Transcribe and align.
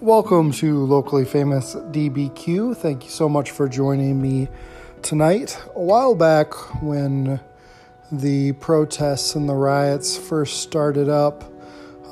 Welcome 0.00 0.50
to 0.52 0.86
Locally 0.86 1.26
Famous 1.26 1.74
DBQ. 1.74 2.74
Thank 2.74 3.04
you 3.04 3.10
so 3.10 3.28
much 3.28 3.50
for 3.50 3.68
joining 3.68 4.18
me 4.18 4.48
tonight. 5.02 5.62
A 5.74 5.82
while 5.82 6.14
back, 6.14 6.54
when 6.82 7.38
the 8.10 8.52
protests 8.52 9.34
and 9.34 9.46
the 9.46 9.54
riots 9.54 10.16
first 10.16 10.62
started 10.62 11.10
up, 11.10 11.44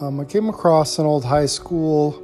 um, 0.03 0.21
I 0.21 0.27
came 0.27 0.51
across 0.51 0.99
an 0.99 1.07
old 1.07 1.25
high 1.25 1.47
school 1.47 2.23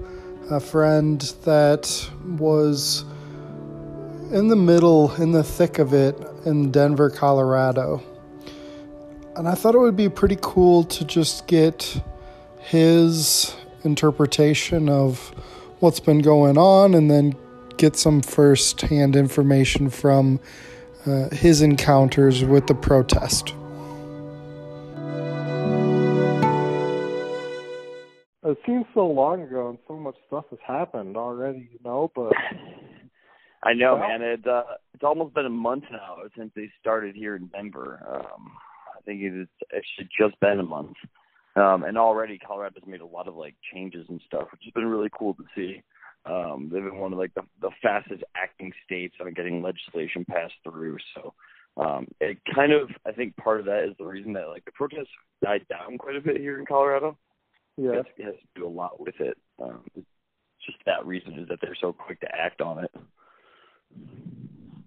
a 0.51 0.61
friend 0.61 1.23
that 1.45 2.11
was 2.39 3.07
in 4.33 4.49
the 4.49 4.57
middle, 4.57 5.15
in 5.15 5.33
the 5.33 5.43
thick 5.43 5.79
of 5.79 5.95
it, 5.95 6.15
in 6.45 6.73
Denver, 6.73 7.09
Colorado. 7.09 8.03
And 9.35 9.49
I 9.49 9.55
thought 9.55 9.75
it 9.75 9.79
would 9.79 9.97
be 9.97 10.11
pretty 10.11 10.37
cool 10.43 10.85
to 10.85 11.07
just 11.07 11.47
get 11.47 12.03
his 12.59 13.57
interpretation 13.85 14.89
of 14.89 15.31
what's 15.81 16.01
been 16.01 16.21
going 16.21 16.57
on 16.57 16.95
and 16.95 17.11
then 17.11 17.35
get 17.77 17.97
some 17.97 18.23
first 18.23 18.81
hand 18.83 19.17
information 19.17 19.91
from 19.91 20.41
uh, 21.07 21.29
his 21.31 21.61
encounters 21.61 22.45
with 22.45 22.67
the 22.67 22.75
protest. 22.75 23.55
It 28.47 28.59
seems 28.67 28.85
so 28.95 29.07
long 29.07 29.43
ago 29.43 29.71
and 29.71 29.79
so 29.89 29.95
much 29.95 30.17
stuff 30.27 30.45
has 30.51 30.59
happened 30.67 31.17
already, 31.17 31.69
you 31.73 31.79
know, 31.85 32.11
but 32.15 32.33
I 33.65 33.73
know, 33.73 33.97
well, 33.97 34.09
man. 34.09 34.23
It 34.23 34.47
uh, 34.47 34.65
it's 34.93 35.03
almost 35.03 35.35
been 35.35 35.47
a 35.47 35.51
month 35.51 35.85
now 35.91 36.19
since 36.37 36.53
they 36.55 36.71
started 36.81 37.17
here 37.17 37.37
in 37.37 37.47
Denver. 37.47 38.01
Um, 38.07 38.53
I 38.97 39.01
think 39.07 39.23
it's 39.23 39.51
actually 39.75 40.09
just 40.19 40.39
been 40.41 40.61
a 40.61 40.65
month. 40.65 40.97
Um, 41.57 41.85
and 41.85 41.97
already 41.97 42.39
Colorado's 42.39 42.83
made 42.87 43.01
a 43.01 43.07
lot 43.07 43.29
of 43.29 43.37
like 43.37 43.55
changes 43.73 44.07
and 44.09 44.21
stuff, 44.27 44.49
which 44.51 44.63
has 44.65 44.73
been 44.73 44.87
really 44.87 45.11
cool 45.17 45.35
to 45.35 45.45
see. 45.55 45.83
Um, 46.27 46.71
they've 46.73 46.83
been 46.83 46.99
one 46.99 47.13
of 47.13 47.19
like 47.19 47.35
the, 47.35 47.43
the 47.61 47.71
fastest 47.83 48.25
acting 48.35 48.73
states 48.85 49.15
on 49.21 49.35
getting 49.35 49.63
legislation 49.63 50.25
passed 50.25 50.55
through. 50.65 50.97
So 51.15 51.35
um, 51.77 52.09
it 52.21 52.39
kind 52.55 52.73
of, 52.73 52.89
I 53.07 53.13
think 53.13 53.37
part 53.37 53.61
of 53.61 53.67
that 53.67 53.85
is 53.85 53.95
the 53.99 54.07
reason 54.07 54.33
that 54.33 54.49
like 54.49 54.65
the 54.65 54.73
protests 54.73 55.09
died 55.43 55.67
down 55.69 55.99
quite 55.99 56.17
a 56.17 56.21
bit 56.21 56.39
here 56.39 56.59
in 56.59 56.67
Colorado. 56.67 57.17
Yeah, 57.77 57.93
it 57.93 58.07
has, 58.25 58.35
to 58.35 58.61
do 58.61 58.67
a 58.67 58.69
lot 58.69 59.01
with 59.01 59.21
it. 59.21 59.37
Um, 59.61 59.83
it's 59.97 60.07
just 60.65 60.79
that 60.87 61.05
reason 61.05 61.39
is 61.39 61.49
that 61.49 61.59
they're 61.61 61.77
so 61.81 61.93
quick 61.93 62.21
to 62.21 62.29
act 62.33 62.61
on 62.61 62.85
it. 62.85 62.91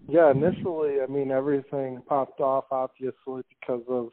Yeah, 0.07 0.31
initially, 0.31 1.01
I 1.01 1.11
mean, 1.11 1.31
everything 1.31 2.01
popped 2.07 2.39
off 2.39 2.65
obviously 2.71 3.43
because 3.49 3.83
of 3.89 4.09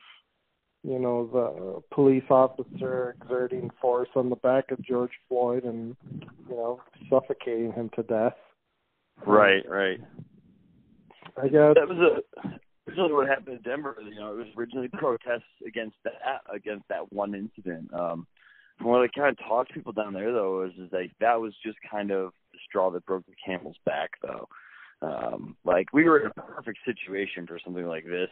you 0.85 0.99
know 0.99 1.27
the 1.33 1.95
police 1.95 2.25
officer 2.29 3.17
exerting 3.21 3.71
force 3.81 4.11
on 4.15 4.29
the 4.29 4.37
back 4.37 4.71
of 4.71 4.83
George 4.83 5.13
Floyd 5.29 5.65
and 5.65 5.97
you 6.49 6.55
know 6.55 6.81
suffocating 7.11 7.73
him 7.73 7.91
to 7.97 8.03
death. 8.03 8.37
Right, 9.27 9.63
right. 9.69 10.01
I 11.37 11.49
guess 11.49 11.75
that 11.75 11.89
was 11.89 11.99
a 11.99 12.49
originally 12.87 13.15
what 13.15 13.29
happened 13.29 13.57
in 13.57 13.63
Denver. 13.63 13.97
You 14.03 14.21
know, 14.21 14.33
it 14.33 14.37
was 14.37 14.47
originally 14.57 14.89
protests 14.89 15.43
against 15.67 15.97
that 16.05 16.43
against 16.53 16.87
that 16.89 17.13
one 17.13 17.35
incident. 17.35 17.93
Um, 17.95 18.27
from 18.79 18.89
what 18.89 19.03
I 19.03 19.09
kind 19.19 19.31
of 19.31 19.39
talked 19.47 19.69
to 19.69 19.75
people 19.75 19.93
down 19.93 20.13
there 20.13 20.33
though 20.33 20.65
is 20.65 20.73
is 20.79 20.93
like 20.93 21.13
that 21.21 21.41
was 21.41 21.55
just 21.65 21.79
kind 21.91 22.11
of 22.11 22.33
the 22.53 22.59
straw 22.69 22.91
that 22.91 23.07
broke 23.07 23.25
the 23.27 23.33
camel's 23.45 23.77
back 23.87 24.11
though. 24.23 24.49
Um, 25.01 25.57
like 25.65 25.93
we 25.95 26.05
were 26.05 26.21
in 26.21 26.27
a 26.27 26.43
perfect 26.43 26.79
situation 26.85 27.47
for 27.47 27.59
something 27.65 27.87
like 27.87 28.05
this 28.05 28.31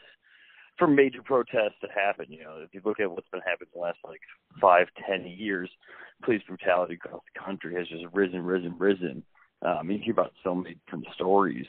for 0.78 0.88
major 0.88 1.22
protests 1.22 1.80
to 1.82 1.88
happen. 1.94 2.26
You 2.28 2.44
know, 2.44 2.56
if 2.62 2.72
you 2.72 2.80
look 2.84 3.00
at 3.00 3.10
what's 3.10 3.28
been 3.30 3.40
happening 3.40 3.68
the 3.74 3.80
last 3.80 3.98
like 4.04 4.20
five, 4.60 4.86
ten 5.06 5.26
years, 5.26 5.70
police 6.24 6.42
brutality 6.46 6.94
across 6.94 7.22
the 7.34 7.40
country 7.40 7.74
has 7.76 7.88
just 7.88 8.04
risen, 8.12 8.42
risen, 8.44 8.74
risen. 8.78 9.22
Um, 9.62 9.90
you 9.90 9.98
hear 9.98 10.12
about 10.12 10.32
so 10.42 10.54
many 10.54 10.76
different 10.84 11.06
stories. 11.14 11.66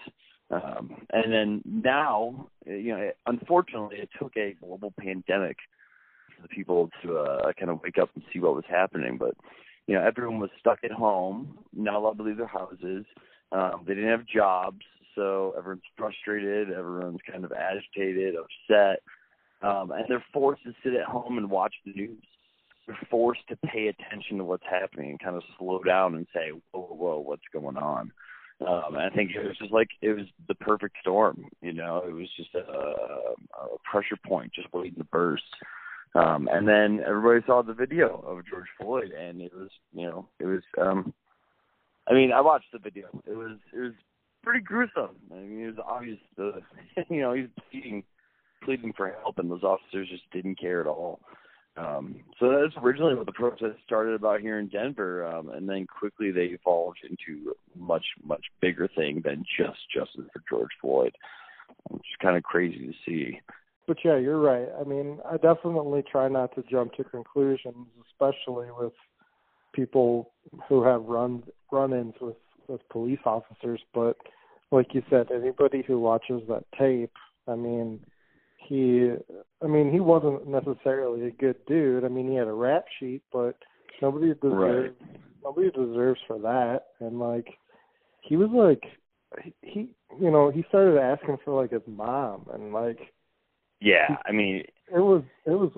Um, 0.49 1.05
and 1.11 1.31
then 1.31 1.61
now, 1.65 2.47
you 2.65 2.95
know, 2.95 3.11
unfortunately, 3.25 3.97
it 3.97 4.09
took 4.19 4.35
a 4.37 4.55
global 4.59 4.93
pandemic 4.99 5.57
for 6.35 6.41
the 6.41 6.47
people 6.47 6.89
to 7.03 7.17
uh, 7.17 7.53
kind 7.53 7.71
of 7.71 7.81
wake 7.83 7.97
up 7.97 8.09
and 8.15 8.23
see 8.31 8.39
what 8.39 8.55
was 8.55 8.65
happening. 8.67 9.17
But 9.17 9.35
you 9.87 9.95
know, 9.95 10.05
everyone 10.05 10.39
was 10.39 10.49
stuck 10.59 10.79
at 10.83 10.91
home, 10.91 11.57
not 11.75 11.95
allowed 11.95 12.17
to 12.17 12.23
leave 12.23 12.37
their 12.37 12.47
houses. 12.47 13.05
Um, 13.51 13.83
they 13.85 13.93
didn't 13.93 14.09
have 14.09 14.25
jobs, 14.25 14.85
so 15.15 15.53
everyone's 15.57 15.83
frustrated, 15.97 16.71
everyone's 16.71 17.19
kind 17.29 17.45
of 17.45 17.51
agitated, 17.51 18.35
upset, 18.35 19.01
um, 19.61 19.91
and 19.91 20.05
they're 20.07 20.23
forced 20.33 20.63
to 20.63 20.73
sit 20.83 20.93
at 20.93 21.05
home 21.05 21.37
and 21.37 21.49
watch 21.49 21.73
the 21.85 21.93
news. 21.93 22.23
They're 22.85 22.97
forced 23.09 23.47
to 23.49 23.55
pay 23.65 23.87
attention 23.87 24.37
to 24.37 24.43
what's 24.43 24.65
happening 24.69 25.11
and 25.11 25.19
kind 25.19 25.35
of 25.35 25.43
slow 25.57 25.81
down 25.83 26.15
and 26.15 26.27
say, 26.33 26.51
"Whoa, 26.71 26.87
whoa, 26.89 27.19
what's 27.19 27.43
going 27.53 27.77
on?" 27.77 28.11
Um, 28.61 28.95
I 28.97 29.09
think 29.09 29.31
it 29.31 29.45
was 29.45 29.57
just 29.57 29.71
like 29.71 29.87
it 30.01 30.13
was 30.13 30.25
the 30.47 30.55
perfect 30.55 30.95
storm. 31.01 31.45
You 31.61 31.73
know, 31.73 32.03
it 32.07 32.11
was 32.11 32.27
just 32.35 32.53
a, 32.55 32.59
a 32.59 33.77
pressure 33.89 34.17
point 34.25 34.51
just 34.53 34.73
waiting 34.73 34.97
to 34.99 35.05
burst. 35.05 35.43
Um, 36.15 36.47
and 36.51 36.67
then 36.67 37.01
everybody 37.07 37.43
saw 37.47 37.63
the 37.63 37.73
video 37.73 38.23
of 38.27 38.45
George 38.45 38.67
Floyd, 38.79 39.11
and 39.11 39.41
it 39.41 39.51
was, 39.53 39.69
you 39.93 40.07
know, 40.07 40.27
it 40.39 40.45
was. 40.45 40.61
um 40.79 41.13
I 42.05 42.13
mean, 42.13 42.31
I 42.33 42.41
watched 42.41 42.71
the 42.73 42.79
video. 42.79 43.07
It 43.25 43.35
was, 43.35 43.57
it 43.73 43.79
was 43.79 43.93
pretty 44.43 44.61
gruesome. 44.61 45.15
I 45.31 45.35
mean, 45.35 45.63
it 45.63 45.75
was 45.75 45.85
obvious. 45.85 46.19
The, 46.37 46.61
you 47.09 47.21
know, 47.21 47.33
he's 47.33 47.47
pleading, 47.71 48.03
pleading 48.63 48.93
for 48.95 49.15
help, 49.21 49.39
and 49.39 49.49
those 49.49 49.63
officers 49.63 50.09
just 50.09 50.29
didn't 50.31 50.59
care 50.59 50.81
at 50.81 50.87
all. 50.87 51.19
Um, 51.75 52.17
so 52.39 52.49
that's 52.51 52.75
originally 52.83 53.15
what 53.15 53.25
the 53.25 53.31
protest 53.31 53.79
started 53.83 54.13
about 54.13 54.41
here 54.41 54.59
in 54.59 54.67
Denver, 54.67 55.25
um, 55.25 55.49
and 55.49 55.67
then 55.67 55.87
quickly 55.87 56.29
they 56.31 56.55
evolved 56.55 56.99
into 57.09 57.51
a 57.51 57.79
much, 57.79 58.05
much 58.23 58.45
bigger 58.61 58.87
thing 58.95 59.23
than 59.25 59.43
just 59.57 59.79
justice 59.91 60.29
for 60.31 60.41
George 60.47 60.69
Floyd, 60.79 61.13
which 61.89 62.01
is 62.01 62.21
kind 62.21 62.37
of 62.37 62.43
crazy 62.43 62.87
to 62.87 62.93
see. 63.05 63.39
But 63.87 63.97
yeah, 64.05 64.17
you're 64.17 64.39
right. 64.39 64.67
I 64.79 64.83
mean, 64.83 65.19
I 65.29 65.37
definitely 65.37 66.03
try 66.09 66.27
not 66.27 66.53
to 66.55 66.63
jump 66.69 66.93
to 66.93 67.03
conclusions, 67.03 67.87
especially 68.11 68.67
with 68.77 68.93
people 69.73 70.31
who 70.69 70.83
have 70.83 71.03
run 71.05 71.43
run-ins 71.71 72.13
with 72.21 72.35
with 72.67 72.87
police 72.89 73.19
officers, 73.25 73.81
but 73.93 74.17
like 74.71 74.93
you 74.93 75.03
said, 75.09 75.27
anybody 75.31 75.83
who 75.85 75.99
watches 75.99 76.41
that 76.49 76.65
tape, 76.77 77.11
I 77.47 77.55
mean, 77.55 77.99
he, 78.57 79.11
I 79.63 79.67
mean, 79.67 79.91
he 79.91 79.99
wasn't 79.99 80.47
necessarily 80.47 81.27
a 81.27 81.31
good 81.31 81.57
dude. 81.67 82.05
I 82.05 82.07
mean, 82.07 82.29
he 82.29 82.35
had 82.35 82.47
a 82.47 82.53
rap 82.53 82.85
sheet, 82.99 83.21
but 83.31 83.55
nobody 84.01 84.33
deserves 84.41 84.95
right. 84.99 85.19
nobody 85.43 85.69
deserves 85.71 86.19
for 86.27 86.39
that. 86.39 86.85
And 86.99 87.19
like, 87.19 87.47
he 88.21 88.35
was 88.35 88.49
like, 88.51 88.83
he, 89.61 89.89
you 90.19 90.31
know, 90.31 90.49
he 90.49 90.63
started 90.69 90.99
asking 90.99 91.37
for 91.43 91.59
like 91.59 91.71
his 91.71 91.81
mom, 91.87 92.47
and 92.53 92.73
like, 92.73 92.99
yeah, 93.79 94.17
I 94.25 94.31
mean, 94.31 94.63
it 94.93 94.99
was 94.99 95.23
it 95.45 95.51
was 95.51 95.71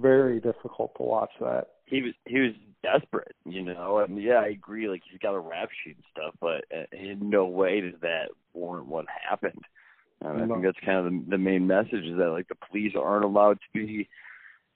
very 0.00 0.40
difficult 0.40 0.94
to 0.96 1.02
watch 1.02 1.32
that. 1.40 1.68
He 1.92 2.00
was 2.00 2.14
he 2.24 2.40
was 2.40 2.52
desperate, 2.82 3.36
you 3.44 3.62
know. 3.62 3.98
And 3.98 4.20
yeah, 4.20 4.40
I 4.40 4.46
agree. 4.46 4.88
Like 4.88 5.02
he's 5.08 5.20
got 5.20 5.34
a 5.34 5.38
rap 5.38 5.68
sheet 5.84 5.96
and 5.96 6.04
stuff, 6.10 6.34
but 6.40 6.64
uh, 6.74 6.84
in 6.90 7.28
no 7.28 7.44
way 7.44 7.82
does 7.82 8.00
that 8.00 8.30
warrant 8.54 8.86
what 8.86 9.04
happened. 9.28 9.62
Um, 10.24 10.42
I 10.42 10.46
think 10.46 10.62
that's 10.62 10.86
kind 10.86 10.98
of 10.98 11.04
the, 11.04 11.30
the 11.32 11.38
main 11.38 11.66
message 11.66 12.06
is 12.06 12.16
that 12.16 12.30
like 12.30 12.48
the 12.48 12.54
police 12.54 12.94
aren't 12.98 13.26
allowed 13.26 13.58
to 13.58 13.78
be 13.78 14.08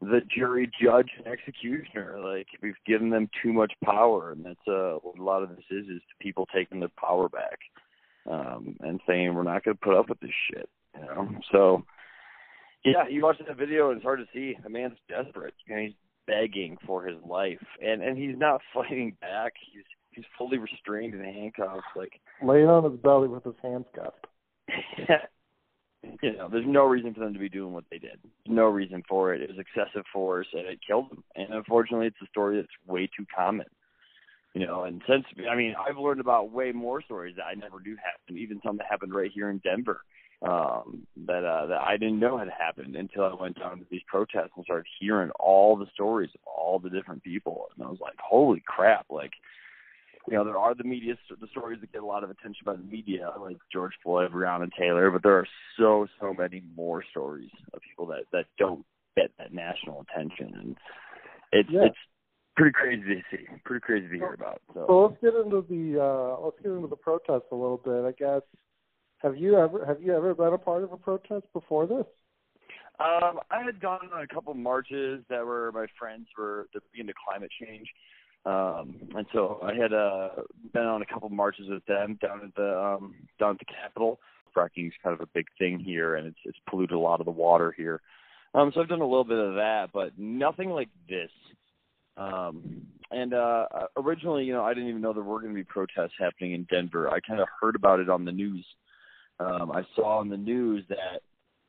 the 0.03 0.21
jury, 0.37 0.71
judge, 0.79 1.09
and 1.17 1.27
executioner. 1.27 2.19
Like 2.23 2.49
we've 2.63 2.75
given 2.87 3.09
them 3.09 3.31
too 3.43 3.55
much 3.55 3.73
power, 3.83 4.33
and 4.33 4.45
that's 4.45 4.69
uh, 4.69 4.99
what 5.03 5.19
a 5.19 5.23
lot 5.23 5.43
of 5.43 5.49
this 5.49 5.65
is: 5.71 5.87
is 5.87 6.03
people 6.21 6.47
taking 6.55 6.81
their 6.81 6.91
power 7.01 7.31
back 7.31 7.61
um, 8.31 8.77
and 8.81 9.01
saying 9.09 9.33
we're 9.33 9.43
not 9.43 9.65
going 9.65 9.75
to 9.75 9.83
put 9.83 9.97
up 9.97 10.11
with 10.11 10.21
this 10.21 10.31
shit. 10.51 10.69
You 10.95 11.01
know, 11.01 11.29
so. 11.51 11.85
Yeah, 12.85 13.09
you 13.11 13.25
watch 13.25 13.39
that 13.45 13.57
video 13.57 13.89
and 13.89 13.97
it's 13.97 14.05
hard 14.05 14.21
to 14.21 14.27
see. 14.33 14.57
The 14.63 14.69
man's 14.69 14.97
desperate. 15.09 15.55
And 15.69 15.81
he's 15.81 15.95
begging 16.27 16.77
for 16.87 17.05
his 17.05 17.17
life, 17.25 17.65
and 17.83 18.03
and 18.03 18.19
he's 18.19 18.39
not 18.39 18.61
fighting 18.75 19.17
back. 19.21 19.55
He's 19.73 19.85
he's 20.11 20.25
fully 20.39 20.59
restrained 20.59 21.15
in 21.15 21.25
handcuffs, 21.25 21.87
like 21.95 22.21
laying 22.43 22.67
on 22.67 22.91
his 22.91 23.01
belly 23.01 23.29
with 23.29 23.45
his 23.45 23.55
hands 23.63 23.87
cuffed. 23.95 24.27
you 26.23 26.33
know, 26.33 26.49
there's 26.51 26.67
no 26.67 26.85
reason 26.85 27.15
for 27.15 27.21
them 27.21 27.33
to 27.33 27.39
be 27.39 27.49
doing 27.49 27.73
what 27.73 27.85
they 27.91 27.99
did. 27.99 28.19
no 28.47 28.65
reason 28.65 29.03
for 29.09 29.35
it. 29.35 29.43
It 29.43 29.51
was 29.51 29.59
excessive 29.59 30.05
force, 30.13 30.47
and 30.53 30.67
it 30.67 30.81
killed 30.87 31.11
them. 31.11 31.25
And 31.35 31.51
unfortunately, 31.51 32.07
it's 32.07 32.17
a 32.23 32.27
story 32.27 32.57
that's 32.57 32.69
way 32.87 33.09
too 33.17 33.27
common. 33.35 33.67
You 34.55 34.67
know, 34.67 34.85
and 34.85 35.03
since 35.09 35.25
I 35.51 35.55
mean, 35.55 35.75
I've 35.79 35.99
learned 35.99 36.21
about 36.21 36.51
way 36.51 36.73
more 36.73 37.03
stories 37.03 37.37
that 37.37 37.45
I 37.45 37.55
never 37.55 37.81
knew 37.81 37.97
happened. 37.97 38.39
Even 38.39 38.61
some 38.65 38.79
that 38.79 38.87
happened 38.89 39.15
right 39.15 39.31
here 39.33 39.51
in 39.51 39.59
Denver 39.59 40.01
um, 40.43 41.07
that 41.27 41.45
uh, 41.45 41.67
that 41.67 41.81
I 41.81 41.97
didn't 41.97 42.21
know 42.21 42.39
had 42.39 42.49
happened 42.49 42.95
until 42.95 43.25
I 43.25 43.35
went 43.35 43.59
down 43.59 43.79
to 43.79 43.87
these 43.91 44.03
protests 44.07 44.51
and 44.57 44.65
started 44.65 44.87
hearing 45.01 45.31
all 45.41 45.77
the 45.77 45.87
stories 45.95 46.31
of 46.35 46.41
all 46.47 46.79
the 46.79 46.91
different 46.91 47.23
people, 47.25 47.67
and 47.75 47.87
I 47.87 47.91
was 47.91 48.01
like, 48.01 48.17
"Holy 48.23 48.63
crap!" 48.67 49.07
Like, 49.09 49.33
you 50.29 50.35
know, 50.35 50.45
there 50.45 50.59
are 50.59 50.75
the 50.75 50.85
media, 50.85 51.17
the 51.41 51.47
stories 51.51 51.81
that 51.81 51.93
get 51.93 52.03
a 52.03 52.07
lot 52.07 52.23
of 52.23 52.31
attention 52.31 52.63
by 52.67 52.75
the 52.75 52.83
media, 52.83 53.33
like 53.41 53.57
George 53.73 53.95
Floyd, 54.03 54.31
Breonna 54.31 54.71
Taylor, 54.79 55.11
but 55.11 55.23
there 55.23 55.39
are 55.39 55.49
so 55.79 56.07
so 56.21 56.35
many 56.35 56.63
more 56.77 57.03
stories 57.11 57.51
of 57.73 57.81
people 57.81 58.07
that 58.07 58.25
that 58.33 58.45
don't 58.59 58.85
get 59.17 59.31
that 59.39 59.55
national 59.55 60.05
attention, 60.11 60.53
and 60.55 60.77
it's 61.53 61.71
yeah. 61.73 61.87
it's 61.87 61.97
pretty 62.57 62.73
crazy 62.73 63.03
to 63.03 63.23
see, 63.31 63.45
pretty 63.65 63.81
crazy 63.81 64.09
to 64.09 64.15
hear 64.15 64.35
about. 64.35 64.61
So, 64.75 64.85
so 64.87 64.99
let's 64.99 65.21
get 65.23 65.35
into 65.35 65.65
the 65.69 65.99
uh, 66.03 66.45
let's 66.45 66.59
get 66.63 66.73
into 66.73 66.89
the 66.89 66.97
protests 66.97 67.49
a 67.53 67.55
little 67.55 67.81
bit. 67.83 68.05
I 68.05 68.13
guess 68.13 68.43
have 69.23 69.37
you 69.37 69.57
ever 69.57 69.85
have 69.85 70.03
you 70.03 70.15
ever 70.15 70.35
been 70.35 70.53
a 70.53 70.59
part 70.59 70.85
of 70.85 70.93
a 70.93 70.97
protest 70.97 71.47
before 71.53 71.87
this? 71.87 72.07
Um, 72.99 73.41
I 73.51 73.63
had 73.63 73.81
gone 73.81 74.09
on 74.15 74.23
a 74.23 74.27
couple 74.27 74.55
marches 74.55 75.23
that 75.29 75.45
were 75.45 75.71
my 75.73 75.87
friends 75.99 76.27
were 76.37 76.67
into 76.95 77.13
climate 77.27 77.51
change. 77.61 77.87
Um, 78.47 78.97
and 79.17 79.27
so 79.33 79.59
I 79.63 79.75
had 79.75 79.93
uh, 79.93 80.29
been 80.73 80.85
on 80.85 81.03
a 81.03 81.07
couple 81.07 81.29
marches 81.29 81.69
with 81.69 81.85
them 81.87 82.17
down 82.23 82.43
at 82.45 82.55
the 82.55 82.81
um, 82.81 83.15
down 83.41 83.51
at 83.51 83.59
the 83.59 83.65
Capitol. 83.65 84.21
Fracking 84.57 84.87
is 84.87 84.93
kind 85.03 85.13
of 85.13 85.21
a 85.21 85.29
big 85.35 85.47
thing 85.59 85.79
here, 85.79 86.15
and 86.15 86.29
it's 86.29 86.39
it's 86.45 86.59
polluted 86.71 86.97
a 86.97 86.99
lot 86.99 87.21
of 87.21 87.27
the 87.27 87.33
water 87.33 87.75
here. 87.77 88.01
Um, 88.55 88.71
so 88.73 88.81
I've 88.81 88.89
done 88.89 89.01
a 89.01 89.07
little 89.07 89.25
bit 89.25 89.39
of 89.39 89.55
that, 89.55 89.89
but 89.93 90.17
nothing 90.17 90.71
like 90.71 90.89
this. 91.09 91.31
Um, 92.17 92.87
and 93.11 93.35
uh, 93.35 93.67
originally, 93.97 94.45
you 94.45 94.53
know, 94.53 94.65
I 94.65 94.73
didn't 94.73 94.89
even 94.89 95.03
know 95.03 95.13
there 95.13 95.23
were 95.23 95.41
going 95.41 95.53
to 95.53 95.55
be 95.55 95.65
protests 95.65 96.15
happening 96.19 96.53
in 96.53 96.67
Denver. 96.71 97.11
I 97.11 97.21
kind 97.21 97.41
of 97.41 97.49
heard 97.61 97.77
about 97.77 98.01
it 98.01 98.09
on 98.09 98.25
the 98.25 98.33
news. 98.33 98.65
Um, 99.39 99.71
I 99.73 99.83
saw 99.95 100.19
on 100.19 100.29
the 100.29 100.37
news 100.37 100.85
that 100.89 101.23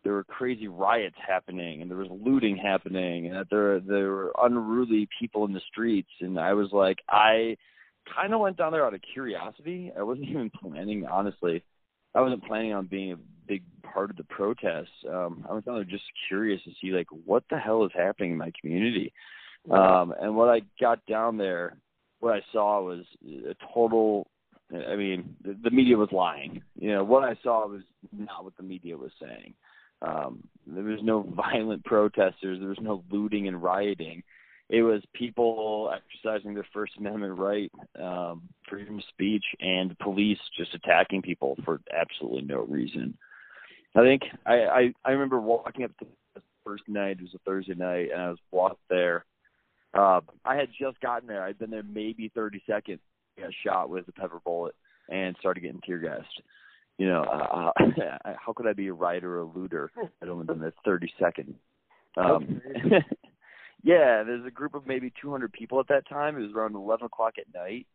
there 0.04 0.14
were 0.14 0.24
crazy 0.24 0.68
riots 0.70 1.18
happening 1.26 1.82
and 1.82 1.92
there 1.92 1.98
was 1.98 2.08
looting 2.10 2.56
happening 2.56 3.28
and 3.28 3.36
that 3.36 3.48
there 3.50 3.80
there 3.82 4.10
were 4.10 4.34
unruly 4.42 5.08
people 5.20 5.44
in 5.46 5.52
the 5.52 5.62
streets 5.70 6.10
and 6.22 6.40
I 6.40 6.54
was 6.54 6.70
like 6.72 7.00
I 7.10 7.58
kind 8.16 8.34
of 8.34 8.40
went 8.40 8.56
down 8.56 8.72
there 8.72 8.86
out 8.86 8.94
of 8.94 9.02
curiosity. 9.14 9.92
I 9.98 10.04
wasn't 10.04 10.30
even 10.30 10.50
planning 10.50 11.06
honestly. 11.06 11.62
I 12.16 12.22
wasn't 12.22 12.46
planning 12.46 12.74
on 12.74 12.88
being 12.88 13.12
a 13.12 13.18
big 13.48 13.64
part 13.84 14.10
of 14.10 14.16
the 14.16 14.24
protests. 14.24 14.88
Um 15.12 15.46
I 15.50 15.54
was 15.54 15.66
down 15.66 15.76
there 15.76 15.84
just 15.84 16.06
curious 16.30 16.62
to 16.64 16.72
see 16.82 16.92
like 16.92 17.08
what 17.26 17.44
the 17.50 17.58
hell 17.58 17.84
is 17.84 17.92
happening 17.94 18.32
in 18.32 18.38
my 18.38 18.52
community. 18.62 19.12
Um 19.70 20.14
and 20.22 20.38
what 20.38 20.48
I 20.48 20.62
got 20.80 21.06
down 21.06 21.38
there 21.38 21.76
what 22.20 22.34
I 22.34 22.42
saw 22.54 22.82
was 22.82 23.04
a 23.26 23.56
total 23.74 24.28
I 24.74 24.96
mean, 24.96 25.36
the, 25.44 25.58
the 25.64 25.72
media 25.72 25.98
was 25.98 26.12
lying. 26.12 26.62
You 26.78 26.94
know, 26.94 27.04
what 27.04 27.24
I 27.24 27.38
saw 27.42 27.68
was 27.68 27.84
not 28.12 28.44
what 28.44 28.58
the 28.58 28.64
media 28.64 28.98
was 28.98 29.12
saying. 29.22 29.54
Um, 30.02 30.44
there 30.66 30.84
was 30.84 31.00
no 31.02 31.22
violent 31.36 31.84
protesters. 31.86 32.60
There 32.60 32.70
was 32.70 32.82
no 32.82 33.04
looting 33.10 33.48
and 33.48 33.62
rioting. 33.62 34.24
It 34.70 34.82
was 34.82 35.02
people 35.14 35.94
exercising 35.96 36.54
their 36.54 36.68
First 36.74 36.94
Amendment 36.98 37.40
right, 37.40 37.72
um, 38.02 38.42
freedom 38.70 38.98
of 38.98 39.04
speech, 39.08 39.46
and 39.62 39.98
police 40.00 40.40
just 40.58 40.76
attacking 40.76 41.22
people 41.22 41.58
for 41.64 41.80
absolutely 41.98 42.42
no 42.42 42.66
reason. 42.66 43.18
I 43.96 44.02
think 44.02 44.24
I 44.46 44.54
I, 44.54 44.94
I 45.06 45.12
remember 45.12 45.40
walking 45.40 45.86
up 45.86 45.98
to 46.00 46.06
the 46.36 46.42
first 46.66 46.84
night. 46.90 47.18
It 47.20 47.22
was 47.22 47.34
a 47.34 47.40
Thursday 47.46 47.76
night, 47.76 48.10
and 48.12 48.22
I 48.22 48.30
was 48.30 48.40
walked 48.52 48.82
there. 48.90 49.26
Uh, 49.94 50.20
I 50.44 50.56
had 50.56 50.68
just 50.78 51.00
gotten 51.00 51.30
there. 51.30 51.44
I'd 51.44 51.58
been 51.58 51.72
there 51.72 51.84
maybe 51.84 52.30
30 52.36 52.62
seconds. 52.68 53.00
Got 53.40 53.52
shot 53.66 53.90
with 53.90 54.08
a 54.08 54.12
pepper 54.12 54.42
bullet 54.44 54.76
and 55.10 55.36
started 55.40 55.62
getting 55.62 55.82
tear 55.82 56.00
gassed 56.00 56.42
you 56.98 57.08
know, 57.08 57.24
uh, 57.24 57.72
uh 57.80 58.34
how 58.46 58.54
could 58.54 58.68
I 58.68 58.74
be 58.74 58.88
a 58.88 58.94
writer 58.94 59.38
or 59.38 59.42
a 59.42 59.46
looter? 59.46 59.92
I'd 60.22 60.30
only 60.30 60.46
been 60.46 60.60
there 60.60 60.74
30 60.84 61.12
seconds. 61.20 61.56
Um, 62.18 62.62
yeah, 63.84 64.24
there's 64.24 64.46
a 64.46 64.52
group 64.52 64.74
of 64.74 64.88
maybe 64.88 65.14
200 65.22 65.54
people 65.54 65.80
at 65.80 65.88
that 65.90 66.10
time. 66.10 66.38
It 66.38 66.42
was 66.42 66.52
around 66.56 66.76
11 66.76 67.06
o'clock 67.06 67.36
at 67.38 67.54
night. 67.54 67.86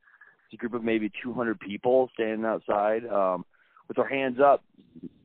It's 0.46 0.54
a 0.54 0.56
group 0.56 0.74
of 0.74 0.84
maybe 0.84 1.10
200 1.22 1.58
people 1.58 2.10
standing 2.14 2.44
outside 2.44 3.04
um, 3.06 3.44
with 3.88 3.96
their 3.96 4.08
hands 4.08 4.38
up, 4.38 4.62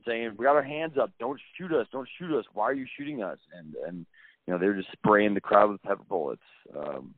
saying, 0.06 0.32
"We 0.36 0.44
got 0.46 0.56
our 0.56 0.62
hands 0.62 0.94
up. 1.00 1.10
Don't 1.20 1.38
shoot 1.56 1.72
us. 1.72 1.86
Don't 1.92 2.08
shoot 2.18 2.36
us. 2.36 2.46
Why 2.54 2.64
are 2.64 2.74
you 2.74 2.86
shooting 2.96 3.22
us?" 3.22 3.38
And 3.56 3.74
and 3.86 4.06
you 4.46 4.52
know 4.52 4.58
they 4.58 4.66
were 4.66 4.74
just 4.74 4.90
spraying 4.92 5.34
the 5.34 5.40
crowd 5.40 5.70
with 5.70 5.82
pepper 5.82 6.02
bullets. 6.08 6.42
Um, 6.74 7.14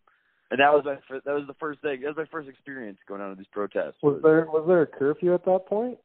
and 0.50 0.61
that 0.61 0.73
was 0.73 0.82
my 0.85 0.97
that 1.25 1.32
was 1.35 1.44
the 1.47 1.55
first 1.61 1.81
thing. 1.81 2.00
That 2.00 2.08
was 2.08 2.17
my 2.17 2.31
first 2.31 2.49
experience 2.49 2.99
going 3.06 3.20
on 3.20 3.31
to 3.31 3.37
these 3.37 3.47
protests. 3.52 3.97
Was, 4.02 4.20
there 4.23 4.47
was 4.47 4.64
there 4.67 4.82
a 4.82 4.87
curfew 4.87 5.35
at 5.35 5.44
that 5.44 5.67
point? 5.67 5.99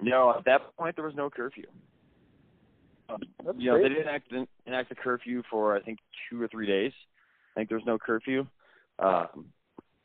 No, 0.00 0.34
at 0.36 0.44
that 0.44 0.76
point 0.76 0.96
there 0.96 1.04
was 1.04 1.14
no 1.14 1.30
curfew. 1.30 1.66
Um, 3.08 3.20
you 3.56 3.70
know, 3.70 3.76
they 3.76 3.88
didn't 3.88 4.02
enact, 4.02 4.32
enact 4.66 4.90
a 4.90 4.96
curfew 4.96 5.42
for 5.48 5.76
I 5.76 5.80
think 5.80 5.98
two 6.28 6.42
or 6.42 6.48
three 6.48 6.66
days. 6.66 6.92
I 7.54 7.60
think 7.60 7.68
there 7.68 7.78
was 7.78 7.86
no 7.86 7.98
curfew. 7.98 8.46
Um, 8.98 9.46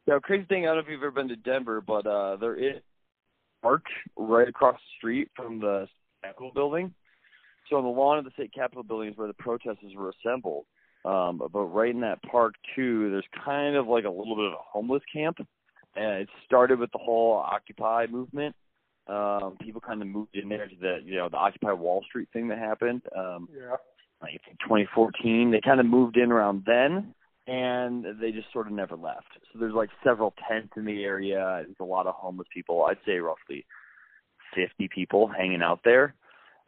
the 0.06 0.20
crazy 0.22 0.46
thing, 0.46 0.64
I 0.64 0.68
don't 0.68 0.78
know 0.78 0.82
if 0.82 0.88
you've 0.90 1.02
ever 1.02 1.12
been 1.12 1.30
to 1.30 1.36
Denver, 1.36 1.82
but 1.82 2.06
uh, 2.06 2.36
there 2.38 2.56
is 2.56 2.78
a 2.78 3.62
park 3.62 3.86
right 4.16 4.48
across 4.48 4.76
the 4.76 4.98
street 4.98 5.30
from 5.36 5.60
the 5.60 5.88
Capitol 6.24 6.52
building. 6.54 6.94
So 7.70 7.78
on 7.78 7.84
the 7.84 7.90
lawn 7.90 8.20
of 8.20 8.26
the 8.26 8.32
state 8.32 8.54
Capitol 8.54 8.84
building 8.84 9.10
is 9.10 9.18
where 9.18 9.28
the 9.28 9.34
protesters 9.34 9.94
were 9.96 10.12
assembled. 10.12 10.66
Um, 11.04 11.42
but 11.52 11.60
right 11.60 11.94
in 11.94 12.02
that 12.02 12.22
park 12.24 12.56
too, 12.76 13.10
there's 13.10 13.44
kind 13.44 13.76
of 13.76 13.88
like 13.88 14.06
a 14.06 14.10
little 14.10 14.36
bit 14.36 14.46
of 14.46 14.54
a 14.54 14.64
homeless 14.72 15.02
camp, 15.12 15.38
and 15.96 16.22
it 16.22 16.30
started 16.46 16.80
with 16.80 16.92
the 16.92 17.00
whole 17.00 17.38
Occupy 17.38 18.06
movement 18.08 18.56
um, 19.08 19.58
people 19.60 19.82
kind 19.82 20.02
of 20.02 20.08
moved 20.08 20.36
in 20.36 20.50
there 20.50 20.68
to 20.68 20.76
the 20.80 21.00
you 21.04 21.16
know 21.16 21.30
the 21.30 21.38
Occupy 21.38 21.74
Wall 21.74 22.04
Street 22.08 22.30
thing 22.32 22.48
that 22.50 22.58
happened. 22.58 23.02
Um, 23.18 23.50
yeah. 23.54 23.76
Like 24.22 24.42
2014, 24.62 25.50
they 25.50 25.62
kind 25.62 25.80
of 25.80 25.88
moved 25.88 26.16
in 26.16 26.32
around 26.32 26.64
then, 26.68 27.16
and 27.48 28.06
they 28.22 28.32
just 28.32 28.54
sort 28.54 28.68
of 28.68 28.74
never 28.74 28.96
left. 28.96 29.26
So 29.52 29.60
there's 29.60 29.74
like 29.74 29.90
several 30.04 30.36
tents 30.48 30.74
in 30.78 30.86
the 30.86 31.04
area. 31.04 31.64
There's 31.66 31.76
a 31.80 31.84
lot 31.84 32.06
of 32.06 32.14
homeless 32.14 32.48
people. 32.54 32.86
I'd 32.88 33.00
say 33.04 33.18
roughly 33.18 33.66
50 34.56 34.90
people 34.94 35.28
hanging 35.28 35.64
out 35.64 35.80
there. 35.84 36.14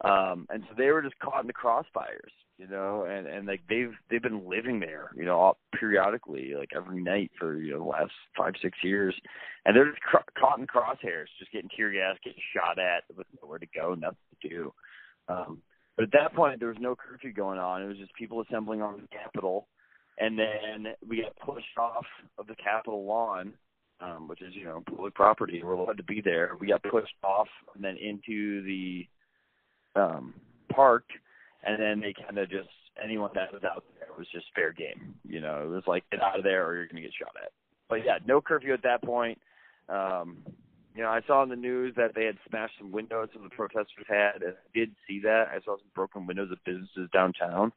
Um, 0.00 0.48
and 0.50 0.64
so 0.68 0.74
they 0.76 0.90
were 0.90 1.00
just 1.00 1.16
caught 1.20 1.42
in 1.42 1.46
the 1.46 1.52
crossfires 1.52 2.34
you 2.58 2.68
know, 2.68 3.04
and 3.04 3.26
and 3.26 3.46
like 3.46 3.62
they've 3.68 3.92
they've 4.08 4.22
been 4.22 4.48
living 4.48 4.78
there, 4.78 5.10
you 5.16 5.24
know, 5.24 5.38
all, 5.38 5.58
periodically, 5.78 6.52
like 6.56 6.70
every 6.74 7.02
night 7.02 7.32
for 7.38 7.56
you 7.56 7.72
know 7.72 7.78
the 7.78 7.84
last 7.84 8.12
five 8.36 8.54
six 8.62 8.78
years, 8.82 9.14
and 9.64 9.74
they're 9.74 9.90
just 9.90 10.02
cr- 10.02 10.18
caught 10.38 10.58
in 10.60 10.66
crosshairs, 10.66 11.26
just 11.38 11.50
getting 11.52 11.70
tear 11.76 11.90
gas, 11.90 12.16
getting 12.22 12.40
shot 12.54 12.78
at 12.78 13.02
with 13.16 13.26
nowhere 13.42 13.58
to 13.58 13.66
go, 13.74 13.94
nothing 13.94 14.16
to 14.40 14.48
do. 14.48 14.72
Um, 15.28 15.62
but 15.96 16.04
at 16.04 16.12
that 16.12 16.34
point, 16.34 16.60
there 16.60 16.68
was 16.68 16.78
no 16.80 16.94
curfew 16.94 17.32
going 17.32 17.58
on. 17.58 17.82
It 17.82 17.86
was 17.86 17.98
just 17.98 18.14
people 18.14 18.40
assembling 18.42 18.82
on 18.82 19.00
the 19.00 19.08
Capitol, 19.08 19.66
and 20.18 20.38
then 20.38 20.92
we 21.06 21.22
got 21.22 21.36
pushed 21.44 21.76
off 21.76 22.06
of 22.38 22.46
the 22.46 22.56
Capitol 22.62 23.04
lawn, 23.04 23.54
um, 24.00 24.28
which 24.28 24.42
is 24.42 24.54
you 24.54 24.64
know 24.64 24.84
public 24.88 25.14
property. 25.14 25.60
We're 25.64 25.72
allowed 25.72 25.96
to 25.96 26.04
be 26.04 26.20
there. 26.20 26.52
We 26.60 26.68
got 26.68 26.84
pushed 26.84 27.14
off 27.24 27.48
and 27.74 27.82
then 27.82 27.96
into 27.96 28.62
the 28.62 29.06
um, 29.96 30.34
park 30.72 31.04
and 31.66 31.80
then 31.80 32.00
they 32.00 32.12
kind 32.12 32.38
of 32.38 32.50
just 32.50 32.68
anyone 33.02 33.30
that 33.34 33.52
was 33.52 33.64
out 33.64 33.84
there 33.98 34.08
was 34.16 34.26
just 34.32 34.46
fair 34.54 34.72
game. 34.72 35.14
You 35.24 35.40
know, 35.40 35.62
it 35.62 35.68
was 35.68 35.84
like 35.86 36.08
get 36.10 36.22
out 36.22 36.38
of 36.38 36.44
there 36.44 36.66
or 36.66 36.76
you're 36.76 36.86
going 36.86 36.96
to 36.96 37.02
get 37.02 37.12
shot 37.18 37.32
at. 37.42 37.52
But 37.88 38.04
yeah, 38.04 38.18
no 38.26 38.40
curfew 38.40 38.72
at 38.72 38.82
that 38.82 39.02
point. 39.02 39.38
Um, 39.88 40.38
you 40.94 41.02
know, 41.02 41.10
I 41.10 41.20
saw 41.26 41.42
in 41.42 41.48
the 41.48 41.56
news 41.56 41.94
that 41.96 42.14
they 42.14 42.24
had 42.24 42.38
smashed 42.48 42.74
some 42.78 42.92
windows 42.92 43.28
that 43.32 43.42
the 43.42 43.48
protesters 43.50 44.06
had, 44.08 44.42
and 44.42 44.52
I 44.52 44.78
did 44.78 44.94
see 45.08 45.20
that. 45.24 45.46
I 45.48 45.56
saw 45.64 45.76
some 45.76 45.90
broken 45.94 46.26
windows 46.26 46.52
of 46.52 46.58
businesses 46.64 47.10
downtown. 47.12 47.72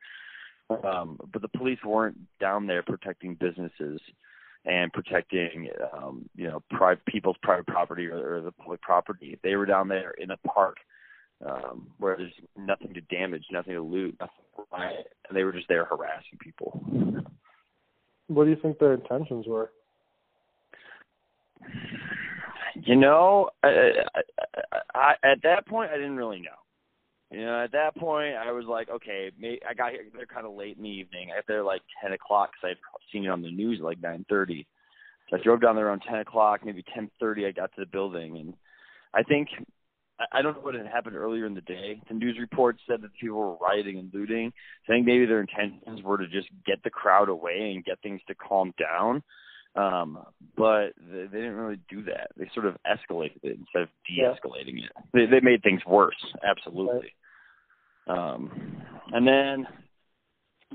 Um, 0.70 1.20
but 1.32 1.42
the 1.42 1.48
police 1.48 1.80
weren't 1.84 2.18
down 2.40 2.68
there 2.68 2.84
protecting 2.84 3.36
businesses 3.36 4.02
and 4.66 4.92
protecting, 4.92 5.70
um, 5.94 6.30
you 6.36 6.48
know, 6.48 6.62
private 6.70 7.06
people's 7.06 7.38
private 7.42 7.66
property 7.68 8.08
or, 8.08 8.36
or 8.36 8.42
the 8.42 8.52
public 8.52 8.82
property. 8.82 9.40
They 9.44 9.56
were 9.56 9.66
down 9.66 9.88
there 9.88 10.12
in 10.12 10.32
a 10.32 10.38
park 10.38 10.78
um, 11.46 11.88
where 11.98 12.18
there's 12.18 12.34
nothing 12.58 12.94
to 12.94 13.02
damage, 13.02 13.44
nothing 13.52 13.74
to 13.74 13.82
loot, 13.82 14.16
nothing 14.20 14.44
to 14.56 14.64
riot, 14.72 15.14
and 15.28 15.38
they 15.38 15.44
were 15.44 15.52
just 15.52 15.68
there 15.68 15.86
harassing 15.86 16.38
people. 16.40 16.82
What 18.28 18.46
do 18.46 18.50
you 18.50 18.58
think 18.62 18.80
their 18.80 18.94
intentions 18.94 19.46
were? 19.48 19.72
You 22.76 22.96
know, 22.96 23.50
I, 23.64 23.92
I, 24.16 24.80
I, 24.94 25.12
at 25.24 25.42
that 25.44 25.66
point, 25.68 25.92
I 25.92 25.96
didn't 25.96 26.18
really 26.18 26.40
know. 26.40 26.50
You 27.32 27.46
know, 27.46 27.64
at 27.64 27.72
that 27.74 27.96
point, 27.98 28.36
I 28.36 28.52
was 28.52 28.66
like, 28.66 28.90
okay, 28.90 29.32
maybe, 29.38 29.60
I 29.70 29.74
got 29.74 29.92
here. 29.92 30.04
They're 30.16 30.26
kind 30.26 30.46
of 30.46 30.54
late 30.54 30.78
in 30.78 30.84
the 30.84 30.90
evening. 30.90 31.30
I 31.32 31.38
got 31.38 31.48
there 31.48 31.64
like 31.64 31.82
ten 32.02 32.14
o'clock 32.14 32.52
because 32.52 32.78
I'd 32.78 33.12
seen 33.12 33.26
it 33.26 33.30
on 33.30 33.42
the 33.42 33.52
news 33.52 33.80
at 33.80 33.86
like 33.86 34.02
nine 34.02 34.26
thirty. 34.30 34.66
So 35.30 35.38
I 35.38 35.44
drove 35.44 35.62
down 35.62 35.76
there 35.76 35.88
around 35.88 36.04
ten 36.08 36.20
o'clock, 36.20 36.62
maybe 36.64 36.86
ten 36.94 37.10
thirty. 37.20 37.46
I 37.46 37.52
got 37.52 37.74
to 37.76 37.82
the 37.82 37.86
building, 37.86 38.38
and 38.38 38.54
I 39.14 39.24
think 39.24 39.50
I 40.32 40.42
don't 40.42 40.56
know 40.56 40.62
what 40.62 40.74
had 40.74 40.88
happened 40.88 41.16
earlier 41.16 41.46
in 41.46 41.54
the 41.54 41.62
day. 41.62 42.02
The 42.08 42.16
news 42.16 42.38
reports 42.40 42.80
said 42.88 43.02
that 43.02 43.14
people 43.20 43.38
were 43.38 43.56
rioting 43.58 44.00
and 44.00 44.12
looting. 44.14 44.52
I 44.88 44.92
think 44.92 45.06
maybe 45.06 45.26
their 45.26 45.42
intentions 45.42 46.02
were 46.04 46.18
to 46.18 46.28
just 46.28 46.48
get 46.66 46.82
the 46.84 46.90
crowd 46.90 47.30
away 47.30 47.74
and 47.76 47.86
get 47.86 48.02
things 48.02 48.22
to 48.28 48.36
calm 48.36 48.74
down. 48.80 49.22
Um, 49.76 50.24
but 50.56 50.94
they, 51.00 51.28
they 51.32 51.38
didn't 51.38 51.56
really 51.56 51.80
do 51.88 52.04
that. 52.06 52.30
They 52.36 52.50
sort 52.56 52.66
of 52.66 52.78
escalated 52.88 53.44
it 53.44 53.60
instead 53.60 53.84
of 53.84 53.90
de-escalating 54.08 54.84
it. 54.84 54.92
They, 55.14 55.26
they 55.28 55.40
made 55.40 55.62
things 55.62 55.82
worse. 55.86 56.16
Absolutely. 56.44 57.14
Um, 58.08 58.82
and 59.12 59.28
then 59.28 59.68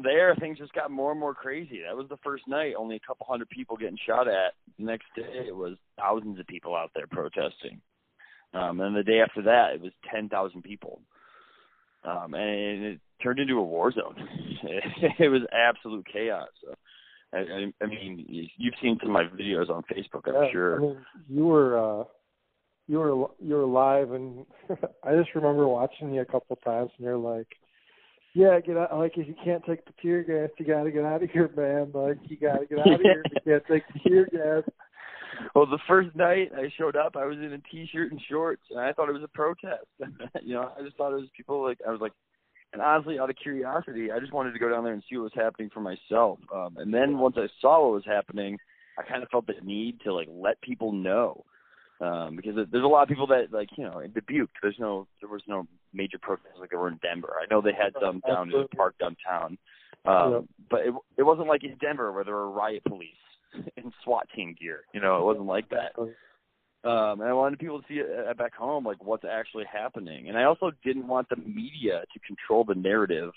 there, 0.00 0.36
things 0.36 0.58
just 0.58 0.72
got 0.72 0.90
more 0.92 1.10
and 1.10 1.18
more 1.18 1.34
crazy. 1.34 1.80
That 1.84 1.96
was 1.96 2.06
the 2.08 2.18
first 2.22 2.46
night. 2.46 2.74
Only 2.78 2.96
a 2.96 3.06
couple 3.06 3.26
hundred 3.28 3.48
people 3.50 3.76
getting 3.76 3.98
shot 4.06 4.28
at. 4.28 4.52
The 4.78 4.84
next 4.84 5.06
day, 5.16 5.46
it 5.48 5.56
was 5.56 5.76
thousands 5.98 6.38
of 6.38 6.46
people 6.46 6.76
out 6.76 6.92
there 6.94 7.08
protesting. 7.08 7.80
Um, 8.54 8.80
and 8.80 8.94
the 8.94 9.02
day 9.02 9.20
after 9.20 9.42
that, 9.42 9.74
it 9.74 9.80
was 9.80 9.92
10,000 10.12 10.62
people. 10.62 11.00
Um, 12.04 12.34
and 12.34 12.84
it 12.84 13.00
turned 13.22 13.38
into 13.38 13.58
a 13.58 13.62
war 13.62 13.92
zone. 13.92 14.16
it 15.18 15.30
was 15.30 15.42
absolute 15.52 16.06
chaos. 16.12 16.48
So 16.64 16.74
I, 17.32 17.38
I, 17.38 17.72
I 17.82 17.86
mean, 17.86 18.26
you've 18.28 18.74
seen 18.82 18.98
some 19.00 19.10
of 19.10 19.14
my 19.14 19.24
videos 19.24 19.70
on 19.70 19.82
Facebook, 19.84 20.28
I'm 20.28 20.44
yeah, 20.44 20.52
sure. 20.52 20.76
I 20.76 20.80
mean, 20.80 20.96
you 21.28 21.46
were 21.46 22.00
uh, 22.00 22.04
you 22.88 22.98
were 22.98 23.26
you 23.40 23.54
were 23.54 23.66
live, 23.66 24.12
and 24.12 24.44
I 25.04 25.16
just 25.16 25.34
remember 25.34 25.66
watching 25.66 26.12
you 26.12 26.20
a 26.20 26.26
couple 26.26 26.56
times, 26.56 26.90
and 26.98 27.06
you're 27.06 27.16
like, 27.16 27.46
"Yeah, 28.34 28.60
get 28.60 28.76
out! 28.76 28.98
Like 28.98 29.16
if 29.16 29.26
you 29.26 29.34
can't 29.42 29.64
take 29.64 29.84
the 29.86 29.92
tear 30.02 30.22
gas, 30.22 30.50
you 30.58 30.66
got 30.66 30.82
to 30.82 30.90
get 30.90 31.04
out 31.04 31.22
of 31.22 31.30
here, 31.30 31.50
man! 31.56 31.90
Like 31.94 32.18
you 32.24 32.36
got 32.36 32.58
to 32.58 32.66
get 32.66 32.80
out 32.80 32.94
of 32.94 33.00
here! 33.00 33.22
If 33.24 33.32
you 33.32 33.52
can't 33.52 33.64
take 33.66 33.82
the 33.94 34.10
tear 34.10 34.26
gas." 34.26 34.70
Well, 35.54 35.66
the 35.66 35.78
first 35.88 36.14
night 36.14 36.50
I 36.56 36.70
showed 36.78 36.96
up, 36.96 37.16
I 37.16 37.24
was 37.24 37.38
in 37.38 37.52
a 37.52 37.58
t-shirt 37.70 38.10
and 38.10 38.20
shorts, 38.30 38.62
and 38.70 38.80
I 38.80 38.92
thought 38.92 39.08
it 39.08 39.12
was 39.12 39.22
a 39.22 39.28
protest. 39.28 39.86
you 40.42 40.54
know, 40.54 40.72
I 40.78 40.82
just 40.82 40.96
thought 40.96 41.12
it 41.12 41.20
was 41.20 41.28
people 41.36 41.62
like 41.62 41.78
I 41.86 41.90
was 41.90 42.00
like, 42.00 42.12
and 42.72 42.80
honestly, 42.80 43.18
out 43.18 43.30
of 43.30 43.36
curiosity, 43.36 44.10
I 44.10 44.18
just 44.18 44.32
wanted 44.32 44.52
to 44.52 44.58
go 44.58 44.70
down 44.70 44.84
there 44.84 44.94
and 44.94 45.02
see 45.08 45.16
what 45.16 45.24
was 45.24 45.32
happening 45.34 45.70
for 45.72 45.80
myself. 45.80 46.38
Um, 46.54 46.76
and 46.78 46.92
then 46.92 47.18
once 47.18 47.36
I 47.38 47.46
saw 47.60 47.82
what 47.82 47.94
was 47.94 48.04
happening, 48.06 48.58
I 48.98 49.02
kind 49.02 49.22
of 49.22 49.28
felt 49.28 49.46
the 49.46 49.54
need 49.62 50.00
to 50.04 50.14
like 50.14 50.28
let 50.30 50.60
people 50.62 50.92
know. 50.92 51.44
Um, 52.00 52.34
because 52.34 52.54
there's 52.56 52.82
a 52.82 52.88
lot 52.88 53.04
of 53.04 53.08
people 53.08 53.28
that 53.28 53.52
like 53.52 53.68
you 53.76 53.84
know 53.84 54.00
in 54.00 54.10
Dubuque 54.10 54.50
there's 54.60 54.78
no 54.78 55.06
there 55.20 55.30
was 55.30 55.42
no 55.46 55.68
major 55.92 56.18
protests 56.20 56.58
like 56.58 56.70
there 56.70 56.78
were 56.78 56.88
in 56.88 56.98
Denver. 57.00 57.34
I 57.40 57.46
know 57.48 57.60
they 57.60 57.72
had 57.72 57.92
some 58.00 58.20
down 58.26 58.50
in 58.50 58.62
the 58.62 58.76
park 58.76 58.96
downtown, 58.98 59.56
um, 60.04 60.48
but 60.68 60.80
it 60.80 60.94
it 61.16 61.22
wasn't 61.22 61.46
like 61.46 61.62
in 61.62 61.76
Denver 61.80 62.10
where 62.10 62.24
there 62.24 62.34
were 62.34 62.50
riot 62.50 62.82
police 62.84 63.14
in 63.76 63.92
SWAT 64.04 64.28
team 64.34 64.54
gear. 64.58 64.84
You 64.92 65.00
know, 65.00 65.18
it 65.18 65.24
wasn't 65.24 65.46
like 65.46 65.68
that. 65.70 65.92
Um, 66.84 67.20
and 67.20 67.28
I 67.28 67.32
wanted 67.32 67.60
people 67.60 67.80
to 67.80 67.88
see 67.88 68.00
it 68.00 68.38
back 68.38 68.54
home, 68.54 68.84
like 68.84 69.04
what's 69.04 69.24
actually 69.24 69.64
happening. 69.72 70.28
And 70.28 70.36
I 70.36 70.44
also 70.44 70.72
didn't 70.84 71.06
want 71.06 71.28
the 71.28 71.36
media 71.36 72.04
to 72.12 72.20
control 72.20 72.64
the 72.64 72.74
narrative 72.74 73.32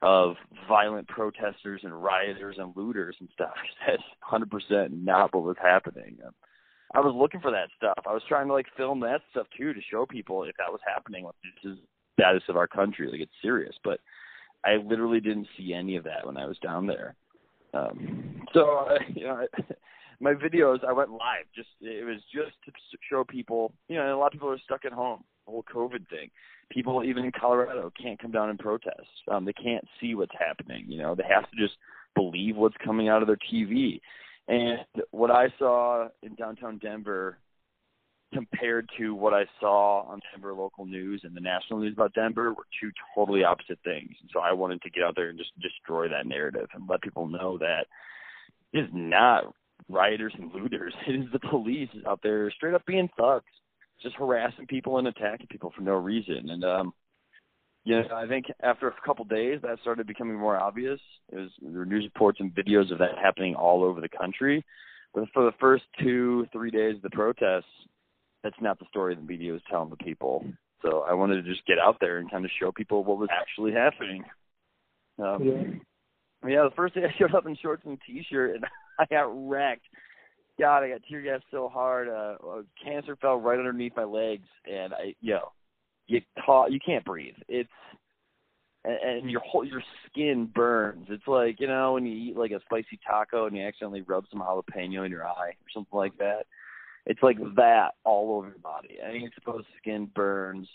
of 0.00 0.34
violent 0.68 1.06
protesters 1.06 1.82
and 1.84 2.02
rioters 2.02 2.56
and 2.58 2.74
looters 2.76 3.16
and 3.20 3.28
stuff. 3.32 3.54
That's 3.86 4.02
100% 4.30 4.90
not 4.90 5.34
what 5.34 5.44
was 5.44 5.56
happening. 5.62 6.18
Um, 6.26 6.32
I 6.94 7.00
was 7.00 7.14
looking 7.14 7.40
for 7.40 7.50
that 7.50 7.68
stuff. 7.76 8.04
I 8.06 8.12
was 8.12 8.22
trying 8.28 8.48
to 8.48 8.52
like 8.52 8.66
film 8.76 9.00
that 9.00 9.22
stuff 9.30 9.46
too 9.56 9.72
to 9.72 9.80
show 9.90 10.04
people 10.04 10.44
if 10.44 10.56
that 10.58 10.70
was 10.70 10.80
happening, 10.86 11.24
like 11.24 11.34
this 11.42 11.72
is 11.72 11.78
the 11.78 12.22
status 12.22 12.42
of 12.48 12.56
our 12.56 12.66
country, 12.66 13.10
like 13.10 13.20
it's 13.20 13.32
serious. 13.40 13.74
But 13.82 14.00
I 14.64 14.76
literally 14.76 15.20
didn't 15.20 15.48
see 15.56 15.72
any 15.72 15.96
of 15.96 16.04
that 16.04 16.26
when 16.26 16.36
I 16.36 16.46
was 16.46 16.58
down 16.58 16.86
there. 16.86 17.14
Um, 17.74 18.42
so 18.52 18.86
uh, 18.88 18.98
you 19.14 19.26
know, 19.26 19.44
I, 19.58 19.62
my 20.20 20.34
videos 20.34 20.78
I 20.86 20.92
went 20.92 21.10
live. 21.10 21.46
Just 21.54 21.68
it 21.80 22.04
was 22.04 22.20
just 22.32 22.56
to 22.64 22.72
show 23.10 23.24
people. 23.24 23.72
You 23.88 23.96
know, 23.96 24.16
a 24.16 24.18
lot 24.18 24.26
of 24.26 24.32
people 24.32 24.50
are 24.50 24.58
stuck 24.58 24.84
at 24.84 24.92
home. 24.92 25.24
The 25.46 25.52
whole 25.52 25.64
COVID 25.74 26.08
thing. 26.08 26.30
People 26.70 27.02
even 27.04 27.24
in 27.24 27.32
Colorado 27.32 27.92
can't 28.00 28.20
come 28.20 28.30
down 28.30 28.48
and 28.48 28.58
protest. 28.58 29.08
Um, 29.30 29.44
they 29.44 29.52
can't 29.52 29.84
see 30.00 30.14
what's 30.14 30.34
happening. 30.38 30.84
You 30.88 30.98
know, 30.98 31.14
they 31.14 31.24
have 31.28 31.50
to 31.50 31.56
just 31.56 31.74
believe 32.14 32.56
what's 32.56 32.76
coming 32.84 33.08
out 33.08 33.22
of 33.22 33.28
their 33.28 33.38
TV. 33.52 34.00
And 34.48 34.78
what 35.10 35.30
I 35.30 35.48
saw 35.58 36.08
in 36.22 36.34
downtown 36.34 36.78
Denver 36.78 37.38
compared 38.32 38.88
to 38.98 39.14
what 39.14 39.34
I 39.34 39.44
saw 39.60 40.02
on 40.02 40.20
Denver 40.32 40.54
local 40.54 40.86
news 40.86 41.22
and 41.24 41.36
the 41.36 41.40
national 41.40 41.80
news 41.80 41.92
about 41.94 42.14
Denver 42.14 42.52
were 42.52 42.66
two 42.80 42.90
totally 43.14 43.44
opposite 43.44 43.78
things. 43.84 44.10
And 44.20 44.30
so 44.32 44.40
I 44.40 44.52
wanted 44.52 44.82
to 44.82 44.90
get 44.90 45.04
out 45.04 45.14
there 45.16 45.28
and 45.28 45.38
just 45.38 45.50
destroy 45.60 46.08
that 46.08 46.26
narrative 46.26 46.68
and 46.74 46.88
let 46.88 47.02
people 47.02 47.26
know 47.26 47.58
that 47.58 47.86
it 48.72 48.80
is 48.80 48.90
not 48.92 49.54
rioters 49.88 50.34
and 50.38 50.52
looters. 50.52 50.94
It 51.06 51.16
is 51.16 51.26
the 51.32 51.38
police 51.38 51.90
out 52.06 52.20
there 52.22 52.50
straight 52.52 52.74
up 52.74 52.86
being 52.86 53.08
thugs, 53.18 53.44
just 54.02 54.16
harassing 54.16 54.66
people 54.66 54.98
and 54.98 55.08
attacking 55.08 55.48
people 55.48 55.72
for 55.76 55.82
no 55.82 55.94
reason. 55.94 56.50
And 56.50 56.64
um 56.64 56.92
you 57.84 57.96
know, 57.96 58.14
I 58.14 58.28
think 58.28 58.46
after 58.62 58.86
a 58.86 58.94
couple 59.04 59.24
of 59.24 59.28
days 59.28 59.58
that 59.62 59.78
started 59.80 60.06
becoming 60.06 60.36
more 60.36 60.56
obvious. 60.56 61.00
It 61.30 61.36
was 61.36 61.50
there 61.60 61.80
were 61.80 61.86
news 61.86 62.04
reports 62.04 62.38
and 62.40 62.54
videos 62.54 62.92
of 62.92 62.98
that 62.98 63.18
happening 63.20 63.56
all 63.56 63.82
over 63.82 64.00
the 64.00 64.08
country. 64.08 64.64
But 65.14 65.24
for 65.34 65.44
the 65.44 65.56
first 65.60 65.84
two, 66.00 66.46
three 66.52 66.70
days 66.70 66.96
of 66.96 67.02
the 67.02 67.10
protests, 67.10 67.64
that's 68.42 68.60
not 68.60 68.78
the 68.78 68.86
story 68.88 69.14
the 69.14 69.22
media 69.22 69.52
was 69.52 69.62
telling 69.70 69.90
the 69.90 69.96
people. 69.96 70.44
So 70.82 71.04
I 71.08 71.14
wanted 71.14 71.42
to 71.42 71.48
just 71.48 71.64
get 71.66 71.78
out 71.78 71.96
there 72.00 72.18
and 72.18 72.30
kind 72.30 72.44
of 72.44 72.50
show 72.58 72.72
people 72.72 73.04
what 73.04 73.18
was 73.18 73.28
actually 73.30 73.72
happening. 73.72 74.24
Um, 75.18 75.42
Yeah. 75.42 76.48
yeah, 76.48 76.64
the 76.64 76.74
first 76.74 76.94
day 76.94 77.02
I 77.04 77.18
showed 77.18 77.34
up 77.34 77.46
in 77.46 77.56
shorts 77.56 77.84
and 77.84 77.98
a 77.98 78.06
t-shirt, 78.06 78.56
and 78.56 78.64
I 78.98 79.06
got 79.06 79.48
wrecked. 79.48 79.86
God, 80.58 80.82
I 80.82 80.90
got 80.90 81.00
tear 81.08 81.22
gassed 81.22 81.44
so 81.50 81.68
hard. 81.68 82.08
Uh, 82.08 82.36
uh, 82.46 82.62
cancer 82.84 83.16
fell 83.16 83.36
right 83.36 83.58
underneath 83.58 83.96
my 83.96 84.04
legs, 84.04 84.48
and 84.70 84.92
I, 84.92 85.14
yo, 85.20 85.52
you 86.06 86.20
ta- 86.44 86.66
you 86.66 86.78
can't 86.84 87.04
breathe. 87.04 87.34
It's 87.48 87.70
and, 88.84 88.98
and 89.02 89.30
your 89.30 89.40
whole 89.40 89.64
your 89.64 89.82
skin 90.06 90.50
burns. 90.54 91.06
It's 91.08 91.26
like 91.26 91.60
you 91.60 91.68
know 91.68 91.94
when 91.94 92.06
you 92.06 92.30
eat 92.30 92.36
like 92.36 92.50
a 92.50 92.60
spicy 92.64 92.98
taco 93.06 93.46
and 93.46 93.56
you 93.56 93.62
accidentally 93.64 94.02
rub 94.02 94.24
some 94.30 94.40
jalapeno 94.40 95.04
in 95.04 95.10
your 95.10 95.26
eye 95.26 95.50
or 95.50 95.70
something 95.72 95.96
like 95.96 96.16
that. 96.18 96.46
It's 97.06 97.22
like 97.22 97.38
that 97.56 97.92
all 98.04 98.36
over 98.36 98.48
your 98.48 98.58
body. 98.58 98.98
I 99.04 99.12
mean, 99.12 99.26
exposed 99.26 99.66
skin 99.80 100.08
burns. 100.14 100.68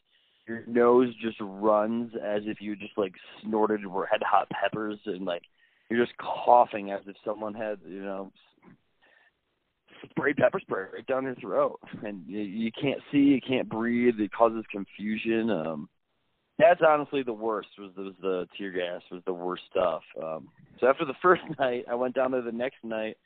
Your 0.48 0.64
nose 0.66 1.14
just 1.22 1.38
runs 1.42 2.14
as 2.16 2.44
if 2.46 2.62
you 2.62 2.76
just 2.76 2.98
like 2.98 3.14
snorted 3.42 3.82
red 3.86 4.22
hot 4.24 4.50
peppers 4.50 5.00
and 5.06 5.26
like 5.26 5.44
you're 5.90 6.04
just 6.04 6.18
coughing 6.18 6.92
as 6.92 7.02
if 7.08 7.16
someone 7.26 7.54
had 7.54 7.80
you 7.88 8.02
know 8.02 8.32
sprayed 10.10 10.38
pepper 10.38 10.60
spray 10.60 10.86
right 10.94 11.08
down 11.08 11.24
your 11.24 11.36
throat 11.36 11.80
and 12.04 12.24
you, 12.28 12.40
you 12.40 12.72
can't 12.72 13.02
see 13.12 13.18
you 13.18 13.42
can't 13.46 13.70
breathe 13.70 14.20
it 14.20 14.32
causes 14.32 14.64
confusion 14.72 15.50
um 15.50 15.90
that's 16.60 16.82
honestly 16.88 17.24
the 17.24 17.34
worst 17.34 17.70
was 17.80 17.92
was 17.98 18.14
the 18.22 18.48
tear 18.58 18.72
gas 18.72 19.02
was 19.12 19.22
the 19.26 19.34
worst 19.34 19.64
stuff 19.70 20.04
um 20.22 20.48
so 20.80 20.88
after 20.88 21.06
the 21.06 21.16
first 21.22 21.42
night 21.60 21.84
i 21.90 21.96
went 21.96 22.16
down 22.16 22.32
there 22.32 22.42
the 22.42 22.52
next 22.52 22.78
night 22.84 23.18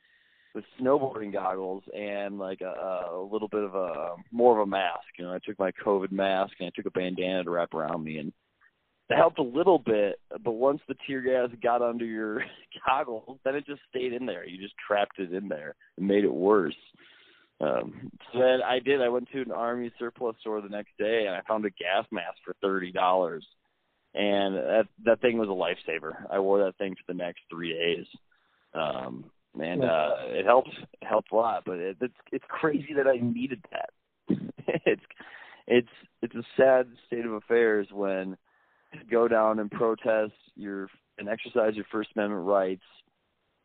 with 0.54 0.64
snowboarding 0.80 1.32
goggles 1.32 1.82
and 1.94 2.38
like 2.38 2.60
a, 2.60 3.10
a 3.14 3.28
little 3.30 3.48
bit 3.48 3.62
of 3.62 3.74
a 3.74 4.16
more 4.30 4.58
of 4.58 4.66
a 4.66 4.70
mask 4.70 5.06
you 5.18 5.24
know 5.24 5.32
i 5.32 5.38
took 5.44 5.58
my 5.58 5.72
covid 5.84 6.12
mask 6.12 6.52
and 6.60 6.66
i 6.68 6.72
took 6.74 6.86
a 6.86 6.98
bandana 6.98 7.44
to 7.44 7.50
wrap 7.50 7.74
around 7.74 8.04
me 8.04 8.18
and 8.18 8.32
it 9.12 9.16
helped 9.16 9.38
a 9.38 9.42
little 9.42 9.78
bit, 9.78 10.20
but 10.42 10.52
once 10.52 10.80
the 10.88 10.94
tear 11.06 11.20
gas 11.20 11.54
got 11.62 11.82
under 11.82 12.04
your 12.04 12.44
goggles, 12.86 13.38
then 13.44 13.54
it 13.54 13.66
just 13.66 13.82
stayed 13.90 14.12
in 14.12 14.26
there. 14.26 14.46
You 14.46 14.58
just 14.58 14.74
trapped 14.86 15.18
it 15.18 15.32
in 15.32 15.48
there 15.48 15.74
and 15.98 16.06
made 16.06 16.24
it 16.24 16.32
worse. 16.32 16.76
Um, 17.60 18.10
so 18.32 18.38
then 18.40 18.60
I 18.64 18.78
did. 18.78 19.02
I 19.02 19.08
went 19.08 19.28
to 19.32 19.42
an 19.42 19.52
army 19.52 19.92
surplus 19.98 20.36
store 20.40 20.60
the 20.60 20.68
next 20.68 20.96
day 20.98 21.26
and 21.26 21.34
I 21.34 21.42
found 21.46 21.64
a 21.64 21.70
gas 21.70 22.06
mask 22.10 22.38
for 22.44 22.54
thirty 22.60 22.90
dollars, 22.90 23.46
and 24.14 24.56
that 24.56 24.84
that 25.04 25.20
thing 25.20 25.38
was 25.38 25.48
a 25.48 25.52
lifesaver. 25.52 26.12
I 26.30 26.40
wore 26.40 26.64
that 26.64 26.76
thing 26.78 26.94
for 26.94 27.12
the 27.12 27.18
next 27.18 27.42
three 27.50 27.72
days, 27.72 28.06
um, 28.74 29.26
and 29.60 29.84
uh, 29.84 30.10
it 30.26 30.46
helps 30.46 30.70
it 31.00 31.06
helped 31.06 31.32
a 31.32 31.36
lot. 31.36 31.64
But 31.64 31.78
it, 31.78 31.96
it's 32.00 32.14
it's 32.32 32.44
crazy 32.48 32.94
that 32.96 33.06
I 33.06 33.18
needed 33.20 33.64
that. 33.70 33.90
it's 34.86 35.02
it's 35.66 35.88
it's 36.22 36.34
a 36.34 36.44
sad 36.56 36.88
state 37.06 37.26
of 37.26 37.32
affairs 37.32 37.88
when 37.92 38.36
to 38.92 39.04
go 39.10 39.28
down 39.28 39.58
and 39.58 39.70
protest 39.70 40.32
your 40.54 40.88
and 41.18 41.28
exercise 41.28 41.74
your 41.74 41.86
First 41.90 42.10
Amendment 42.14 42.46
rights 42.46 42.82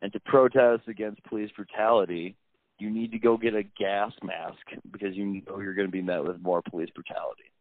and 0.02 0.14
to 0.14 0.20
protest 0.20 0.84
against 0.88 1.24
police 1.24 1.50
brutality, 1.56 2.36
you 2.80 2.90
need 2.90 3.12
to 3.12 3.20
go 3.20 3.38
get 3.38 3.56
a 3.56 3.64
gas 3.64 4.12
mask 4.24 4.60
because 4.92 5.16
you 5.16 5.42
know 5.48 5.60
you're 5.60 5.74
going 5.74 5.88
to 5.88 5.92
be 5.92 6.02
met 6.02 6.24
with 6.24 6.42
more 6.42 6.62
police 6.62 6.90
brutality. 6.94 7.52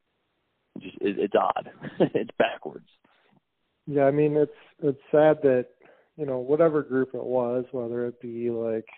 It's 0.77 0.85
just 0.85 0.97
it, 1.01 1.19
it's 1.19 1.35
odd. 1.35 1.71
it's 2.15 2.31
backwards. 2.39 2.89
Yeah, 3.87 4.05
I 4.05 4.11
mean 4.11 4.37
it's 4.37 4.53
it's 4.83 5.01
sad 5.11 5.39
that 5.43 5.67
you 6.17 6.27
know 6.27 6.39
whatever 6.39 6.83
group 6.83 7.11
it 7.15 7.25
was, 7.25 7.65
whether 7.73 8.07
it 8.07 8.21
be 8.21 8.51
like 8.51 8.89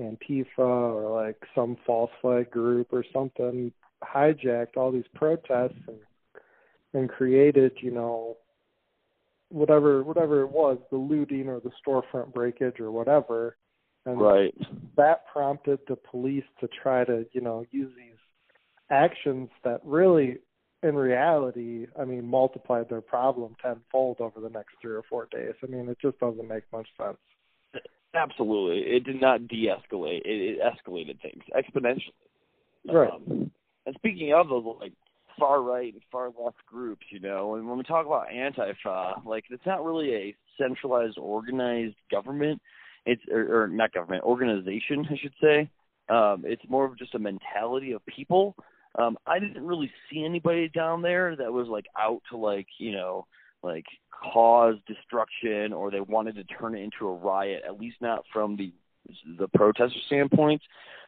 Antifa 0.00 0.58
or 0.58 1.14
like 1.14 1.36
some 1.54 1.76
false 1.86 2.10
flag 2.20 2.50
group 2.50 2.88
or 2.92 3.04
something, 3.12 3.72
hijacked 4.02 4.76
all 4.76 4.90
these 4.90 5.04
protests 5.14 5.78
and 5.86 5.98
and 6.94 7.08
created, 7.08 7.72
you 7.80 7.90
know, 7.90 8.36
whatever 9.48 10.02
whatever 10.02 10.42
it 10.42 10.50
was, 10.50 10.78
the 10.90 10.96
looting 10.96 11.48
or 11.48 11.60
the 11.60 11.70
storefront 11.86 12.32
breakage 12.32 12.80
or 12.80 12.90
whatever. 12.90 13.56
And 14.04 14.20
Right. 14.20 14.54
that 14.96 15.26
prompted 15.32 15.78
the 15.86 15.96
police 15.96 16.44
to 16.60 16.68
try 16.82 17.04
to, 17.04 17.24
you 17.32 17.40
know, 17.40 17.64
use 17.70 17.94
these 17.96 18.18
actions 18.90 19.48
that 19.62 19.80
really 19.84 20.38
in 20.82 20.96
reality, 20.96 21.86
I 21.98 22.04
mean, 22.04 22.26
multiplied 22.26 22.88
their 22.88 23.00
problem 23.00 23.54
tenfold 23.62 24.20
over 24.20 24.40
the 24.40 24.48
next 24.48 24.74
three 24.80 24.94
or 24.94 25.02
four 25.08 25.28
days. 25.30 25.54
I 25.62 25.66
mean, 25.66 25.88
it 25.88 25.98
just 26.00 26.18
doesn't 26.18 26.48
make 26.48 26.64
much 26.72 26.88
sense. 26.98 27.18
Absolutely. 28.14 28.94
It 28.94 29.04
did 29.04 29.20
not 29.20 29.48
de-escalate. 29.48 30.22
It, 30.24 30.58
it 30.58 30.58
escalated 30.60 31.20
things 31.22 31.42
exponentially. 31.56 32.92
Right. 32.92 33.10
Um, 33.10 33.50
and 33.86 33.94
speaking 33.96 34.34
of 34.34 34.48
those 34.48 34.64
like 34.80 34.92
far 35.38 35.62
right 35.62 35.92
and 35.92 36.02
far 36.10 36.26
left 36.26 36.64
groups, 36.66 37.06
you 37.10 37.20
know, 37.20 37.54
and 37.54 37.66
when 37.66 37.78
we 37.78 37.84
talk 37.84 38.04
about 38.04 38.28
Antifa, 38.28 39.24
like 39.24 39.44
it's 39.50 39.64
not 39.64 39.84
really 39.84 40.14
a 40.14 40.36
centralized, 40.60 41.18
organized 41.18 41.96
government. 42.10 42.60
It's 43.04 43.22
or, 43.32 43.62
or 43.62 43.68
not 43.68 43.92
government 43.92 44.22
organization, 44.24 45.06
I 45.10 45.16
should 45.20 45.34
say. 45.40 45.70
Um, 46.08 46.44
it's 46.44 46.62
more 46.68 46.84
of 46.84 46.98
just 46.98 47.14
a 47.14 47.18
mentality 47.18 47.92
of 47.92 48.04
people. 48.06 48.54
Um, 48.98 49.16
I 49.26 49.38
didn't 49.38 49.66
really 49.66 49.90
see 50.10 50.24
anybody 50.24 50.68
down 50.68 51.02
there 51.02 51.34
that 51.36 51.52
was 51.52 51.68
like 51.68 51.86
out 51.98 52.22
to 52.30 52.36
like 52.36 52.66
you 52.78 52.92
know 52.92 53.26
like 53.62 53.86
cause 54.10 54.76
destruction 54.86 55.72
or 55.72 55.90
they 55.90 56.00
wanted 56.00 56.34
to 56.36 56.44
turn 56.44 56.76
it 56.76 56.82
into 56.82 57.08
a 57.08 57.14
riot, 57.14 57.62
at 57.66 57.80
least 57.80 57.96
not 58.00 58.24
from 58.32 58.56
the 58.56 58.72
the 59.38 59.48
protester 59.48 59.98
standpoint. 60.06 60.62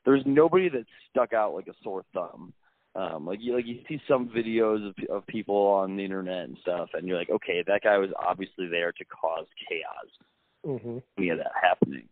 There's 0.05 0.23
nobody 0.27 0.69
that 0.69 0.85
stuck 1.11 1.33
out 1.33 1.55
like 1.55 1.69
a 1.69 1.75
sore 1.83 2.05
thumb. 2.13 2.53
Um, 2.97 3.27
like 3.27 3.41
you 3.43 3.57
like 3.57 3.67
you 3.67 3.81
see 3.89 4.01
some 4.07 4.29
videos 4.29 4.89
of 4.89 4.95
of 5.11 5.27
people 5.27 5.57
on 5.57 5.97
the 5.97 6.05
internet 6.05 6.45
and 6.45 6.57
stuff, 6.63 6.91
and 6.95 7.09
you're 7.09 7.19
like, 7.19 7.31
okay, 7.31 7.65
that 7.67 7.83
guy 7.83 7.99
was 7.99 8.11
obviously 8.17 8.69
there 8.69 8.93
to 8.93 9.05
cause 9.05 9.47
chaos. 9.69 10.11
Mm-hmm. 10.65 11.23
Yeah, 11.23 11.35
that 11.37 11.53
happening. 11.61 12.09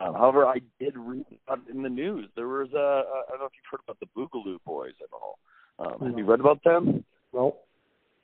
Um, 0.00 0.14
however, 0.14 0.46
I 0.46 0.60
did 0.78 0.96
read 0.96 1.24
in 1.70 1.82
the 1.82 1.88
news 1.88 2.28
there 2.36 2.48
was 2.48 2.68
a 2.74 3.02
I 3.28 3.30
don't 3.30 3.40
know 3.40 3.46
if 3.46 3.52
you've 3.56 3.70
heard 3.70 3.80
about 3.86 4.00
the 4.00 4.06
Boogaloo 4.16 4.58
Boys 4.64 4.94
at 5.00 5.08
all. 5.12 5.38
Um, 5.78 6.08
Have 6.08 6.18
you 6.18 6.24
read 6.24 6.40
about 6.40 6.62
them? 6.64 7.04
Nope. 7.32 7.62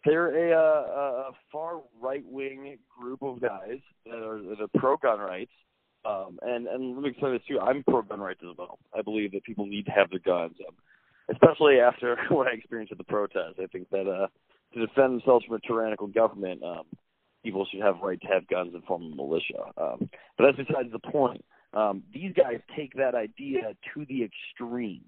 They're 0.04 0.52
a, 0.52 0.58
uh, 0.58 1.30
a 1.30 1.32
far 1.52 1.80
right 2.00 2.24
wing 2.26 2.78
group 2.98 3.22
of 3.22 3.40
guys 3.40 3.78
that 4.06 4.14
are 4.14 4.42
that 4.42 4.60
are 4.60 4.80
pro 4.80 4.96
gun 4.96 5.20
rights. 5.20 5.52
Um, 6.04 6.38
and 6.42 6.66
and 6.66 6.94
let 6.94 7.02
me 7.02 7.10
explain 7.10 7.34
this 7.34 7.42
too. 7.48 7.60
I'm 7.60 7.84
pro 7.84 8.02
gun 8.02 8.20
rights 8.20 8.40
as 8.42 8.56
well. 8.58 8.78
I 8.96 9.02
believe 9.02 9.32
that 9.32 9.44
people 9.44 9.66
need 9.66 9.86
to 9.86 9.92
have 9.92 10.10
their 10.10 10.18
guns, 10.18 10.56
um, 10.66 10.74
especially 11.30 11.78
after 11.78 12.18
what 12.30 12.48
I 12.48 12.52
experienced 12.52 12.92
at 12.92 12.98
the 12.98 13.04
protest. 13.04 13.60
I 13.62 13.66
think 13.66 13.88
that 13.90 14.08
uh, 14.08 14.26
to 14.74 14.86
defend 14.86 15.20
themselves 15.20 15.44
from 15.44 15.56
a 15.56 15.60
tyrannical 15.60 16.08
government, 16.08 16.62
um, 16.64 16.84
people 17.44 17.66
should 17.70 17.82
have 17.82 18.00
right 18.02 18.20
to 18.20 18.26
have 18.26 18.48
guns 18.48 18.74
and 18.74 18.82
form 18.84 19.12
a 19.12 19.14
militia. 19.14 19.62
Um, 19.76 20.10
but 20.36 20.46
that's 20.46 20.68
besides 20.68 20.90
the 20.90 20.98
point. 20.98 21.44
Um, 21.74 22.02
these 22.12 22.32
guys 22.34 22.60
take 22.76 22.94
that 22.94 23.14
idea 23.14 23.74
to 23.94 24.04
the 24.04 24.24
extreme 24.24 25.04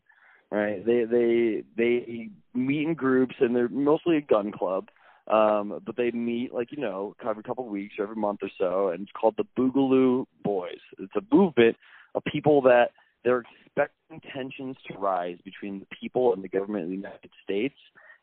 right? 0.55 0.85
They 0.85 1.05
they 1.05 1.65
they 1.77 2.31
meet 2.55 2.87
in 2.87 2.95
groups 2.95 3.35
and 3.41 3.55
they're 3.55 3.69
mostly 3.69 4.17
a 4.17 4.21
gun 4.21 4.53
club. 4.53 4.89
Um, 5.27 5.81
but 5.85 5.97
they 5.97 6.11
meet 6.11 6.53
like 6.53 6.71
you 6.71 6.79
know 6.79 7.17
every 7.27 7.43
couple 7.43 7.65
of 7.65 7.71
weeks 7.71 7.95
or 7.99 8.05
every 8.05 8.17
month 8.17 8.41
or 8.43 8.51
so, 8.59 8.89
and 8.89 9.03
it's 9.03 9.13
called 9.19 9.37
the 9.37 9.47
Boogaloo 9.59 10.27
Boys. 10.43 10.81
It's 10.99 11.17
a 11.17 11.35
movement 11.35 11.77
of 12.15 12.23
people 12.25 12.61
that 12.63 12.91
they're 13.25 13.43
expecting 13.67 14.21
tensions 14.33 14.77
to 14.87 14.99
rise 14.99 15.39
between 15.43 15.81
the 15.81 15.87
people 15.99 16.35
and 16.35 16.45
the 16.45 16.49
government 16.49 16.85
of 16.85 16.91
the 16.91 16.97
United 16.97 17.31
States, 17.43 17.77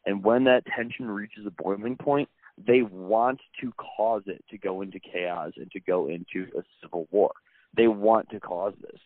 and 0.05 0.23
when 0.23 0.43
that 0.43 0.63
tension 0.67 1.09
reaches 1.09 1.47
a 1.47 1.63
boiling 1.63 1.97
point, 1.97 2.29
they 2.55 2.83
want 2.83 3.39
to 3.61 3.73
cause 3.97 4.21
it 4.27 4.45
to 4.51 4.59
go 4.59 4.81
into 4.81 4.99
chaos 4.99 5.53
and 5.57 5.71
to 5.71 5.79
go 5.79 6.07
into 6.07 6.47
a 6.55 6.61
civil 6.83 7.07
war. 7.09 7.31
They 7.75 7.87
want 7.87 8.29
to 8.29 8.39
cause 8.39 8.73
this. 8.81 8.99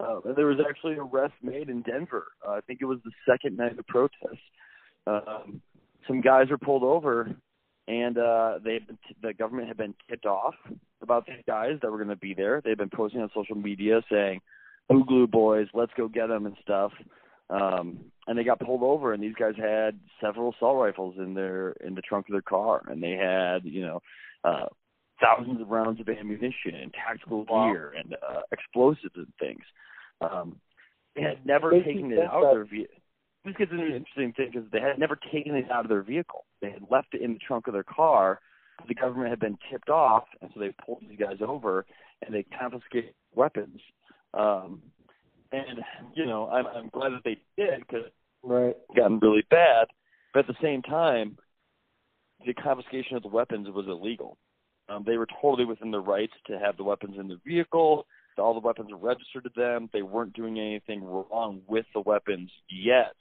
Uh, 0.00 0.20
there 0.36 0.46
was 0.46 0.58
actually 0.68 0.94
an 0.94 1.00
arrest 1.00 1.34
made 1.42 1.68
in 1.68 1.82
Denver. 1.82 2.26
Uh, 2.46 2.52
I 2.52 2.60
think 2.60 2.80
it 2.82 2.86
was 2.86 2.98
the 3.04 3.12
second 3.28 3.56
night 3.56 3.78
of 3.78 3.86
protest. 3.86 4.40
Um, 5.06 5.62
some 6.06 6.20
guys 6.20 6.50
were 6.50 6.58
pulled 6.58 6.82
over, 6.82 7.34
and 7.86 8.18
uh, 8.18 8.58
they 8.64 8.80
the 9.22 9.34
government 9.34 9.68
had 9.68 9.76
been 9.76 9.94
tipped 10.08 10.26
off 10.26 10.54
about 11.02 11.26
these 11.26 11.42
guys 11.46 11.78
that 11.82 11.90
were 11.90 11.98
going 11.98 12.08
to 12.08 12.16
be 12.16 12.34
there. 12.34 12.60
They'd 12.62 12.78
been 12.78 12.90
posting 12.90 13.20
on 13.20 13.30
social 13.34 13.56
media 13.56 14.02
saying, 14.10 14.40
"Boogaloo 14.90 15.30
boys, 15.30 15.68
let's 15.74 15.92
go 15.96 16.08
get 16.08 16.28
them" 16.28 16.46
and 16.46 16.56
stuff. 16.62 16.92
Um, 17.50 18.06
and 18.26 18.38
they 18.38 18.44
got 18.44 18.60
pulled 18.60 18.82
over, 18.82 19.12
and 19.12 19.22
these 19.22 19.34
guys 19.38 19.54
had 19.56 20.00
several 20.20 20.52
assault 20.52 20.78
rifles 20.78 21.16
in 21.18 21.34
their 21.34 21.70
in 21.72 21.94
the 21.94 22.02
trunk 22.02 22.28
of 22.28 22.32
their 22.32 22.42
car, 22.42 22.82
and 22.88 23.02
they 23.02 23.12
had 23.12 23.64
you 23.64 23.82
know 23.82 24.02
uh, 24.44 24.66
thousands 25.24 25.60
of 25.60 25.68
rounds 25.68 26.00
of 26.00 26.08
ammunition 26.08 26.74
and 26.74 26.92
tactical 26.92 27.44
gear 27.44 27.94
and 27.96 28.14
uh, 28.14 28.40
explosives 28.52 29.14
and 29.16 29.32
things. 29.40 29.62
Um, 30.20 30.56
they 31.16 31.22
had 31.22 31.44
never 31.46 31.70
taken 31.70 32.12
it 32.12 32.18
out 32.18 32.44
of 32.44 32.54
their 32.54 32.64
vehicle. 32.64 32.96
This 33.44 33.54
gets 33.56 33.72
an 33.72 33.80
interesting 33.80 34.32
thing 34.32 34.50
because 34.52 34.68
they 34.72 34.80
had 34.80 34.98
never 34.98 35.18
taken 35.32 35.54
it 35.54 35.70
out 35.70 35.84
of 35.84 35.88
their 35.88 36.02
vehicle. 36.02 36.44
They 36.62 36.70
had 36.70 36.82
left 36.90 37.08
it 37.12 37.20
in 37.20 37.34
the 37.34 37.38
trunk 37.38 37.66
of 37.66 37.74
their 37.74 37.84
car. 37.84 38.40
The 38.88 38.94
government 38.94 39.30
had 39.30 39.38
been 39.38 39.58
tipped 39.70 39.90
off, 39.90 40.24
and 40.40 40.50
so 40.52 40.60
they 40.60 40.74
pulled 40.84 41.02
these 41.08 41.18
guys 41.18 41.38
over 41.46 41.84
and 42.24 42.34
they 42.34 42.44
confiscated 42.58 43.14
weapons. 43.34 43.80
Um, 44.32 44.82
and 45.52 45.80
you 46.14 46.26
know, 46.26 46.48
I'm, 46.48 46.66
I'm 46.66 46.88
glad 46.88 47.12
that 47.12 47.22
they 47.24 47.38
did 47.56 47.80
because 47.80 48.06
right. 48.42 48.68
it 48.70 48.96
gotten 48.96 49.18
really 49.20 49.44
bad. 49.50 49.86
But 50.32 50.40
at 50.40 50.46
the 50.48 50.56
same 50.62 50.82
time, 50.82 51.36
the 52.44 52.54
confiscation 52.54 53.16
of 53.16 53.22
the 53.22 53.28
weapons 53.28 53.68
was 53.68 53.86
illegal. 53.86 54.38
Um, 54.88 55.04
they 55.06 55.16
were 55.16 55.28
totally 55.40 55.64
within 55.64 55.90
their 55.90 56.00
rights 56.00 56.34
to 56.46 56.58
have 56.58 56.76
the 56.76 56.84
weapons 56.84 57.16
in 57.18 57.28
the 57.28 57.40
vehicle. 57.46 58.06
All 58.36 58.52
the 58.52 58.60
weapons 58.60 58.90
were 58.90 58.98
registered 58.98 59.44
to 59.44 59.50
them. 59.54 59.88
They 59.92 60.02
weren't 60.02 60.34
doing 60.34 60.58
anything 60.58 61.04
wrong 61.04 61.62
with 61.66 61.86
the 61.94 62.00
weapons 62.00 62.50
yet. 62.68 63.14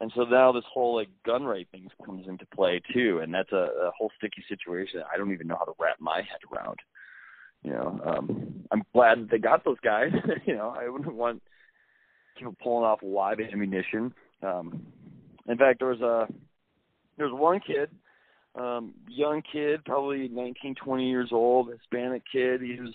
And 0.00 0.12
so 0.14 0.22
now 0.22 0.52
this 0.52 0.64
whole 0.72 0.94
like 0.94 1.08
gun 1.26 1.44
right 1.44 1.66
thing 1.72 1.88
comes 2.04 2.28
into 2.28 2.46
play 2.54 2.80
too, 2.92 3.20
and 3.22 3.34
that's 3.34 3.50
a, 3.50 3.56
a 3.56 3.90
whole 3.98 4.12
sticky 4.16 4.44
situation. 4.48 5.02
I 5.12 5.16
don't 5.16 5.32
even 5.32 5.48
know 5.48 5.56
how 5.58 5.64
to 5.64 5.72
wrap 5.78 5.96
my 6.00 6.18
head 6.18 6.40
around. 6.52 6.78
You 7.64 7.72
know, 7.72 8.00
um, 8.06 8.64
I'm 8.70 8.84
glad 8.92 9.18
that 9.18 9.30
they 9.30 9.38
got 9.38 9.64
those 9.64 9.80
guys. 9.82 10.12
you 10.46 10.54
know, 10.54 10.72
I 10.78 10.88
wouldn't 10.88 11.14
want 11.14 11.42
people 12.36 12.54
pulling 12.62 12.84
off 12.84 13.00
live 13.02 13.38
ammunition. 13.40 14.14
Um, 14.42 14.86
in 15.48 15.58
fact, 15.58 15.80
there 15.80 15.88
was 15.88 16.00
a 16.00 16.32
there 17.16 17.26
was 17.26 17.36
one 17.36 17.58
kid 17.58 17.90
um, 18.54 18.94
young 19.08 19.42
kid, 19.52 19.84
probably 19.84 20.28
19, 20.28 20.74
20 20.82 21.08
years 21.08 21.28
old, 21.32 21.70
Hispanic 21.70 22.22
kid. 22.32 22.60
He 22.60 22.80
was 22.80 22.94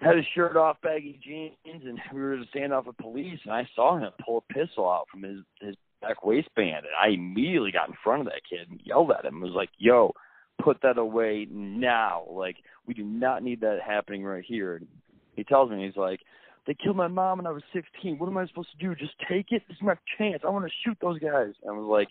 had 0.00 0.16
his 0.16 0.26
shirt 0.34 0.56
off, 0.56 0.76
baggy 0.82 1.18
jeans, 1.24 1.82
and 1.84 1.98
we 2.12 2.20
were 2.20 2.34
a 2.34 2.46
standoff 2.54 2.86
with 2.86 2.96
police, 2.98 3.38
and 3.44 3.54
I 3.54 3.68
saw 3.74 3.96
him 3.96 4.10
pull 4.24 4.44
a 4.48 4.52
pistol 4.52 4.90
out 4.90 5.06
from 5.10 5.22
his 5.22 5.40
his 5.60 5.76
back 6.00 6.24
waistband, 6.24 6.84
and 6.84 6.94
I 7.00 7.08
immediately 7.08 7.72
got 7.72 7.88
in 7.88 7.94
front 8.02 8.20
of 8.20 8.26
that 8.26 8.42
kid 8.48 8.68
and 8.70 8.80
yelled 8.84 9.12
at 9.12 9.24
him. 9.24 9.42
I 9.42 9.46
was 9.46 9.54
like, 9.54 9.70
"Yo, 9.78 10.12
put 10.62 10.80
that 10.82 10.98
away 10.98 11.46
now! 11.50 12.26
Like, 12.30 12.56
we 12.86 12.94
do 12.94 13.04
not 13.04 13.42
need 13.42 13.60
that 13.60 13.80
happening 13.80 14.24
right 14.24 14.44
here." 14.44 14.76
And 14.76 14.86
he 15.36 15.44
tells 15.44 15.70
me, 15.70 15.86
he's 15.86 15.96
like, 15.96 16.20
"They 16.66 16.74
killed 16.74 16.96
my 16.96 17.08
mom 17.08 17.38
when 17.38 17.46
I 17.46 17.52
was 17.52 17.62
16. 17.72 18.18
What 18.18 18.28
am 18.28 18.36
I 18.36 18.46
supposed 18.46 18.72
to 18.72 18.84
do? 18.84 18.94
Just 18.94 19.14
take 19.28 19.52
it? 19.52 19.62
This 19.68 19.76
is 19.76 19.82
my 19.82 19.96
chance. 20.18 20.42
I 20.44 20.50
want 20.50 20.66
to 20.66 20.72
shoot 20.84 20.98
those 21.00 21.18
guys." 21.18 21.54
And 21.62 21.70
I 21.70 21.72
was 21.72 21.86
like 21.86 22.08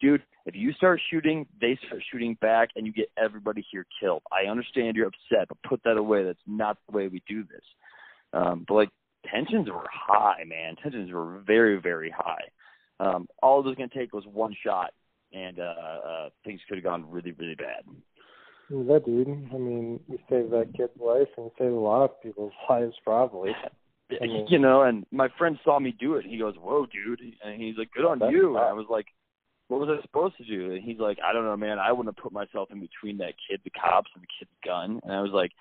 dude, 0.00 0.22
if 0.46 0.54
you 0.54 0.72
start 0.72 1.00
shooting, 1.10 1.46
they 1.60 1.78
start 1.86 2.02
shooting 2.10 2.36
back, 2.40 2.70
and 2.76 2.86
you 2.86 2.92
get 2.92 3.10
everybody 3.16 3.64
here 3.70 3.86
killed. 4.00 4.22
I 4.32 4.50
understand 4.50 4.96
you're 4.96 5.08
upset, 5.08 5.48
but 5.48 5.58
put 5.62 5.82
that 5.84 5.96
away. 5.96 6.24
That's 6.24 6.38
not 6.46 6.78
the 6.88 6.96
way 6.96 7.08
we 7.08 7.22
do 7.28 7.42
this. 7.42 7.62
Um, 8.32 8.64
but 8.66 8.74
like 8.74 8.88
tensions 9.30 9.68
were 9.68 9.86
high, 9.92 10.44
man. 10.46 10.76
Tensions 10.82 11.12
were 11.12 11.40
very, 11.46 11.80
very 11.80 12.10
high. 12.10 12.44
Um, 12.98 13.28
all 13.42 13.60
it 13.60 13.66
was 13.66 13.76
going 13.76 13.88
to 13.88 13.98
take 13.98 14.12
was 14.12 14.24
one 14.26 14.54
shot, 14.64 14.92
and 15.32 15.58
uh, 15.58 15.62
uh, 15.62 16.28
things 16.44 16.60
could 16.68 16.78
have 16.78 16.84
gone 16.84 17.10
really, 17.10 17.32
really 17.32 17.54
bad. 17.54 17.84
Yeah, 18.70 18.98
dude. 19.04 19.28
I 19.52 19.58
mean, 19.58 20.00
you 20.08 20.18
saved 20.28 20.52
that 20.52 20.72
kid's 20.76 20.92
life 21.00 21.28
and 21.36 21.46
you 21.46 21.52
saved 21.58 21.72
a 21.72 21.80
lot 21.80 22.04
of 22.04 22.22
people's 22.22 22.52
lives, 22.70 22.94
probably. 23.04 23.50
I 23.50 24.26
mean, 24.26 24.46
you 24.48 24.58
know, 24.58 24.82
and 24.82 25.06
my 25.10 25.28
friend 25.38 25.58
saw 25.64 25.78
me 25.78 25.94
do 25.98 26.14
it. 26.14 26.24
He 26.24 26.38
goes, 26.38 26.54
"Whoa, 26.56 26.86
dude!" 26.86 27.20
And 27.44 27.60
he's 27.60 27.76
like, 27.76 27.90
"Good 27.92 28.04
on 28.04 28.30
you." 28.30 28.56
And 28.56 28.58
I 28.58 28.72
was 28.72 28.86
like, 28.88 29.06
what 29.70 29.80
was 29.80 29.88
I 29.88 30.02
supposed 30.02 30.36
to 30.38 30.44
do? 30.44 30.72
And 30.72 30.82
he's 30.82 30.98
like, 30.98 31.18
I 31.24 31.32
don't 31.32 31.44
know, 31.44 31.56
man. 31.56 31.78
I 31.78 31.92
wouldn't 31.92 32.14
have 32.14 32.22
put 32.22 32.32
myself 32.32 32.70
in 32.72 32.80
between 32.80 33.18
that 33.18 33.34
kid, 33.48 33.60
the 33.62 33.70
cops, 33.70 34.10
and 34.14 34.22
the 34.22 34.26
kid's 34.38 34.50
gun. 34.66 35.00
And 35.04 35.12
I 35.12 35.20
was 35.20 35.30
like, 35.32 35.52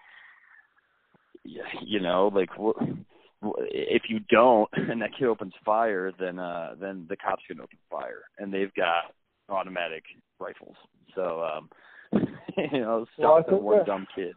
yeah, 1.45 1.61
you 1.85 1.99
know, 1.99 2.31
like 2.33 2.49
if 3.71 4.03
you 4.09 4.19
don't, 4.31 4.67
and 4.73 5.01
that 5.03 5.11
kid 5.17 5.27
opens 5.27 5.53
fire, 5.63 6.11
then 6.19 6.39
uh, 6.39 6.73
then 6.81 7.05
the 7.07 7.17
cops 7.17 7.43
can 7.47 7.61
open 7.61 7.77
fire, 7.89 8.23
and 8.39 8.51
they've 8.51 8.73
got 8.73 9.13
automatic 9.47 10.03
rifles. 10.39 10.75
So, 11.15 11.43
um, 11.43 11.69
you 12.57 12.79
know, 12.79 13.05
stop 13.15 13.45
well, 13.47 13.59
that 13.59 13.63
one 13.63 13.85
dumb 13.85 14.07
kid. 14.15 14.33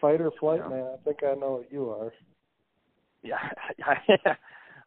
Fight 0.00 0.20
or 0.20 0.30
flight, 0.38 0.60
you 0.64 0.70
know? 0.70 0.70
man. 0.70 0.86
I 0.94 1.04
think 1.04 1.18
I 1.24 1.34
know 1.34 1.58
what 1.58 1.72
you 1.72 1.90
are. 1.90 2.12
Yeah, 3.22 4.34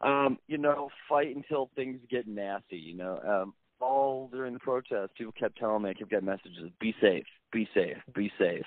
um, 0.00 0.38
you 0.48 0.56
know, 0.56 0.88
fight 1.10 1.36
until 1.36 1.68
things 1.76 2.00
get 2.10 2.26
nasty. 2.26 2.78
You 2.78 2.96
know, 2.96 3.20
um, 3.26 3.54
all 3.84 4.28
during 4.32 4.54
the 4.54 4.60
protest, 4.60 5.14
people 5.16 5.32
kept 5.38 5.58
telling 5.58 5.82
me, 5.82 5.90
I 5.90 5.94
kept 5.94 6.10
getting 6.10 6.26
messages, 6.26 6.70
be 6.80 6.94
safe, 7.00 7.26
be 7.52 7.68
safe, 7.74 7.96
be 8.14 8.32
safe. 8.38 8.64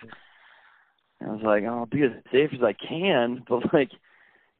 And 1.19 1.31
I 1.31 1.33
was 1.33 1.41
like, 1.43 1.63
I'll 1.63 1.85
be 1.85 2.03
as 2.03 2.11
safe 2.31 2.51
as 2.53 2.63
I 2.63 2.73
can, 2.73 3.43
but 3.49 3.73
like, 3.73 3.89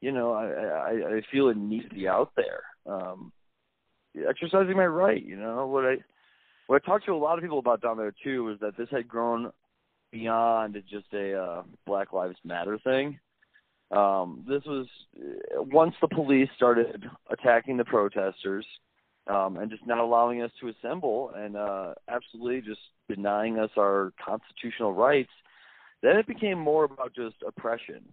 you 0.02 0.12
know, 0.12 0.34
I 0.34 0.46
I, 0.46 1.18
I 1.18 1.22
feel 1.32 1.50
it 1.50 1.58
needs 1.58 1.88
to 1.90 1.96
be 1.96 2.08
out 2.08 2.32
there. 2.36 2.64
Um, 2.86 3.32
exercising 4.28 4.76
my 4.76 4.86
right, 4.86 5.24
you 5.24 5.36
know, 5.36 5.68
what 5.68 5.86
I 5.86 5.98
what 6.68 6.82
I 6.84 6.86
talked 6.86 7.06
to 7.06 7.14
a 7.14 7.16
lot 7.16 7.38
of 7.38 7.44
people 7.44 7.60
about 7.60 7.82
down 7.82 7.98
there 7.98 8.14
too 8.24 8.44
was 8.44 8.60
that 8.60 8.78
this 8.78 8.90
had 8.92 9.08
grown 9.08 9.52
beyond 10.12 10.82
just 10.90 11.08
a 11.14 11.34
uh, 11.34 11.64
Black 11.86 12.14
Lives 12.14 12.38
Matter 12.44 12.80
thing. 12.84 13.20
Um, 13.92 14.44
this 14.48 14.64
was 14.66 14.88
once 15.56 15.96
the 16.02 16.10
police 16.10 16.50
started 16.56 17.06
attacking 17.30 17.78
the 17.78 17.86
protesters 17.86 18.66
um, 19.30 19.58
and 19.58 19.70
just 19.70 19.86
not 19.86 20.00
allowing 20.00 20.42
us 20.42 20.52
to 20.62 20.70
assemble 20.70 21.32
and 21.36 21.56
uh, 21.56 21.94
absolutely 22.08 22.62
just 22.62 22.82
denying 23.10 23.60
us 23.60 23.70
our 23.78 24.14
constitutional 24.24 24.94
rights, 24.94 25.32
then 26.02 26.18
it 26.18 26.28
became 26.28 26.58
more 26.60 26.86
about 26.86 27.14
just 27.16 27.36
oppression. 27.46 28.04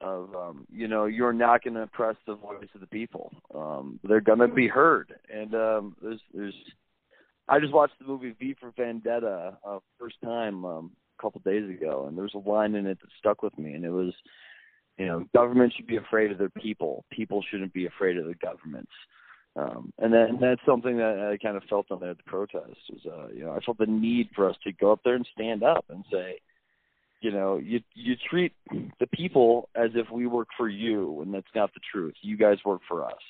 Of 0.00 0.34
um, 0.34 0.66
you 0.72 0.88
know, 0.88 1.04
you're 1.04 1.32
not 1.32 1.62
going 1.62 1.74
to 1.74 1.82
oppress 1.82 2.16
the 2.26 2.34
voice 2.34 2.66
of 2.74 2.80
the 2.80 2.88
people. 2.88 3.32
Um, 3.54 4.00
they're 4.02 4.20
going 4.20 4.40
to 4.40 4.48
be 4.48 4.66
heard, 4.66 5.14
and 5.32 5.54
um, 5.54 5.96
there's 6.02 6.20
there's 6.34 6.54
I 7.48 7.60
just 7.60 7.72
watched 7.72 7.98
the 8.00 8.06
movie 8.06 8.34
V 8.38 8.56
for 8.58 8.72
Vendetta 8.76 9.58
uh, 9.64 9.78
first 9.98 10.16
time 10.24 10.64
um, 10.64 10.90
a 11.18 11.22
couple 11.22 11.40
days 11.44 11.68
ago, 11.68 12.06
and 12.08 12.16
there 12.16 12.24
was 12.24 12.34
a 12.34 12.48
line 12.48 12.74
in 12.74 12.86
it 12.86 12.98
that 13.00 13.10
stuck 13.18 13.42
with 13.42 13.56
me, 13.58 13.74
and 13.74 13.84
it 13.84 13.90
was, 13.90 14.12
you 14.98 15.06
know, 15.06 15.24
government 15.34 15.72
should 15.76 15.86
be 15.86 15.96
afraid 15.96 16.30
of 16.30 16.38
their 16.38 16.50
people. 16.50 17.04
People 17.12 17.44
shouldn't 17.50 17.72
be 17.72 17.86
afraid 17.86 18.16
of 18.16 18.26
the 18.26 18.34
governments. 18.34 18.90
Um, 19.54 19.92
and 19.98 20.12
then 20.12 20.38
that's 20.40 20.60
something 20.64 20.96
that 20.96 21.30
I 21.30 21.36
kind 21.44 21.56
of 21.56 21.64
felt 21.68 21.90
on 21.90 22.00
there 22.00 22.10
at 22.10 22.16
the 22.16 22.22
protest 22.22 22.78
was, 22.90 23.00
uh, 23.06 23.28
you 23.34 23.44
know, 23.44 23.52
I 23.52 23.60
felt 23.60 23.78
the 23.78 23.86
need 23.86 24.30
for 24.34 24.48
us 24.48 24.56
to 24.64 24.72
go 24.72 24.92
up 24.92 25.00
there 25.04 25.14
and 25.14 25.28
stand 25.34 25.62
up 25.62 25.84
and 25.90 26.04
say, 26.10 26.40
you 27.20 27.30
know, 27.30 27.58
you 27.58 27.80
you 27.94 28.14
treat 28.28 28.52
the 28.98 29.06
people 29.12 29.68
as 29.76 29.90
if 29.94 30.10
we 30.10 30.26
work 30.26 30.48
for 30.56 30.68
you, 30.68 31.20
and 31.20 31.32
that's 31.32 31.46
not 31.54 31.72
the 31.74 31.80
truth. 31.92 32.14
You 32.22 32.36
guys 32.36 32.56
work 32.64 32.80
for 32.88 33.04
us. 33.04 33.20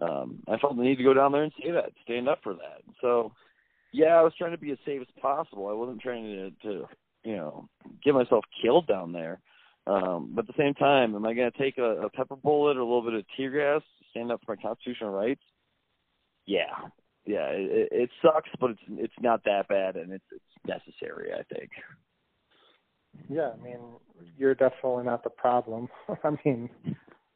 Um, 0.00 0.42
I 0.48 0.56
felt 0.56 0.76
the 0.76 0.82
need 0.82 0.96
to 0.96 1.04
go 1.04 1.14
down 1.14 1.32
there 1.32 1.44
and 1.44 1.52
say 1.62 1.70
that, 1.70 1.92
stand 2.02 2.28
up 2.28 2.40
for 2.42 2.54
that. 2.54 2.82
So, 3.00 3.32
yeah, 3.92 4.16
I 4.16 4.22
was 4.22 4.32
trying 4.36 4.52
to 4.52 4.58
be 4.58 4.72
as 4.72 4.78
safe 4.86 5.02
as 5.02 5.20
possible. 5.22 5.68
I 5.68 5.74
wasn't 5.74 6.00
trying 6.00 6.24
to, 6.24 6.50
to 6.68 6.88
you 7.24 7.36
know, 7.36 7.68
get 8.02 8.14
myself 8.14 8.44
killed 8.62 8.86
down 8.86 9.12
there. 9.12 9.40
Um, 9.86 10.32
but 10.34 10.48
at 10.48 10.56
the 10.56 10.62
same 10.62 10.74
time, 10.74 11.14
am 11.14 11.26
I 11.26 11.34
going 11.34 11.50
to 11.50 11.58
take 11.58 11.78
a, 11.78 12.02
a 12.02 12.10
pepper 12.10 12.36
bullet 12.36 12.76
or 12.76 12.80
a 12.80 12.84
little 12.84 13.02
bit 13.02 13.14
of 13.14 13.24
tear 13.36 13.50
gas 13.50 13.82
stand 14.12 14.30
up 14.30 14.40
for 14.46 14.54
my 14.54 14.62
constitutional 14.62 15.10
rights? 15.10 15.42
Yeah, 16.46 16.88
yeah, 17.24 17.48
it, 17.50 17.88
it 17.92 18.10
sucks, 18.20 18.50
but 18.60 18.70
it's 18.70 18.80
it's 18.90 19.14
not 19.20 19.44
that 19.44 19.68
bad, 19.68 19.96
and 19.96 20.12
it's 20.12 20.24
it's 20.32 20.44
necessary. 20.66 21.32
I 21.32 21.42
think. 21.54 21.70
Yeah, 23.28 23.50
I 23.58 23.62
mean, 23.62 23.78
you're 24.36 24.54
definitely 24.54 25.04
not 25.04 25.22
the 25.22 25.30
problem. 25.30 25.88
I 26.24 26.30
mean, 26.44 26.70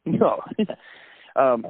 no. 0.05 0.41
um, 1.37 1.65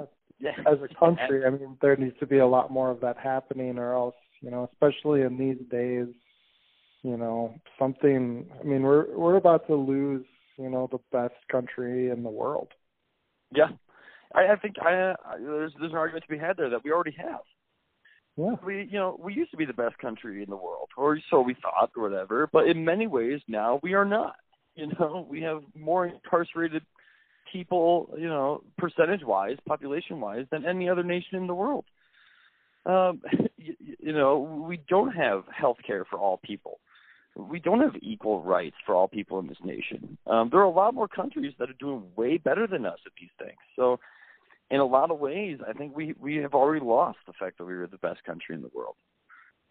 as 0.44 0.78
a 0.82 0.94
country, 0.98 1.44
I 1.44 1.50
mean, 1.50 1.76
there 1.80 1.96
needs 1.96 2.18
to 2.20 2.26
be 2.26 2.38
a 2.38 2.46
lot 2.46 2.70
more 2.70 2.90
of 2.90 3.00
that 3.00 3.16
happening, 3.18 3.78
or 3.78 3.94
else, 3.94 4.14
you 4.40 4.50
know, 4.50 4.68
especially 4.72 5.22
in 5.22 5.36
these 5.38 5.58
days, 5.70 6.06
you 7.02 7.16
know, 7.16 7.54
something. 7.78 8.46
I 8.60 8.64
mean, 8.64 8.82
we're 8.82 9.14
we're 9.16 9.36
about 9.36 9.66
to 9.66 9.74
lose, 9.74 10.24
you 10.56 10.70
know, 10.70 10.88
the 10.90 10.98
best 11.12 11.34
country 11.50 12.10
in 12.10 12.22
the 12.22 12.30
world. 12.30 12.68
Yeah, 13.54 13.68
I, 14.34 14.52
I 14.52 14.56
think 14.56 14.76
I, 14.80 15.14
I 15.24 15.38
there's 15.38 15.72
there's 15.78 15.92
an 15.92 15.98
argument 15.98 16.24
to 16.24 16.30
be 16.30 16.38
had 16.38 16.56
there 16.56 16.70
that 16.70 16.84
we 16.84 16.92
already 16.92 17.16
have. 17.18 17.40
Yeah. 18.36 18.54
We 18.64 18.88
you 18.90 18.98
know 18.98 19.18
we 19.22 19.34
used 19.34 19.50
to 19.52 19.56
be 19.56 19.64
the 19.64 19.72
best 19.72 19.98
country 19.98 20.42
in 20.42 20.50
the 20.50 20.56
world, 20.56 20.88
or 20.96 21.18
so 21.30 21.40
we 21.40 21.54
thought, 21.54 21.90
or 21.96 22.02
whatever. 22.08 22.48
But 22.52 22.68
in 22.68 22.84
many 22.84 23.06
ways 23.06 23.40
now 23.48 23.80
we 23.82 23.94
are 23.94 24.04
not. 24.04 24.36
You 24.78 24.88
know, 24.98 25.26
we 25.26 25.40
have 25.40 25.62
more 25.74 26.06
incarcerated 26.06 26.82
people, 27.50 28.14
you 28.18 28.28
know, 28.28 28.62
percentage 28.76 29.22
wise, 29.24 29.56
population 29.66 30.20
wise, 30.20 30.44
than 30.50 30.66
any 30.66 30.86
other 30.86 31.02
nation 31.02 31.38
in 31.38 31.46
the 31.46 31.54
world. 31.54 31.86
Um, 32.84 33.22
you, 33.56 33.74
you 33.80 34.12
know, 34.12 34.64
we 34.68 34.80
don't 34.88 35.12
have 35.12 35.44
health 35.50 35.78
care 35.86 36.04
for 36.04 36.18
all 36.18 36.38
people. 36.44 36.78
We 37.36 37.60
don't 37.60 37.80
have 37.80 37.96
equal 38.02 38.42
rights 38.42 38.76
for 38.84 38.94
all 38.94 39.08
people 39.08 39.38
in 39.38 39.46
this 39.46 39.58
nation. 39.64 40.16
Um, 40.26 40.48
there 40.50 40.60
are 40.60 40.64
a 40.64 40.70
lot 40.70 40.94
more 40.94 41.08
countries 41.08 41.52
that 41.58 41.68
are 41.68 41.76
doing 41.78 42.02
way 42.16 42.38
better 42.38 42.66
than 42.66 42.86
us 42.86 42.98
at 43.04 43.12
these 43.20 43.30
things. 43.38 43.58
So 43.76 43.98
in 44.70 44.80
a 44.80 44.84
lot 44.84 45.10
of 45.10 45.18
ways, 45.18 45.58
I 45.66 45.72
think 45.72 45.96
we 45.96 46.14
we 46.20 46.36
have 46.36 46.54
already 46.54 46.84
lost 46.84 47.18
the 47.26 47.32
fact 47.38 47.58
that 47.58 47.64
we 47.64 47.76
were 47.76 47.86
the 47.86 47.98
best 47.98 48.24
country 48.24 48.54
in 48.54 48.62
the 48.62 48.70
world. 48.74 48.96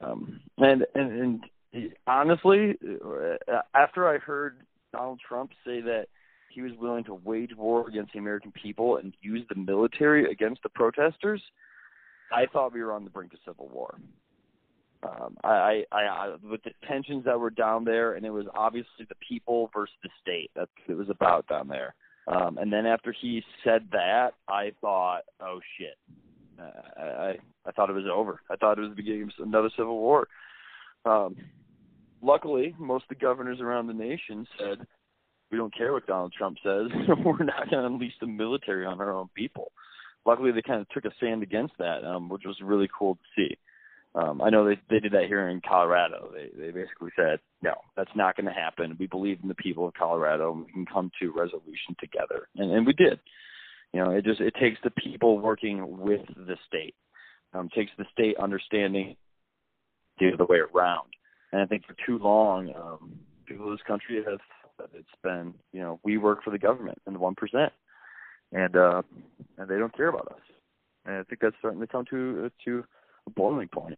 Um, 0.02 0.42
and, 0.58 0.86
and 0.94 1.44
and 1.74 1.92
honestly, 2.08 2.78
uh, 2.84 3.62
after 3.74 4.08
I 4.08 4.18
heard 4.18 4.62
Donald 4.94 5.20
Trump 5.28 5.52
say 5.66 5.82
that 5.82 6.08
he 6.50 6.62
was 6.62 6.72
willing 6.80 7.04
to 7.06 7.14
wage 7.14 7.52
war 7.56 7.88
against 7.88 8.14
the 8.14 8.20
American 8.20 8.52
people 8.52 8.98
and 8.98 9.14
use 9.22 9.46
the 9.50 9.56
military 9.56 10.32
against 10.32 10.64
the 10.64 10.70
protesters, 10.70 11.42
I 12.32 12.46
thought 12.46 12.74
we 12.74 12.82
were 12.82 12.94
on 12.94 13.04
the 13.04 13.10
brink 13.10 13.34
of 13.34 13.40
civil 13.46 13.68
war. 13.68 13.96
Um, 15.04 15.38
I, 15.44 15.84
I, 15.92 16.02
I, 16.02 16.36
with 16.50 16.64
the 16.64 16.72
tensions 16.88 17.26
that 17.26 17.40
were 17.40 17.50
down 17.50 17.84
there, 17.84 18.14
and 18.14 18.26
it 18.26 18.32
was 18.32 18.46
obviously 18.56 19.06
the 19.08 19.16
people 19.28 19.70
versus 19.74 19.94
the 20.02 20.10
state. 20.22 20.50
What 20.56 20.70
it 20.88 20.94
was 20.96 21.10
about 21.10 21.48
down 21.48 21.68
there. 21.68 21.94
Um, 22.28 22.58
and 22.58 22.74
then 22.74 22.86
after 22.86 23.14
he 23.20 23.44
said 23.64 23.88
that, 23.92 24.32
I 24.48 24.72
thought, 24.82 25.22
oh 25.40 25.60
shit, 25.78 25.98
uh, 26.60 27.02
I 27.02 27.36
I 27.66 27.72
thought 27.72 27.90
it 27.90 27.94
was 27.94 28.06
over. 28.12 28.42
I 28.50 28.56
thought 28.56 28.78
it 28.78 28.82
was 28.82 28.90
the 28.90 28.96
beginning 28.96 29.24
of 29.24 29.30
another 29.46 29.70
civil 29.78 29.98
war. 29.98 30.28
Um, 31.06 31.36
luckily, 32.22 32.76
most 32.80 33.04
of 33.04 33.10
the 33.10 33.16
governors 33.24 33.60
around 33.62 33.88
the 33.88 33.94
nation 33.94 34.48
said, 34.58 34.86
we 35.52 35.58
don't 35.58 35.76
care 35.76 35.94
what 35.94 36.08
Donald 36.08 36.34
Trump 36.38 36.58
says. 36.64 36.88
We're 37.24 37.44
not 37.44 37.70
going 37.70 37.82
to 37.82 37.86
unleash 37.86 38.14
the 38.20 38.28
military 38.28 38.86
on 38.86 39.00
our 39.00 39.14
own 39.14 39.30
people. 39.36 39.72
Luckily, 40.26 40.52
they 40.52 40.62
kind 40.62 40.82
of 40.82 40.90
took 40.90 41.06
a 41.06 41.16
stand 41.18 41.44
against 41.44 41.74
that, 41.78 42.04
um, 42.04 42.30
which 42.30 42.44
was 42.46 42.58
really 42.64 42.90
cool 42.98 43.16
to 43.16 43.22
see. 43.36 43.56
Um, 44.16 44.42
I 44.42 44.50
know 44.50 44.66
they 44.66 44.80
they 44.90 45.00
did 45.00 45.12
that 45.12 45.26
here 45.28 45.50
in 45.50 45.62
Colorado. 45.68 46.32
They 46.34 46.50
they 46.58 46.72
basically 46.72 47.12
said, 47.16 47.40
no, 47.62 47.74
that's 47.98 48.16
not 48.16 48.38
going 48.38 48.46
to 48.46 48.54
happen. 48.54 48.96
We 48.98 49.08
believe 49.08 49.40
in 49.44 49.50
the 49.50 49.56
people 49.56 49.88
of 49.88 49.94
Colorado, 49.94 50.54
and 50.54 50.66
we 50.66 50.72
can 50.72 50.86
come 50.86 51.12
to 51.20 51.34
resolution 51.36 51.96
together, 52.00 52.48
and 52.56 52.72
and 52.72 52.86
we 52.86 52.94
did. 52.94 53.20
You 53.94 54.04
know, 54.04 54.12
it 54.12 54.24
just 54.24 54.40
it 54.40 54.56
takes 54.60 54.78
the 54.84 54.92
people 54.92 55.40
working 55.40 56.00
with 56.00 56.22
the 56.36 56.56
state. 56.68 56.96
Um, 57.54 57.70
takes 57.70 57.92
the 57.98 58.06
state 58.12 58.36
understanding 58.38 59.16
the 60.20 60.32
other 60.34 60.46
way 60.46 60.58
around. 60.58 61.08
And 61.52 61.62
I 61.62 61.66
think 61.66 61.84
for 61.86 61.96
too 62.06 62.18
long, 62.22 62.74
um, 62.76 63.18
people 63.46 63.68
in 63.68 63.72
this 63.72 63.88
country 63.88 64.22
have 64.28 64.40
it's 64.94 65.08
been, 65.24 65.54
you 65.72 65.80
know, 65.80 66.00
we 66.04 66.18
work 66.18 66.44
for 66.44 66.52
the 66.52 66.60
government 66.60 67.02
and 67.06 67.16
the 67.16 67.20
one 67.20 67.36
percent, 67.36 67.72
and 68.52 68.76
uh, 68.76 69.02
and 69.58 69.70
they 69.70 69.78
don't 69.78 69.96
care 69.96 70.10
about 70.10 70.28
us. 70.28 70.42
And 71.06 71.16
I 71.16 71.24
think 71.24 71.42
that's 71.42 71.56
starting 71.60 71.80
to 71.82 71.88
come 71.88 72.06
to 72.10 72.52
to 72.66 72.80
a 72.80 72.84
boiling 73.32 73.68
point. 73.68 73.98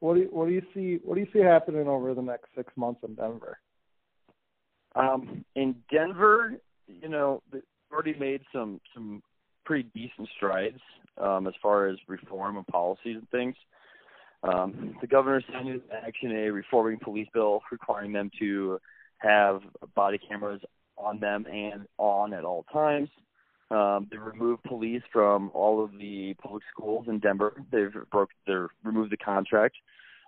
What 0.00 0.14
do 0.14 0.20
you, 0.22 0.28
what 0.30 0.46
do 0.46 0.52
you 0.52 0.62
see 0.74 1.00
what 1.04 1.14
do 1.14 1.20
you 1.20 1.28
see 1.32 1.40
happening 1.40 1.86
over 1.86 2.14
the 2.14 2.22
next 2.22 2.46
six 2.56 2.72
months 2.76 3.00
in 3.06 3.14
Denver? 3.14 3.58
Um, 4.94 5.44
in 5.54 5.76
Denver, 5.90 6.54
you 6.86 7.08
know, 7.08 7.42
they've 7.52 7.62
already 7.92 8.14
made 8.18 8.42
some 8.52 8.80
some 8.94 9.22
pretty 9.64 9.88
decent 9.94 10.28
strides 10.36 10.80
um, 11.18 11.46
as 11.46 11.54
far 11.62 11.86
as 11.86 11.96
reform 12.08 12.56
and 12.56 12.66
policies 12.66 13.16
and 13.16 13.30
things. 13.30 13.54
Um, 14.42 14.96
the 15.00 15.06
governor 15.06 15.40
signed 15.52 15.68
into 15.68 15.94
action 15.94 16.32
a 16.32 16.50
reforming 16.50 16.98
police 16.98 17.28
bill 17.32 17.62
requiring 17.70 18.12
them 18.12 18.30
to 18.40 18.80
have 19.18 19.60
body 19.94 20.18
cameras 20.18 20.60
on 20.96 21.20
them 21.20 21.46
and 21.46 21.86
on 21.98 22.32
at 22.32 22.44
all 22.44 22.64
times. 22.72 23.08
Um, 23.72 24.06
they 24.10 24.18
removed 24.18 24.64
police 24.64 25.02
from 25.10 25.50
all 25.54 25.82
of 25.82 25.92
the 25.92 26.34
public 26.34 26.62
schools 26.70 27.06
in 27.08 27.20
Denver. 27.20 27.54
They've 27.72 27.94
broke, 28.10 28.28
they're 28.46 28.68
removed 28.84 29.12
the 29.12 29.16
contract. 29.16 29.76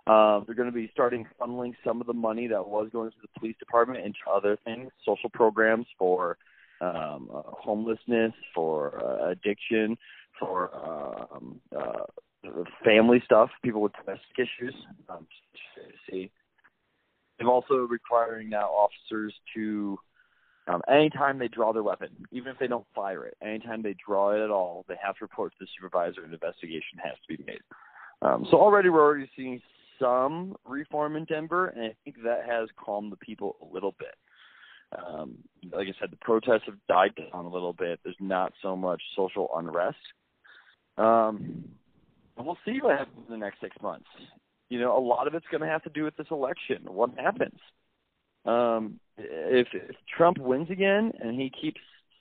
Um, 0.07 0.45
they're 0.47 0.55
going 0.55 0.71
to 0.71 0.75
be 0.75 0.91
starting 0.93 1.27
funneling 1.39 1.75
some 1.85 2.01
of 2.01 2.07
the 2.07 2.15
money 2.15 2.47
that 2.47 2.67
was 2.67 2.89
going 2.91 3.11
to 3.11 3.17
the 3.21 3.39
police 3.39 3.57
department 3.59 4.05
into 4.05 4.19
other 4.33 4.57
things, 4.65 4.91
social 5.05 5.29
programs 5.29 5.87
for 5.99 6.39
um, 6.81 7.31
uh, 7.35 7.43
homelessness, 7.45 8.33
for 8.55 9.03
uh, 9.05 9.31
addiction, 9.31 9.97
for 10.39 10.71
um, 10.75 11.61
uh, 11.77 12.05
family 12.83 13.23
stuff, 13.27 13.51
people 13.63 13.83
with 13.83 13.93
domestic 13.93 14.39
issues. 14.39 14.75
Um, 15.09 15.27
see, 16.11 16.31
they're 17.39 17.49
also 17.49 17.75
requiring 17.75 18.49
now 18.49 18.69
officers 18.69 19.35
to 19.55 19.99
um, 20.67 20.83
anytime 20.89 21.39
they 21.39 21.49
draw 21.49 21.73
their 21.73 21.83
weapon, 21.83 22.09
even 22.33 22.53
if 22.53 22.59
they 22.59 22.67
don't 22.67 22.87
fire 22.95 23.27
it, 23.27 23.37
anytime 23.43 23.83
they 23.83 23.95
draw 24.07 24.31
it 24.31 24.43
at 24.43 24.51
all, 24.51 24.85
they 24.89 24.95
have 25.03 25.17
to 25.17 25.25
report 25.25 25.53
to 25.53 25.59
the 25.61 25.67
supervisor 25.77 26.23
and 26.23 26.29
an 26.29 26.35
investigation 26.35 26.99
has 27.03 27.15
to 27.29 27.37
be 27.37 27.45
made. 27.47 27.61
Um, 28.23 28.47
so 28.51 28.59
already 28.59 28.89
we're 28.89 29.03
already 29.03 29.31
seeing 29.37 29.61
some 30.01 30.57
reform 30.65 31.17
in 31.17 31.25
Denver, 31.25 31.69
and 31.69 31.85
I 31.85 31.95
think 32.05 32.17
that 32.25 32.45
has 32.49 32.69
calmed 32.77 33.13
the 33.13 33.17
people 33.17 33.57
a 33.61 33.73
little 33.73 33.95
bit. 33.99 34.15
Um, 34.97 35.37
like 35.73 35.89
I 35.89 36.01
said, 36.01 36.11
the 36.11 36.17
protests 36.17 36.63
have 36.67 36.79
died 36.89 37.13
down 37.17 37.45
a 37.45 37.49
little 37.49 37.73
bit. 37.73 38.01
There's 38.03 38.17
not 38.21 38.53
so 38.63 38.77
much 38.77 39.03
social 39.17 39.49
unrest. 39.55 39.97
Um, 40.97 41.65
we'll 42.39 42.59
see 42.65 42.79
what 42.81 42.99
happens 42.99 43.25
in 43.27 43.33
the 43.33 43.45
next 43.45 43.61
six 43.61 43.77
months. 43.83 44.07
You 44.69 44.81
know, 44.81 44.97
a 44.97 45.01
lot 45.01 45.27
of 45.27 45.35
it's 45.35 45.47
going 45.51 45.61
to 45.61 45.67
have 45.67 45.83
to 45.85 45.91
do 45.91 46.05
with 46.05 46.17
this 46.17 46.27
election. 46.31 46.83
What 46.87 47.11
happens? 47.19 47.59
Um, 48.45 49.01
if, 49.17 49.69
if 49.73 49.97
Trump 50.17 50.39
wins 50.39 50.71
again 50.71 51.13
and 51.21 51.41
he 51.41 51.51
keeps 51.51 51.81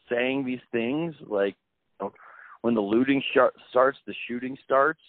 saying 0.09 0.45
these 0.45 0.59
things 0.71 1.15
like 1.27 1.55
you 1.99 2.07
know, 2.07 2.13
when 2.61 2.75
the 2.75 2.81
looting 2.81 3.21
sh- 3.33 3.59
starts, 3.69 3.97
the 4.07 4.13
shooting 4.27 4.57
starts, 4.63 5.01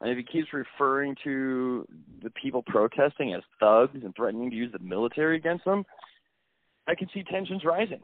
and 0.00 0.10
if 0.10 0.18
he 0.18 0.24
keeps 0.24 0.52
referring 0.52 1.16
to 1.24 1.86
the 2.22 2.30
people 2.30 2.62
protesting 2.62 3.32
as 3.34 3.42
thugs 3.58 3.98
and 4.02 4.14
threatening 4.14 4.50
to 4.50 4.56
use 4.56 4.72
the 4.72 4.78
military 4.78 5.36
against 5.36 5.64
them, 5.64 5.84
I 6.86 6.94
can 6.94 7.08
see 7.12 7.22
tensions 7.22 7.64
rising. 7.64 8.00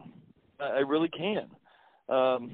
I 0.58 0.78
really 0.80 1.08
can. 1.08 1.48
Um, 2.08 2.50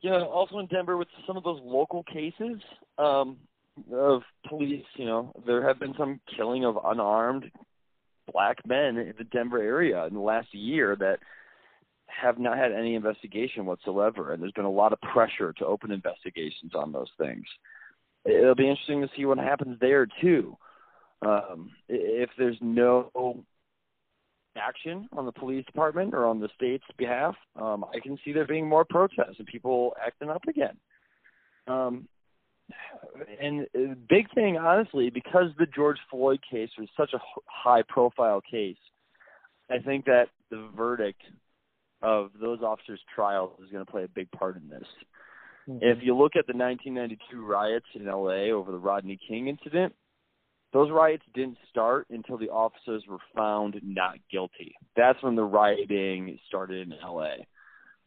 you 0.00 0.10
know, 0.10 0.28
also 0.28 0.58
in 0.58 0.66
Denver 0.66 0.96
with 0.96 1.08
some 1.26 1.36
of 1.36 1.44
those 1.44 1.60
local 1.62 2.02
cases 2.04 2.60
um, 2.98 3.36
of 3.92 4.22
police, 4.48 4.84
you 4.96 5.06
know, 5.06 5.32
there 5.46 5.66
have 5.66 5.78
been 5.78 5.94
some 5.96 6.20
killing 6.36 6.64
of 6.64 6.76
unarmed 6.84 7.50
black 8.30 8.58
men 8.66 8.96
in 8.96 9.14
the 9.18 9.24
Denver 9.24 9.58
area 9.62 10.06
in 10.06 10.14
the 10.14 10.20
last 10.20 10.54
year 10.54 10.96
that 10.96 11.18
have 12.06 12.38
not 12.38 12.58
had 12.58 12.72
any 12.72 12.94
investigation 12.94 13.64
whatsoever, 13.66 14.32
and 14.32 14.42
there's 14.42 14.52
been 14.52 14.64
a 14.64 14.70
lot 14.70 14.92
of 14.92 15.00
pressure 15.00 15.52
to 15.54 15.66
open 15.66 15.90
investigations 15.90 16.72
on 16.74 16.92
those 16.92 17.10
things. 17.18 17.44
it'll 18.24 18.54
be 18.54 18.68
interesting 18.68 19.00
to 19.00 19.08
see 19.16 19.24
what 19.24 19.38
happens 19.38 19.78
there 19.80 20.06
too. 20.20 20.56
Um, 21.22 21.70
if 21.88 22.30
there's 22.36 22.58
no 22.60 23.44
action 24.56 25.08
on 25.12 25.24
the 25.24 25.32
police 25.32 25.64
department 25.66 26.14
or 26.14 26.26
on 26.26 26.40
the 26.40 26.48
state's 26.54 26.84
behalf, 26.98 27.34
um, 27.56 27.84
I 27.94 28.00
can 28.00 28.18
see 28.24 28.32
there 28.32 28.46
being 28.46 28.68
more 28.68 28.84
protests 28.84 29.36
and 29.38 29.46
people 29.46 29.94
acting 30.04 30.30
up 30.30 30.44
again. 30.48 30.76
Um, 31.68 32.08
and 33.40 33.66
the 33.74 33.96
big 34.08 34.32
thing, 34.34 34.56
honestly, 34.56 35.10
because 35.10 35.46
the 35.58 35.66
George 35.66 35.98
Floyd 36.10 36.40
case 36.50 36.70
was 36.78 36.88
such 36.96 37.10
a 37.14 37.18
high-profile 37.46 38.42
case, 38.48 38.76
I 39.70 39.78
think 39.78 40.04
that 40.06 40.26
the 40.50 40.68
verdict 40.76 41.22
of 42.02 42.30
those 42.40 42.60
officers' 42.62 43.00
trials 43.14 43.52
is 43.64 43.70
going 43.70 43.84
to 43.84 43.90
play 43.90 44.04
a 44.04 44.08
big 44.08 44.30
part 44.32 44.56
in 44.56 44.68
this. 44.68 44.86
Mm-hmm. 45.68 45.78
If 45.82 45.98
you 46.02 46.16
look 46.16 46.32
at 46.36 46.46
the 46.46 46.56
1992 46.56 47.44
riots 47.44 47.86
in 47.94 48.06
LA 48.06 48.50
over 48.52 48.72
the 48.72 48.78
Rodney 48.78 49.18
King 49.28 49.48
incident, 49.48 49.94
those 50.72 50.90
riots 50.90 51.22
didn't 51.34 51.58
start 51.70 52.06
until 52.10 52.38
the 52.38 52.48
officers 52.48 53.04
were 53.08 53.18
found 53.36 53.78
not 53.82 54.16
guilty. 54.30 54.74
That's 54.96 55.22
when 55.22 55.36
the 55.36 55.44
rioting 55.44 56.38
started 56.48 56.88
in 56.88 56.94
LA. 57.04 57.34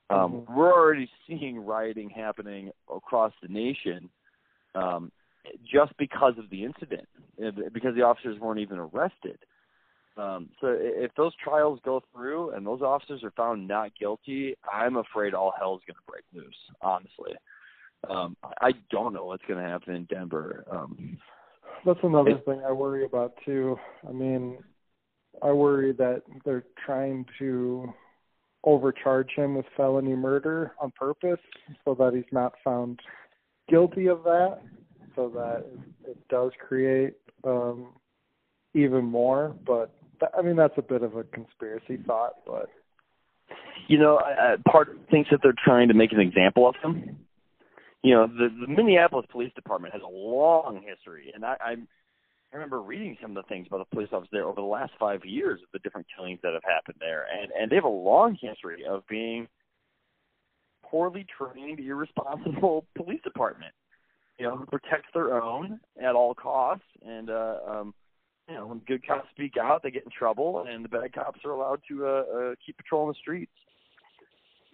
Um, 0.09 0.31
mm-hmm. 0.31 0.55
We're 0.55 0.73
already 0.73 1.09
seeing 1.27 1.59
rioting 1.59 2.09
happening 2.09 2.71
across 2.93 3.33
the 3.41 3.47
nation 3.47 4.09
um, 4.75 5.11
just 5.71 5.95
because 5.97 6.33
of 6.37 6.49
the 6.49 6.63
incident, 6.63 7.07
because 7.73 7.95
the 7.95 8.01
officers 8.01 8.39
weren't 8.39 8.59
even 8.59 8.77
arrested. 8.77 9.37
Um, 10.17 10.49
so 10.61 10.67
if 10.79 11.11
those 11.15 11.33
trials 11.43 11.79
go 11.83 12.01
through 12.13 12.51
and 12.51 12.65
those 12.65 12.81
officers 12.81 13.21
are 13.23 13.31
found 13.31 13.67
not 13.67 13.91
guilty, 13.99 14.55
I'm 14.71 14.95
afraid 14.95 15.33
all 15.33 15.53
hell 15.57 15.75
is 15.75 15.81
going 15.85 15.95
to 15.95 16.11
break 16.11 16.23
loose. 16.33 16.55
Honestly, 16.81 17.33
um, 18.09 18.37
I 18.61 18.71
don't 18.89 19.13
know 19.13 19.25
what's 19.25 19.43
going 19.47 19.61
to 19.61 19.69
happen 19.69 19.95
in 19.95 20.05
Denver. 20.05 20.65
Um, 20.71 21.17
That's 21.85 21.99
another 22.01 22.31
it, 22.31 22.45
thing 22.45 22.61
I 22.65 22.71
worry 22.71 23.03
about 23.03 23.33
too. 23.45 23.77
I 24.07 24.11
mean, 24.13 24.57
I 25.43 25.51
worry 25.51 25.91
that 25.93 26.21
they're 26.45 26.63
trying 26.85 27.25
to 27.39 27.93
overcharge 28.63 29.31
him 29.35 29.55
with 29.55 29.65
felony 29.75 30.15
murder 30.15 30.71
on 30.79 30.91
purpose 30.97 31.39
so 31.83 31.93
that 31.95 32.13
he's 32.13 32.23
not 32.31 32.53
found 32.63 32.99
guilty 33.69 34.07
of 34.07 34.23
that, 34.23 34.59
so 35.15 35.29
that 35.29 35.65
it 36.07 36.17
does 36.29 36.51
create 36.59 37.13
um, 37.43 37.87
even 38.73 39.05
more. 39.05 39.55
But 39.65 39.93
I 40.37 40.41
mean, 40.41 40.55
that's 40.55 40.77
a 40.77 40.81
bit 40.81 41.03
of 41.03 41.15
a 41.15 41.23
conspiracy 41.23 41.97
thought, 42.05 42.33
but 42.45 42.69
you 43.87 43.97
know, 43.97 44.19
I, 44.19 44.55
part 44.69 44.97
thinks 45.11 45.29
that 45.31 45.39
they're 45.43 45.53
trying 45.63 45.89
to 45.89 45.93
make 45.93 46.11
an 46.11 46.19
example 46.19 46.67
of 46.67 46.75
him. 46.83 47.17
You 48.03 48.13
know, 48.13 48.27
the, 48.27 48.49
the 48.61 48.71
Minneapolis 48.71 49.25
Police 49.31 49.51
Department 49.55 49.93
has 49.93 50.01
a 50.03 50.11
long 50.11 50.83
history, 50.87 51.31
and 51.33 51.43
I, 51.43 51.55
I'm 51.63 51.87
I 52.53 52.57
remember 52.57 52.81
reading 52.81 53.17
some 53.21 53.35
of 53.35 53.43
the 53.43 53.49
things 53.49 53.67
about 53.67 53.79
the 53.79 53.95
police 53.95 54.09
officers 54.13 54.29
there 54.31 54.45
over 54.45 54.61
the 54.61 54.67
last 54.67 54.93
five 54.99 55.25
years 55.25 55.59
of 55.61 55.67
the 55.73 55.79
different 55.79 56.07
killings 56.15 56.39
that 56.43 56.53
have 56.53 56.63
happened 56.63 56.97
there, 56.99 57.25
and 57.31 57.51
and 57.51 57.71
they 57.71 57.75
have 57.75 57.83
a 57.83 57.89
long 57.89 58.37
history 58.39 58.83
of 58.89 59.05
being 59.07 59.47
poorly 60.89 61.25
trained, 61.37 61.79
irresponsible 61.79 62.85
police 62.95 63.21
department. 63.23 63.73
You 64.37 64.47
know, 64.47 64.57
who 64.57 64.65
protects 64.65 65.07
their 65.13 65.41
own 65.41 65.79
at 66.01 66.13
all 66.13 66.33
costs, 66.33 66.83
and 67.05 67.29
uh, 67.29 67.55
um, 67.67 67.93
you 68.49 68.55
know, 68.55 68.67
when 68.67 68.79
good 68.79 69.05
cops 69.07 69.29
speak 69.31 69.53
out, 69.59 69.81
they 69.81 69.91
get 69.91 70.03
in 70.03 70.11
trouble, 70.11 70.65
and 70.67 70.83
the 70.83 70.89
bad 70.89 71.13
cops 71.13 71.39
are 71.45 71.51
allowed 71.51 71.81
to 71.87 72.05
uh, 72.05 72.09
uh, 72.09 72.55
keep 72.65 72.75
patrolling 72.77 73.13
the 73.13 73.19
streets. 73.19 73.51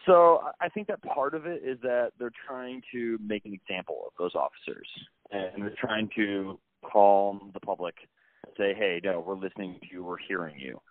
So 0.07 0.41
I 0.59 0.67
think 0.69 0.87
that 0.87 1.01
part 1.03 1.35
of 1.35 1.45
it 1.45 1.61
is 1.63 1.77
that 1.83 2.11
they're 2.17 2.31
trying 2.47 2.81
to 2.91 3.19
make 3.23 3.45
an 3.45 3.53
example 3.53 4.03
of 4.07 4.13
those 4.17 4.33
officers, 4.33 4.87
and 5.31 5.61
they're 5.61 5.75
trying 5.79 6.09
to 6.15 6.59
calm 6.91 7.51
the 7.53 7.59
public, 7.59 7.95
and 8.43 8.53
say, 8.57 8.73
"Hey, 8.73 8.99
no, 9.03 9.19
we're 9.19 9.35
listening 9.35 9.79
to 9.79 9.87
you, 9.91 10.03
we're 10.03 10.17
hearing 10.17 10.59
you." 10.59 10.81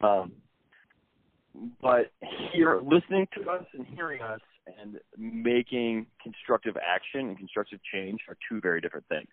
Um, 0.00 0.32
but 1.80 2.10
here, 2.52 2.80
listening 2.82 3.28
to 3.34 3.50
us 3.50 3.64
and 3.74 3.86
hearing 3.86 4.22
us 4.22 4.40
and 4.66 4.98
making 5.16 6.06
constructive 6.22 6.76
action 6.76 7.28
and 7.28 7.38
constructive 7.38 7.80
change 7.92 8.20
are 8.28 8.36
two 8.48 8.60
very 8.60 8.80
different 8.80 9.06
things. 9.08 9.28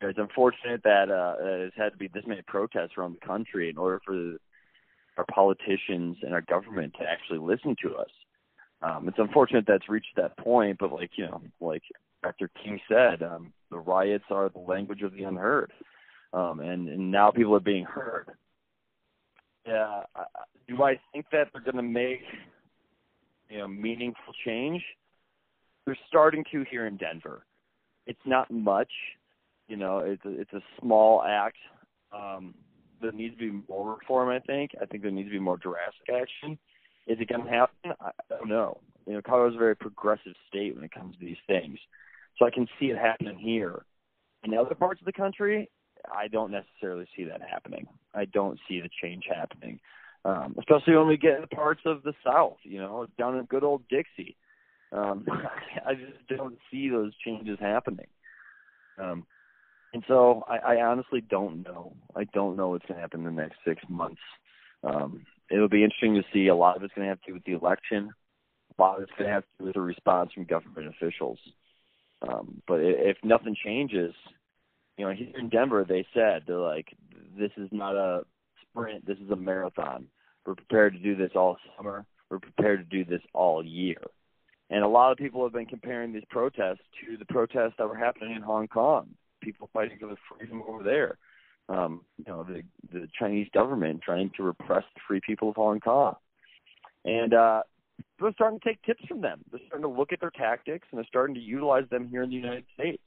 It's 0.00 0.18
unfortunate 0.18 0.82
that 0.84 1.10
uh, 1.10 1.36
there's 1.42 1.72
had 1.76 1.92
to 1.92 1.98
be 1.98 2.08
this 2.08 2.24
many 2.26 2.42
protests 2.46 2.92
around 2.98 3.16
the 3.20 3.26
country 3.26 3.70
in 3.70 3.78
order 3.78 4.00
for 4.04 4.36
our 5.16 5.24
politicians 5.32 6.18
and 6.22 6.34
our 6.34 6.42
government 6.42 6.94
to 7.00 7.06
actually 7.06 7.38
listen 7.38 7.74
to 7.82 7.96
us. 7.96 8.10
Um, 8.82 9.08
it's 9.08 9.18
unfortunate 9.18 9.64
that's 9.66 9.88
reached 9.88 10.14
that 10.16 10.36
point, 10.36 10.76
but 10.78 10.92
like 10.92 11.10
you 11.16 11.24
know, 11.24 11.40
like 11.60 11.82
Dr. 12.22 12.50
King 12.62 12.78
said, 12.88 13.22
um, 13.22 13.52
the 13.70 13.78
riots 13.78 14.24
are 14.30 14.50
the 14.50 14.58
language 14.58 15.02
of 15.02 15.14
the 15.14 15.22
unheard, 15.22 15.72
um, 16.34 16.60
and, 16.60 16.88
and 16.88 17.10
now 17.10 17.30
people 17.30 17.56
are 17.56 17.60
being 17.60 17.84
heard. 17.84 18.28
Yeah, 19.66 20.02
do 20.68 20.82
I 20.82 21.00
think 21.12 21.26
that 21.32 21.48
they're 21.52 21.62
going 21.62 21.76
to 21.76 21.82
make 21.82 22.20
you 23.48 23.58
know 23.58 23.68
meaningful 23.68 24.32
change? 24.44 24.82
They're 25.84 25.98
starting 26.08 26.44
to 26.52 26.64
here 26.70 26.86
in 26.86 26.96
Denver. 26.96 27.44
It's 28.06 28.18
not 28.24 28.50
much, 28.50 28.90
you 29.68 29.76
know, 29.76 29.98
it's 29.98 30.24
a, 30.24 30.40
it's 30.40 30.52
a 30.52 30.62
small 30.80 31.22
act. 31.22 31.56
Um, 32.12 32.54
there 33.00 33.12
needs 33.12 33.36
to 33.36 33.52
be 33.52 33.62
more 33.68 33.96
reform. 33.98 34.28
I 34.28 34.40
think. 34.40 34.72
I 34.80 34.86
think 34.86 35.02
there 35.02 35.12
needs 35.12 35.28
to 35.28 35.32
be 35.32 35.38
more 35.38 35.56
drastic 35.56 36.08
action. 36.08 36.58
Is 37.06 37.18
it 37.20 37.28
going 37.28 37.44
to 37.44 37.50
happen? 37.50 37.92
I 38.00 38.10
don't 38.28 38.48
know. 38.48 38.80
You 39.06 39.14
know, 39.14 39.22
Colorado's 39.22 39.56
a 39.56 39.58
very 39.58 39.76
progressive 39.76 40.34
state 40.48 40.74
when 40.74 40.82
it 40.82 40.90
comes 40.90 41.16
to 41.16 41.24
these 41.24 41.36
things, 41.46 41.78
so 42.36 42.46
I 42.46 42.50
can 42.50 42.66
see 42.80 42.86
it 42.86 42.98
happening 42.98 43.38
here. 43.38 43.84
In 44.42 44.54
other 44.54 44.74
parts 44.74 45.00
of 45.00 45.06
the 45.06 45.12
country, 45.12 45.70
I 46.12 46.28
don't 46.28 46.50
necessarily 46.50 47.06
see 47.16 47.24
that 47.24 47.40
happening. 47.42 47.86
I 48.14 48.24
don't 48.24 48.58
see 48.68 48.80
the 48.80 48.90
change 49.00 49.24
happening, 49.28 49.78
um, 50.24 50.56
especially 50.58 50.96
when 50.96 51.08
we 51.08 51.16
get 51.16 51.36
into 51.36 51.46
parts 51.48 51.82
of 51.84 52.02
the 52.02 52.14
South. 52.24 52.56
You 52.62 52.78
know, 52.80 53.06
down 53.18 53.36
in 53.36 53.44
good 53.44 53.64
old 53.64 53.82
Dixie. 53.88 54.36
Um, 54.92 55.26
I 55.86 55.94
just 55.94 56.26
don't 56.28 56.58
see 56.70 56.88
those 56.88 57.12
changes 57.24 57.58
happening. 57.60 58.06
Um, 58.98 59.26
and 59.92 60.02
so 60.08 60.44
I, 60.48 60.74
I 60.74 60.82
honestly 60.82 61.20
don't 61.20 61.62
know. 61.62 61.94
I 62.14 62.24
don't 62.24 62.56
know 62.56 62.68
what's 62.68 62.86
going 62.86 62.96
to 62.96 63.00
happen 63.00 63.26
in 63.26 63.34
the 63.34 63.42
next 63.42 63.58
six 63.66 63.82
months. 63.88 64.20
Um, 64.82 65.24
it'll 65.50 65.68
be 65.68 65.84
interesting 65.84 66.14
to 66.14 66.22
see. 66.32 66.48
A 66.48 66.54
lot 66.54 66.76
of 66.76 66.82
it's 66.82 66.94
going 66.94 67.06
to 67.06 67.10
have 67.10 67.20
to 67.22 67.28
do 67.28 67.34
with 67.34 67.44
the 67.44 67.52
election. 67.52 68.10
A 68.78 68.82
lot 68.82 68.96
of 68.96 69.04
it's 69.04 69.12
going 69.18 69.28
to 69.28 69.34
have 69.34 69.42
to 69.42 69.48
do 69.58 69.64
with 69.66 69.74
the 69.74 69.80
response 69.80 70.32
from 70.32 70.44
government 70.44 70.88
officials. 70.88 71.38
Um, 72.22 72.62
but 72.66 72.80
if 72.80 73.16
nothing 73.22 73.56
changes, 73.62 74.14
you 74.96 75.06
know, 75.06 75.12
here 75.12 75.28
in 75.38 75.48
Denver, 75.48 75.84
they 75.86 76.06
said 76.14 76.42
they're 76.46 76.56
like, 76.56 76.88
this 77.38 77.52
is 77.56 77.68
not 77.70 77.94
a 77.94 78.24
sprint. 78.76 79.06
This 79.06 79.18
is 79.18 79.30
a 79.30 79.36
marathon. 79.36 80.06
We're 80.44 80.54
prepared 80.54 80.92
to 80.94 80.98
do 80.98 81.16
this 81.16 81.32
all 81.34 81.56
summer. 81.76 82.04
We're 82.30 82.38
prepared 82.38 82.88
to 82.88 83.04
do 83.04 83.08
this 83.08 83.22
all 83.32 83.64
year. 83.64 84.00
And 84.70 84.82
a 84.82 84.88
lot 84.88 85.12
of 85.12 85.18
people 85.18 85.42
have 85.44 85.52
been 85.52 85.66
comparing 85.66 86.12
these 86.12 86.24
protests 86.28 86.80
to 87.04 87.16
the 87.16 87.24
protests 87.24 87.74
that 87.78 87.88
were 87.88 87.96
happening 87.96 88.34
in 88.34 88.42
Hong 88.42 88.68
Kong 88.68 89.08
people 89.46 89.70
fighting 89.72 89.98
for 89.98 90.08
the 90.08 90.16
freedom 90.28 90.62
over 90.68 90.82
there. 90.82 91.16
Um, 91.68 92.02
you 92.18 92.24
know, 92.26 92.44
the 92.44 92.62
the 92.92 93.08
Chinese 93.18 93.48
government 93.54 94.02
trying 94.02 94.30
to 94.36 94.42
repress 94.42 94.84
the 94.94 95.00
free 95.06 95.20
people 95.24 95.50
of 95.50 95.56
Hong 95.56 95.80
Kong. 95.80 96.16
And 97.04 97.32
uh 97.34 97.62
we're 98.20 98.32
starting 98.32 98.60
to 98.60 98.68
take 98.68 98.82
tips 98.82 99.04
from 99.06 99.20
them. 99.20 99.42
They're 99.50 99.60
starting 99.66 99.88
to 99.88 99.96
look 99.96 100.12
at 100.12 100.20
their 100.20 100.30
tactics 100.30 100.86
and 100.90 100.98
they're 100.98 101.06
starting 101.08 101.34
to 101.34 101.40
utilize 101.40 101.88
them 101.90 102.08
here 102.08 102.22
in 102.22 102.30
the 102.30 102.36
United 102.36 102.64
States. 102.74 103.02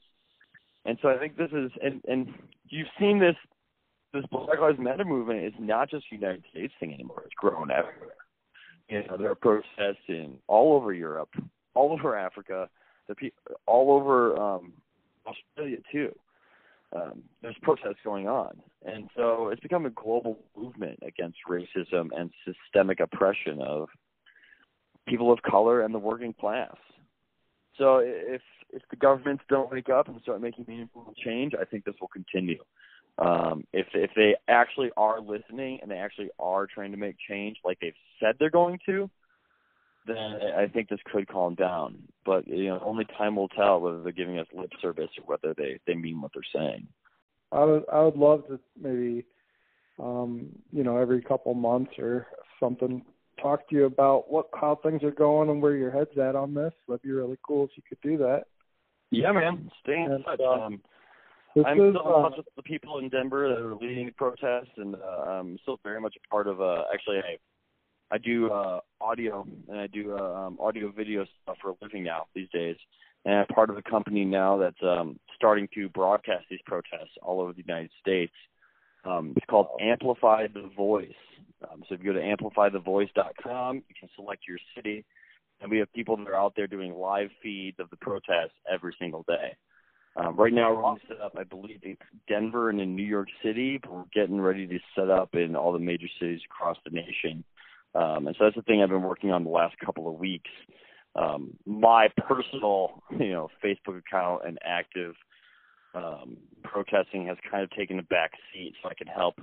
And 0.84 0.98
so 1.00 1.08
I 1.08 1.18
think 1.18 1.36
this 1.36 1.50
is 1.52 1.70
and 1.82 2.02
and 2.08 2.28
you've 2.68 2.88
seen 2.98 3.18
this 3.18 3.36
this 4.12 4.24
Black 4.30 4.58
Lives 4.60 4.78
Matter 4.78 5.04
movement 5.04 5.44
is 5.44 5.52
not 5.58 5.90
just 5.90 6.06
a 6.10 6.14
United 6.14 6.44
States 6.50 6.72
thing 6.80 6.92
anymore. 6.92 7.22
It's 7.24 7.34
grown 7.34 7.70
everywhere. 7.70 8.16
You 8.88 9.04
know, 9.06 9.16
there 9.16 9.30
are 9.30 9.36
protests 9.36 10.04
in 10.08 10.38
all 10.48 10.74
over 10.74 10.92
Europe, 10.92 11.30
all 11.74 11.92
over 11.92 12.16
Africa, 12.16 12.68
the 13.08 13.14
pe- 13.14 13.30
all 13.66 13.92
over 13.92 14.36
um, 14.36 14.72
Australia 15.26 15.78
too 15.92 16.12
um, 16.94 17.22
there's 17.42 17.56
protests 17.62 17.98
going 18.04 18.26
on, 18.26 18.60
and 18.84 19.08
so 19.16 19.48
it's 19.48 19.60
become 19.60 19.86
a 19.86 19.90
global 19.90 20.38
movement 20.56 20.98
against 21.06 21.38
racism 21.48 22.08
and 22.16 22.30
systemic 22.44 23.00
oppression 23.00 23.60
of 23.62 23.88
people 25.06 25.32
of 25.32 25.40
color 25.42 25.82
and 25.82 25.94
the 25.94 25.98
working 25.98 26.32
class. 26.32 26.74
So 27.78 27.98
if 28.02 28.42
if 28.70 28.82
the 28.90 28.96
governments 28.96 29.44
don't 29.48 29.70
wake 29.70 29.88
up 29.88 30.08
and 30.08 30.20
start 30.22 30.40
making 30.40 30.64
meaningful 30.66 31.12
change, 31.24 31.52
I 31.60 31.64
think 31.64 31.84
this 31.84 31.94
will 32.00 32.08
continue. 32.08 32.62
Um, 33.20 33.64
if 33.72 33.86
if 33.92 34.10
they 34.16 34.34
actually 34.48 34.90
are 34.96 35.20
listening 35.20 35.80
and 35.82 35.90
they 35.90 35.98
actually 35.98 36.30
are 36.38 36.66
trying 36.66 36.92
to 36.92 36.96
make 36.96 37.16
change, 37.28 37.58
like 37.64 37.78
they've 37.80 37.92
said 38.18 38.36
they're 38.38 38.48
going 38.50 38.78
to, 38.86 39.10
then 40.06 40.38
I 40.56 40.66
think 40.66 40.88
this 40.88 41.00
could 41.12 41.28
calm 41.28 41.54
down. 41.54 42.02
But 42.24 42.48
you 42.48 42.68
know, 42.68 42.80
only 42.84 43.04
time 43.18 43.36
will 43.36 43.48
tell 43.48 43.80
whether 43.80 44.02
they're 44.02 44.12
giving 44.12 44.38
us 44.38 44.46
lip 44.54 44.70
service 44.80 45.10
or 45.18 45.24
whether 45.26 45.54
they 45.54 45.78
they 45.86 45.94
mean 45.94 46.20
what 46.20 46.32
they're 46.34 46.62
saying. 46.62 46.86
I 47.52 47.64
would 47.64 47.84
I 47.92 48.00
would 48.00 48.16
love 48.16 48.46
to 48.48 48.58
maybe 48.80 49.26
um, 49.98 50.48
you 50.72 50.82
know 50.82 50.96
every 50.96 51.20
couple 51.20 51.52
months 51.54 51.92
or 51.98 52.26
something 52.58 53.04
talk 53.40 53.68
to 53.68 53.76
you 53.76 53.84
about 53.84 54.30
what 54.30 54.48
how 54.54 54.78
things 54.82 55.02
are 55.02 55.10
going 55.10 55.50
and 55.50 55.60
where 55.60 55.76
your 55.76 55.90
head's 55.90 56.16
at 56.18 56.36
on 56.36 56.54
this. 56.54 56.72
That'd 56.88 57.02
be 57.02 57.10
really 57.10 57.38
cool 57.46 57.64
if 57.64 57.70
you 57.76 57.82
could 57.88 58.00
do 58.00 58.16
that. 58.18 58.44
Yeah, 59.10 59.32
man. 59.32 59.70
Stay 59.82 60.00
in 60.00 60.12
And, 60.12 60.24
touch. 60.24 60.40
uh, 60.40 60.50
Um, 60.50 60.80
This 61.54 61.64
I'm 61.66 61.80
is, 61.80 61.94
still 61.94 62.18
in 62.18 62.24
uh, 62.24 62.28
touch 62.28 62.36
with 62.36 62.46
the 62.56 62.62
people 62.62 62.98
in 62.98 63.08
Denver 63.08 63.48
that 63.48 63.58
are 63.58 63.74
leading 63.74 64.06
the 64.06 64.12
protests, 64.12 64.70
and 64.76 64.94
uh, 64.94 65.30
I'm 65.30 65.58
still 65.62 65.80
very 65.82 66.00
much 66.00 66.14
a 66.16 66.28
part 66.28 66.46
of. 66.46 66.60
Uh, 66.60 66.84
actually, 66.92 67.18
I 67.18 67.38
I 68.12 68.18
do 68.18 68.50
uh, 68.50 68.80
audio 69.00 69.46
and 69.68 69.78
I 69.78 69.86
do 69.86 70.16
uh, 70.16 70.46
um, 70.46 70.58
audio 70.60 70.90
video 70.90 71.24
stuff 71.42 71.56
for 71.62 71.70
a 71.70 71.74
living 71.80 72.04
now 72.04 72.26
these 72.34 72.48
days, 72.52 72.76
and 73.24 73.34
I'm 73.34 73.46
part 73.46 73.70
of 73.70 73.76
a 73.76 73.82
company 73.82 74.24
now 74.24 74.58
that's 74.58 74.82
um, 74.82 75.18
starting 75.36 75.68
to 75.74 75.88
broadcast 75.88 76.44
these 76.50 76.60
protests 76.66 77.16
all 77.22 77.40
over 77.40 77.52
the 77.52 77.62
United 77.66 77.90
States. 78.00 78.32
Um, 79.04 79.32
it's 79.36 79.46
called 79.48 79.68
Amplify 79.80 80.48
the 80.48 80.70
Voice. 80.76 81.08
Um, 81.70 81.82
so 81.88 81.94
if 81.94 82.02
you 82.02 82.12
go 82.12 82.18
to 82.18 82.24
amplifythevoice.com, 82.24 83.76
you 83.76 83.94
can 83.98 84.08
select 84.16 84.42
your 84.48 84.58
city, 84.74 85.04
and 85.60 85.70
we 85.70 85.78
have 85.78 85.92
people 85.92 86.16
that 86.16 86.26
are 86.26 86.34
out 86.34 86.54
there 86.56 86.66
doing 86.66 86.94
live 86.94 87.30
feeds 87.42 87.78
of 87.78 87.90
the 87.90 87.96
protests 87.96 88.56
every 88.70 88.94
single 88.98 89.24
day. 89.28 89.56
Um, 90.16 90.36
right 90.36 90.52
now, 90.52 90.74
we're 90.74 90.84
only 90.84 91.00
set 91.06 91.20
up, 91.20 91.36
I 91.38 91.44
believe, 91.44 91.80
in 91.82 91.96
Denver 92.28 92.70
and 92.70 92.80
in 92.80 92.96
New 92.96 93.04
York 93.04 93.28
City, 93.44 93.78
but 93.80 93.92
we're 93.92 94.04
getting 94.12 94.40
ready 94.40 94.66
to 94.66 94.78
set 94.96 95.08
up 95.08 95.34
in 95.34 95.54
all 95.54 95.72
the 95.72 95.78
major 95.78 96.08
cities 96.18 96.40
across 96.44 96.76
the 96.84 96.90
nation. 96.90 97.44
Um, 97.94 98.26
and 98.26 98.36
so 98.38 98.44
that's 98.44 98.56
the 98.56 98.62
thing 98.62 98.82
I've 98.82 98.88
been 98.88 99.02
working 99.02 99.30
on 99.30 99.44
the 99.44 99.50
last 99.50 99.76
couple 99.78 100.08
of 100.08 100.18
weeks. 100.18 100.50
Um, 101.16 101.56
my 101.66 102.08
personal, 102.16 103.02
you 103.10 103.32
know, 103.32 103.48
Facebook 103.64 103.98
account 103.98 104.42
and 104.46 104.58
active 104.64 105.14
um, 105.94 106.36
protesting 106.62 107.26
has 107.26 107.36
kind 107.50 107.64
of 107.64 107.70
taken 107.70 107.98
a 107.98 108.02
back 108.04 108.32
seat, 108.52 108.74
so 108.82 108.88
I 108.88 108.94
can 108.94 109.08
help 109.08 109.40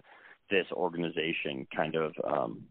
this 0.49 0.65
organization 0.71 1.67
kind 1.75 1.95
of 1.95 2.13
um, 2.23 2.63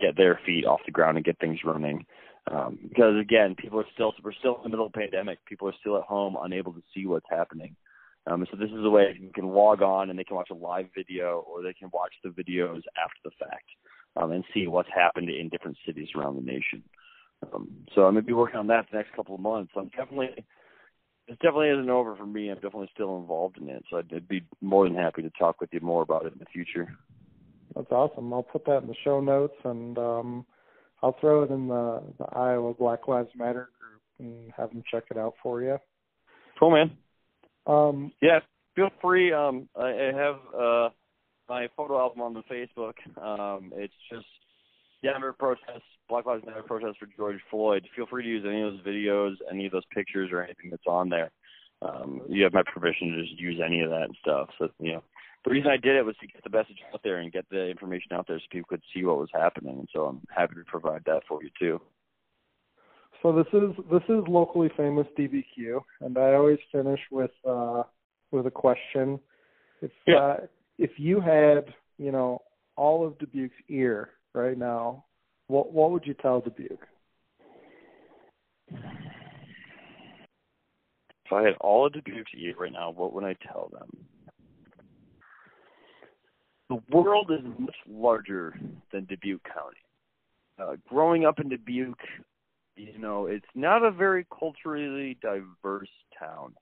get 0.00 0.16
their 0.16 0.40
feet 0.44 0.64
off 0.64 0.80
the 0.84 0.92
ground 0.92 1.16
and 1.16 1.24
get 1.24 1.38
things 1.38 1.60
running. 1.64 2.04
Um, 2.50 2.78
because 2.88 3.18
again, 3.20 3.54
people 3.56 3.78
are 3.78 3.86
still 3.94 4.12
we're 4.22 4.32
still 4.32 4.56
in 4.56 4.62
the 4.64 4.68
middle 4.70 4.86
of 4.86 4.92
the 4.92 4.98
pandemic. 4.98 5.44
People 5.46 5.68
are 5.68 5.74
still 5.80 5.96
at 5.96 6.02
home, 6.02 6.36
unable 6.40 6.72
to 6.72 6.82
see 6.94 7.06
what's 7.06 7.26
happening. 7.30 7.76
Um, 8.26 8.46
so 8.50 8.56
this 8.56 8.70
is 8.70 8.84
a 8.84 8.90
way 8.90 9.16
you 9.18 9.30
can 9.34 9.48
log 9.48 9.82
on 9.82 10.10
and 10.10 10.18
they 10.18 10.24
can 10.24 10.36
watch 10.36 10.50
a 10.50 10.54
live 10.54 10.86
video, 10.96 11.44
or 11.48 11.62
they 11.62 11.72
can 11.72 11.88
watch 11.92 12.12
the 12.22 12.30
videos 12.30 12.82
after 12.96 13.20
the 13.24 13.30
fact 13.38 13.66
um, 14.16 14.32
and 14.32 14.44
see 14.52 14.66
what's 14.66 14.88
happened 14.94 15.28
in 15.28 15.48
different 15.48 15.76
cities 15.86 16.08
around 16.16 16.36
the 16.36 16.42
nation. 16.42 16.82
Um, 17.52 17.70
so 17.94 18.02
I'm 18.02 18.14
gonna 18.14 18.22
be 18.22 18.32
working 18.32 18.58
on 18.58 18.68
that 18.68 18.86
the 18.90 18.98
next 18.98 19.14
couple 19.14 19.34
of 19.34 19.40
months. 19.40 19.72
I'm 19.76 19.88
definitely 19.96 20.44
it 21.28 21.38
definitely 21.38 21.70
isn't 21.70 21.90
over 21.90 22.16
for 22.16 22.26
me. 22.26 22.50
I'm 22.50 22.56
definitely 22.56 22.90
still 22.92 23.16
involved 23.16 23.58
in 23.58 23.68
it. 23.68 23.84
So 23.88 23.98
I'd, 23.98 24.12
I'd 24.12 24.28
be 24.28 24.42
more 24.60 24.88
than 24.88 24.96
happy 24.96 25.22
to 25.22 25.30
talk 25.38 25.60
with 25.60 25.70
you 25.72 25.80
more 25.80 26.02
about 26.02 26.26
it 26.26 26.32
in 26.32 26.38
the 26.38 26.46
future. 26.46 26.96
That's 27.74 27.90
awesome. 27.90 28.32
I'll 28.32 28.42
put 28.42 28.66
that 28.66 28.82
in 28.82 28.88
the 28.88 28.94
show 29.04 29.20
notes 29.20 29.56
and 29.64 29.98
um 29.98 30.46
I'll 31.02 31.16
throw 31.20 31.42
it 31.42 31.50
in 31.50 31.68
the, 31.68 32.02
the 32.18 32.24
Iowa 32.36 32.74
Black 32.74 33.08
Lives 33.08 33.30
Matter 33.36 33.70
group 33.80 34.02
and 34.18 34.52
have 34.56 34.70
them 34.70 34.82
check 34.90 35.04
it 35.10 35.16
out 35.16 35.34
for 35.42 35.62
you. 35.62 35.78
Cool, 36.58 36.70
man. 36.70 36.96
Um, 37.66 38.12
Yeah, 38.20 38.40
feel 38.74 38.90
free. 39.00 39.32
Um, 39.32 39.68
I, 39.76 39.88
I 39.88 40.12
have 40.14 40.36
uh, 40.56 40.88
my 41.48 41.68
photo 41.76 41.98
album 41.98 42.20
on 42.20 42.34
the 42.34 42.42
Facebook. 42.42 42.94
Um, 43.20 43.72
it's 43.74 43.94
just 44.10 44.26
Denver 45.02 45.32
protests, 45.32 45.82
Black 46.08 46.26
Lives 46.26 46.44
Matter 46.46 46.62
protests 46.62 46.98
for 46.98 47.08
George 47.16 47.40
Floyd. 47.50 47.86
Feel 47.96 48.06
free 48.06 48.22
to 48.22 48.28
use 48.28 48.44
any 48.46 48.62
of 48.62 48.72
those 48.72 48.82
videos, 48.82 49.34
any 49.50 49.66
of 49.66 49.72
those 49.72 49.82
pictures, 49.92 50.30
or 50.32 50.42
anything 50.42 50.70
that's 50.70 50.86
on 50.86 51.08
there. 51.08 51.30
Um, 51.82 52.22
you 52.28 52.44
have 52.44 52.52
my 52.52 52.62
permission 52.62 53.10
to 53.10 53.22
just 53.22 53.40
use 53.40 53.60
any 53.64 53.80
of 53.80 53.90
that 53.90 54.08
stuff. 54.20 54.50
So 54.58 54.68
you 54.78 54.92
know, 54.92 55.02
the 55.44 55.50
reason 55.50 55.70
I 55.70 55.76
did 55.76 55.96
it 55.96 56.04
was 56.04 56.16
to 56.20 56.26
get 56.26 56.42
the 56.44 56.50
message 56.50 56.78
out 56.94 57.00
there 57.02 57.18
and 57.18 57.32
get 57.32 57.48
the 57.50 57.68
information 57.68 58.12
out 58.12 58.26
there 58.28 58.38
so 58.38 58.44
people 58.50 58.68
could 58.68 58.82
see 58.94 59.04
what 59.04 59.18
was 59.18 59.28
happening. 59.32 59.78
And 59.78 59.88
so 59.92 60.04
I'm 60.06 60.20
happy 60.34 60.54
to 60.54 60.64
provide 60.66 61.02
that 61.06 61.22
for 61.28 61.42
you 61.42 61.50
too. 61.58 61.80
so 63.22 63.32
this 63.32 63.46
is 63.52 63.70
this 63.90 64.02
is 64.08 64.22
locally 64.28 64.70
famous 64.76 65.06
DBQ, 65.18 65.80
and 66.00 66.16
I 66.18 66.34
always 66.34 66.58
finish 66.70 67.00
with 67.10 67.30
uh, 67.48 67.82
with 68.30 68.46
a 68.46 68.50
question. 68.50 69.18
If 69.80 69.90
Yeah. 70.06 70.16
uh, 70.16 70.36
if 70.78 70.90
you 70.98 71.20
had 71.20 71.74
you 71.98 72.12
know 72.12 72.42
all 72.76 73.06
of 73.06 73.18
Dubuque's 73.18 73.54
ear 73.68 74.10
right 74.34 74.56
now, 74.56 75.04
what 75.48 75.72
what 75.72 75.90
would 75.90 76.06
you 76.06 76.14
tell 76.14 76.40
Dubuque? 76.40 76.86
If 81.26 81.32
I 81.32 81.42
had 81.42 81.54
all 81.60 81.86
of 81.86 81.92
Dubuque's 81.92 82.32
ear 82.36 82.54
right 82.58 82.72
now, 82.72 82.90
what 82.90 83.12
would 83.12 83.24
I 83.24 83.34
tell 83.50 83.68
them? 83.72 83.88
The 86.72 86.96
world 86.96 87.30
is 87.30 87.44
much 87.58 87.76
larger 87.86 88.58
than 88.92 89.04
Dubuque 89.04 89.44
County. 89.44 89.76
Uh, 90.58 90.76
growing 90.88 91.26
up 91.26 91.38
in 91.38 91.50
Dubuque, 91.50 92.00
you 92.76 92.98
know, 92.98 93.26
it's 93.26 93.44
not 93.54 93.84
a 93.84 93.90
very 93.90 94.26
culturally 94.38 95.18
diverse 95.20 95.90
town. 96.18 96.54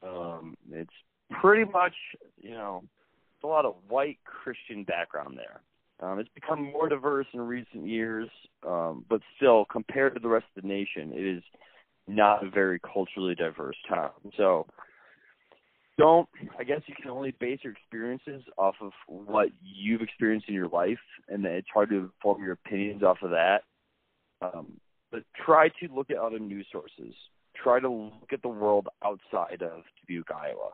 Um, 0.00 0.54
it's 0.70 0.92
pretty 1.40 1.64
much, 1.64 1.94
you 2.40 2.52
know, 2.52 2.84
a 3.42 3.46
lot 3.48 3.64
of 3.64 3.74
white 3.88 4.18
Christian 4.24 4.84
background 4.84 5.36
there. 5.36 5.60
Um, 6.08 6.20
it's 6.20 6.30
become 6.32 6.62
more 6.62 6.88
diverse 6.88 7.26
in 7.32 7.40
recent 7.40 7.84
years, 7.84 8.28
um, 8.64 9.04
but 9.08 9.22
still, 9.36 9.64
compared 9.64 10.14
to 10.14 10.20
the 10.20 10.28
rest 10.28 10.46
of 10.56 10.62
the 10.62 10.68
nation, 10.68 11.12
it 11.12 11.36
is 11.36 11.42
not 12.06 12.46
a 12.46 12.50
very 12.50 12.78
culturally 12.78 13.34
diverse 13.34 13.76
town. 13.88 14.10
So 14.36 14.68
don't 15.98 16.28
I 16.58 16.64
guess 16.64 16.80
you 16.86 16.94
can 17.00 17.10
only 17.10 17.34
base 17.38 17.60
your 17.62 17.72
experiences 17.72 18.42
off 18.58 18.74
of 18.80 18.92
what 19.06 19.48
you've 19.62 20.02
experienced 20.02 20.48
in 20.48 20.54
your 20.54 20.68
life 20.68 20.98
and 21.28 21.44
it's 21.44 21.68
hard 21.72 21.90
to 21.90 22.10
form 22.22 22.42
your 22.42 22.52
opinions 22.52 23.02
off 23.02 23.18
of 23.22 23.30
that. 23.30 23.62
Um, 24.42 24.74
but 25.10 25.22
try 25.44 25.68
to 25.68 25.88
look 25.94 26.10
at 26.10 26.18
other 26.18 26.38
news 26.38 26.66
sources. 26.70 27.14
Try 27.54 27.80
to 27.80 27.88
look 27.88 28.32
at 28.32 28.42
the 28.42 28.48
world 28.48 28.88
outside 29.04 29.62
of 29.62 29.82
Dubuque, 30.00 30.30
Iowa. 30.30 30.70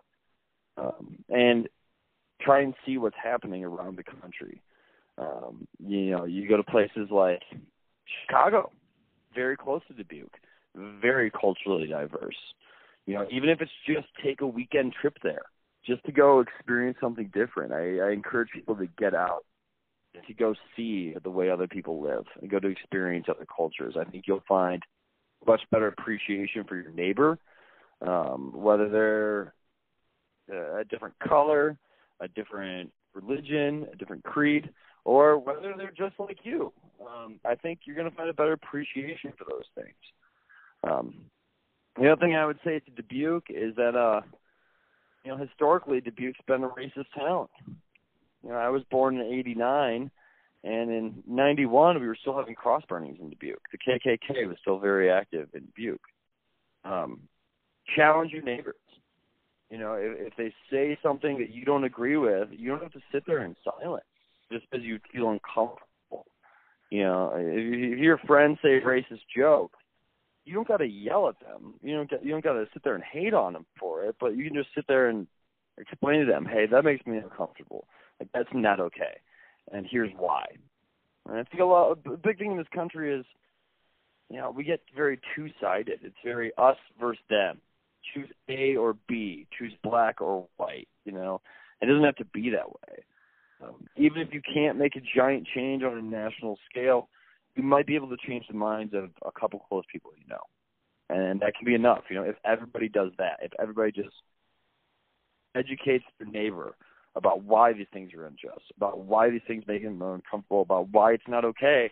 Um, 0.76 1.16
and 1.28 1.68
try 2.40 2.62
and 2.62 2.74
see 2.84 2.98
what's 2.98 3.16
happening 3.22 3.64
around 3.64 3.98
the 3.98 4.02
country. 4.02 4.60
Um, 5.18 5.68
you 5.78 6.10
know, 6.10 6.24
you 6.24 6.48
go 6.48 6.56
to 6.56 6.64
places 6.64 7.08
like 7.10 7.42
Chicago, 8.26 8.72
very 9.34 9.56
close 9.56 9.82
to 9.88 9.94
Dubuque 9.94 10.38
very 10.74 11.30
culturally 11.30 11.86
diverse. 11.86 12.36
You 13.06 13.14
know, 13.14 13.26
even 13.30 13.48
if 13.48 13.60
it's 13.60 13.72
just 13.86 14.06
take 14.24 14.40
a 14.40 14.46
weekend 14.46 14.94
trip 15.00 15.16
there, 15.22 15.42
just 15.84 16.04
to 16.04 16.12
go 16.12 16.40
experience 16.40 16.98
something 17.00 17.30
different. 17.34 17.72
I, 17.72 17.98
I 17.98 18.12
encourage 18.12 18.50
people 18.52 18.76
to 18.76 18.86
get 18.98 19.14
out, 19.14 19.44
to 20.26 20.34
go 20.34 20.54
see 20.76 21.14
the 21.22 21.30
way 21.30 21.50
other 21.50 21.66
people 21.66 22.00
live, 22.00 22.24
and 22.40 22.50
go 22.50 22.60
to 22.60 22.68
experience 22.68 23.26
other 23.28 23.46
cultures. 23.54 23.96
I 23.98 24.04
think 24.04 24.24
you'll 24.26 24.44
find 24.48 24.82
much 25.46 25.62
better 25.70 25.88
appreciation 25.88 26.64
for 26.64 26.76
your 26.76 26.92
neighbor, 26.92 27.38
um, 28.06 28.52
whether 28.54 28.88
they're 28.88 29.54
uh, 30.52 30.80
a 30.80 30.84
different 30.84 31.14
color, 31.18 31.76
a 32.20 32.28
different 32.28 32.92
religion, 33.14 33.86
a 33.92 33.96
different 33.96 34.22
creed, 34.22 34.70
or 35.04 35.38
whether 35.38 35.74
they're 35.76 35.92
just 35.96 36.18
like 36.18 36.38
you. 36.44 36.72
Um, 37.00 37.40
I 37.44 37.56
think 37.56 37.80
you're 37.84 37.96
going 37.96 38.08
to 38.08 38.16
find 38.16 38.30
a 38.30 38.34
better 38.34 38.52
appreciation 38.52 39.32
for 39.36 39.44
those 39.50 39.64
things. 39.74 39.96
Um, 40.84 41.14
the 41.98 42.10
other 42.10 42.20
thing 42.20 42.34
I 42.34 42.46
would 42.46 42.58
say 42.64 42.80
to 42.80 42.90
Dubuque 42.90 43.50
is 43.50 43.74
that, 43.76 43.94
uh, 43.94 44.22
you 45.24 45.30
know, 45.30 45.36
historically 45.36 46.00
Dubuque's 46.00 46.40
been 46.46 46.64
a 46.64 46.68
racist 46.68 47.06
town. 47.16 47.48
You 48.42 48.50
know, 48.50 48.56
I 48.56 48.70
was 48.70 48.82
born 48.90 49.18
in 49.18 49.26
'89, 49.26 50.10
and 50.64 50.90
in 50.90 51.22
'91 51.26 52.00
we 52.00 52.06
were 52.06 52.16
still 52.20 52.36
having 52.36 52.54
cross 52.54 52.82
burnings 52.88 53.18
in 53.20 53.30
Dubuque. 53.30 53.62
The 53.70 53.78
KKK 53.78 54.48
was 54.48 54.56
still 54.60 54.78
very 54.78 55.10
active 55.10 55.48
in 55.54 55.66
Dubuque. 55.66 56.00
Um, 56.84 57.20
challenge 57.94 58.32
your 58.32 58.42
neighbors. 58.42 58.74
You 59.70 59.78
know, 59.78 59.94
if, 59.94 60.32
if 60.32 60.36
they 60.36 60.52
say 60.70 60.98
something 61.02 61.38
that 61.38 61.50
you 61.50 61.64
don't 61.64 61.84
agree 61.84 62.16
with, 62.16 62.48
you 62.50 62.68
don't 62.68 62.82
have 62.82 62.92
to 62.92 63.00
sit 63.12 63.24
there 63.26 63.44
in 63.44 63.56
silence 63.64 64.04
just 64.50 64.68
because 64.70 64.84
you 64.84 64.98
feel 65.12 65.30
uncomfortable. 65.30 66.26
You 66.90 67.04
know, 67.04 67.32
if, 67.36 67.94
if 67.94 67.98
your 67.98 68.18
friends 68.18 68.58
say 68.62 68.80
racist 68.80 69.22
joke, 69.34 69.72
you 70.44 70.54
don't 70.54 70.68
got 70.68 70.78
to 70.78 70.86
yell 70.86 71.28
at 71.28 71.38
them. 71.40 71.74
You 71.82 71.96
don't 71.96 72.10
get, 72.10 72.24
you 72.24 72.32
don't 72.32 72.44
got 72.44 72.54
to 72.54 72.66
sit 72.72 72.82
there 72.84 72.94
and 72.94 73.04
hate 73.04 73.34
on 73.34 73.52
them 73.52 73.66
for 73.78 74.04
it, 74.04 74.16
but 74.20 74.36
you 74.36 74.44
can 74.44 74.54
just 74.54 74.74
sit 74.74 74.86
there 74.88 75.08
and 75.08 75.26
explain 75.78 76.20
to 76.20 76.26
them, 76.26 76.44
"Hey, 76.44 76.66
that 76.66 76.84
makes 76.84 77.06
me 77.06 77.18
uncomfortable. 77.18 77.86
Like 78.18 78.30
that's 78.34 78.48
not 78.52 78.80
okay, 78.80 79.18
and 79.70 79.86
here's 79.88 80.12
why." 80.16 80.46
And 81.28 81.38
I 81.38 81.44
think 81.44 81.60
a 81.60 81.64
lot, 81.64 81.98
a 82.06 82.16
big 82.16 82.38
thing 82.38 82.52
in 82.52 82.58
this 82.58 82.66
country 82.74 83.14
is, 83.14 83.24
you 84.28 84.38
know, 84.38 84.50
we 84.50 84.64
get 84.64 84.80
very 84.94 85.20
two-sided. 85.36 86.00
It's 86.02 86.16
very 86.24 86.50
us 86.58 86.76
versus 87.00 87.22
them. 87.30 87.60
Choose 88.12 88.28
A 88.48 88.74
or 88.74 88.96
B. 89.06 89.46
Choose 89.56 89.72
black 89.84 90.20
or 90.20 90.48
white. 90.56 90.88
You 91.04 91.12
know, 91.12 91.40
it 91.80 91.86
doesn't 91.86 92.04
have 92.04 92.16
to 92.16 92.24
be 92.24 92.50
that 92.50 92.68
way. 92.68 93.04
Um, 93.62 93.86
even 93.96 94.20
if 94.20 94.32
you 94.32 94.42
can't 94.42 94.78
make 94.78 94.96
a 94.96 95.00
giant 95.16 95.46
change 95.54 95.84
on 95.84 95.96
a 95.96 96.02
national 96.02 96.58
scale, 96.68 97.08
you 97.56 97.62
might 97.62 97.86
be 97.86 97.94
able 97.94 98.08
to 98.08 98.16
change 98.26 98.46
the 98.48 98.56
minds 98.56 98.94
of 98.94 99.10
a 99.26 99.32
couple 99.38 99.60
close 99.68 99.84
people 99.90 100.12
you 100.16 100.26
know, 100.28 100.42
and 101.08 101.40
that 101.40 101.54
can 101.54 101.64
be 101.64 101.74
enough. 101.74 102.04
You 102.08 102.16
know, 102.16 102.22
if 102.22 102.36
everybody 102.44 102.88
does 102.88 103.10
that, 103.18 103.38
if 103.42 103.52
everybody 103.60 103.92
just 103.92 104.14
educates 105.54 106.04
their 106.18 106.28
neighbor 106.28 106.74
about 107.14 107.42
why 107.42 107.72
these 107.72 107.86
things 107.92 108.12
are 108.14 108.26
unjust, 108.26 108.72
about 108.76 109.00
why 109.00 109.30
these 109.30 109.42
things 109.46 109.64
make 109.66 109.82
them 109.82 110.00
uncomfortable, 110.00 110.62
about 110.62 110.88
why 110.90 111.12
it's 111.12 111.28
not 111.28 111.44
okay. 111.44 111.90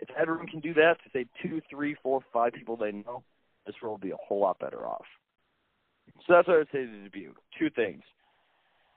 If 0.00 0.08
everyone 0.18 0.48
can 0.48 0.60
do 0.60 0.74
that 0.74 0.96
to 1.04 1.10
say 1.12 1.26
two, 1.42 1.62
three, 1.70 1.96
four, 2.02 2.20
five 2.32 2.52
people 2.52 2.76
they 2.76 2.92
know, 2.92 3.22
this 3.66 3.76
world 3.82 4.00
will 4.00 4.08
be 4.08 4.12
a 4.12 4.16
whole 4.16 4.40
lot 4.40 4.58
better 4.58 4.86
off. 4.86 5.06
So 6.26 6.34
that's 6.34 6.48
what 6.48 6.54
I 6.54 6.58
would 6.58 6.68
say 6.72 6.84
to 6.84 7.04
Dubuque. 7.04 7.36
Two 7.58 7.70
things. 7.70 8.02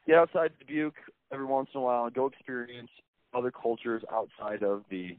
Get 0.08 0.18
outside 0.18 0.52
Dubuque 0.60 0.96
every 1.32 1.46
once 1.46 1.70
in 1.74 1.80
a 1.80 1.84
while 1.84 2.06
and 2.06 2.14
go 2.14 2.26
experience 2.28 2.90
other 3.34 3.52
cultures 3.52 4.04
outside 4.12 4.64
of 4.64 4.84
the 4.90 5.18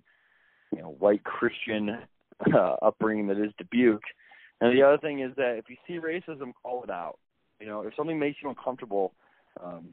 you 0.73 0.83
know 0.83 0.97
white 0.99 1.25
Christian 1.25 1.99
uh, 2.55 2.77
upbringing 2.83 3.27
that 3.29 3.39
is 3.39 3.53
Dubuque. 3.59 4.03
And 4.61 4.77
the 4.77 4.83
other 4.83 4.99
thing 4.99 5.21
is 5.21 5.33
that 5.37 5.57
if 5.59 5.67
you 5.69 5.77
see 5.87 5.99
racism, 6.01 6.53
call 6.63 6.83
it 6.83 6.91
out. 6.91 7.19
You 7.61 7.67
know, 7.67 7.83
if 7.83 7.95
something 7.95 8.19
makes 8.19 8.39
you 8.43 8.49
uncomfortable, 8.49 9.13
um, 9.63 9.87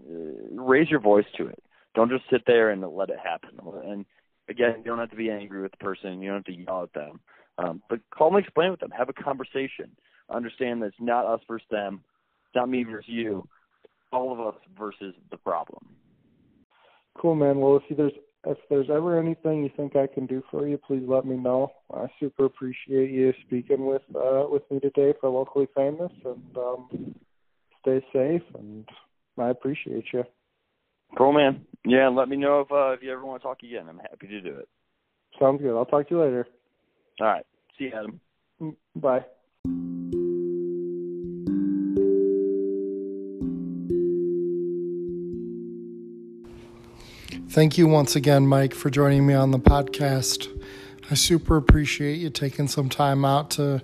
uh, 0.00 0.60
raise 0.62 0.90
your 0.90 1.00
voice 1.00 1.26
to 1.36 1.46
it. 1.46 1.62
Don't 1.94 2.10
just 2.10 2.24
sit 2.30 2.42
there 2.46 2.70
and 2.70 2.82
let 2.82 3.10
it 3.10 3.18
happen. 3.22 3.50
And 3.84 4.04
again, 4.48 4.74
you 4.78 4.84
don't 4.84 4.98
have 4.98 5.10
to 5.10 5.16
be 5.16 5.30
angry 5.30 5.62
with 5.62 5.72
the 5.72 5.78
person. 5.78 6.20
You 6.20 6.28
don't 6.28 6.38
have 6.38 6.56
to 6.56 6.62
yell 6.62 6.82
at 6.82 6.92
them. 6.92 7.20
Um, 7.58 7.82
but 7.88 8.00
call 8.10 8.34
and 8.34 8.44
explain 8.44 8.70
with 8.70 8.80
them. 8.80 8.90
Have 8.90 9.08
a 9.08 9.12
conversation. 9.12 9.90
Understand 10.28 10.82
that 10.82 10.86
it's 10.86 10.96
not 10.98 11.26
us 11.26 11.40
versus 11.46 11.66
them. 11.70 12.02
It's 12.46 12.56
not 12.56 12.68
me 12.68 12.82
versus 12.82 13.08
you. 13.08 13.46
All 14.12 14.32
of 14.32 14.40
us 14.40 14.60
versus 14.76 15.14
the 15.30 15.36
problem. 15.36 15.86
Cool, 17.16 17.36
man. 17.36 17.58
Well, 17.58 17.76
if 17.76 17.96
there's 17.96 18.12
if 18.46 18.58
there's 18.68 18.90
ever 18.90 19.18
anything 19.18 19.62
you 19.62 19.70
think 19.76 19.96
I 19.96 20.06
can 20.06 20.26
do 20.26 20.42
for 20.50 20.66
you, 20.66 20.78
please 20.78 21.04
let 21.06 21.24
me 21.24 21.36
know. 21.36 21.72
I 21.92 22.06
super 22.20 22.44
appreciate 22.44 23.10
you 23.10 23.32
speaking 23.46 23.86
with 23.86 24.02
uh, 24.14 24.44
with 24.48 24.62
me 24.70 24.80
today 24.80 25.14
for 25.20 25.30
locally 25.30 25.68
famous, 25.74 26.12
and 26.24 26.56
um, 26.56 27.14
stay 27.80 28.04
safe. 28.12 28.42
And 28.54 28.88
I 29.38 29.48
appreciate 29.48 30.06
you. 30.12 30.24
Cool, 31.16 31.32
man. 31.32 31.64
Yeah, 31.84 32.08
let 32.08 32.28
me 32.28 32.36
know 32.36 32.60
if 32.60 32.72
uh, 32.72 32.90
if 32.92 33.02
you 33.02 33.12
ever 33.12 33.24
want 33.24 33.42
to 33.42 33.48
talk 33.48 33.62
again. 33.62 33.86
I'm 33.88 33.98
happy 33.98 34.26
to 34.28 34.40
do 34.40 34.56
it. 34.56 34.68
Sounds 35.38 35.60
good. 35.60 35.76
I'll 35.76 35.86
talk 35.86 36.08
to 36.08 36.14
you 36.14 36.22
later. 36.22 36.46
All 37.20 37.26
right. 37.26 37.46
See 37.78 37.84
you, 37.84 37.92
Adam. 37.94 38.20
Mm, 38.60 38.76
bye. 38.96 39.24
Thank 47.54 47.78
you 47.78 47.86
once 47.86 48.16
again, 48.16 48.48
Mike, 48.48 48.74
for 48.74 48.90
joining 48.90 49.24
me 49.28 49.32
on 49.32 49.52
the 49.52 49.60
podcast. 49.60 50.48
I 51.08 51.14
super 51.14 51.56
appreciate 51.56 52.16
you 52.16 52.28
taking 52.28 52.66
some 52.66 52.88
time 52.88 53.24
out 53.24 53.50
to 53.52 53.80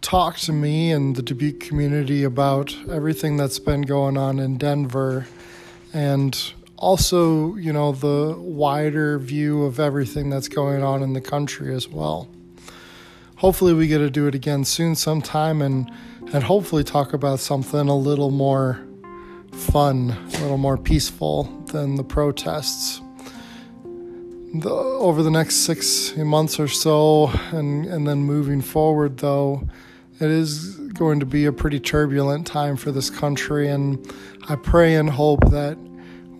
talk 0.00 0.36
to 0.38 0.52
me 0.52 0.90
and 0.90 1.14
the 1.14 1.22
Dubuque 1.22 1.60
community 1.60 2.24
about 2.24 2.76
everything 2.90 3.36
that's 3.36 3.60
been 3.60 3.82
going 3.82 4.16
on 4.16 4.40
in 4.40 4.58
Denver 4.58 5.28
and 5.92 6.54
also, 6.76 7.54
you 7.54 7.72
know, 7.72 7.92
the 7.92 8.34
wider 8.36 9.20
view 9.20 9.62
of 9.62 9.78
everything 9.78 10.28
that's 10.28 10.48
going 10.48 10.82
on 10.82 11.00
in 11.00 11.12
the 11.12 11.20
country 11.20 11.72
as 11.72 11.86
well. 11.86 12.28
Hopefully, 13.36 13.74
we 13.74 13.86
get 13.86 13.98
to 13.98 14.10
do 14.10 14.26
it 14.26 14.34
again 14.34 14.64
soon 14.64 14.96
sometime 14.96 15.62
and, 15.62 15.88
and 16.32 16.42
hopefully 16.42 16.82
talk 16.82 17.12
about 17.12 17.38
something 17.38 17.86
a 17.86 17.96
little 17.96 18.32
more 18.32 18.84
fun, 19.52 20.10
a 20.10 20.40
little 20.40 20.58
more 20.58 20.76
peaceful 20.76 21.44
than 21.66 21.94
the 21.94 22.02
protests. 22.02 23.00
The, 24.54 24.70
over 24.70 25.24
the 25.24 25.32
next 25.32 25.56
six 25.66 26.16
months 26.16 26.60
or 26.60 26.68
so, 26.68 27.26
and, 27.50 27.86
and 27.86 28.06
then 28.06 28.18
moving 28.18 28.62
forward, 28.62 29.18
though, 29.18 29.68
it 30.20 30.30
is 30.30 30.76
going 30.76 31.18
to 31.18 31.26
be 31.26 31.44
a 31.46 31.52
pretty 31.52 31.80
turbulent 31.80 32.46
time 32.46 32.76
for 32.76 32.92
this 32.92 33.10
country, 33.10 33.68
and 33.68 33.98
I 34.48 34.54
pray 34.54 34.94
and 34.94 35.10
hope 35.10 35.40
that 35.50 35.76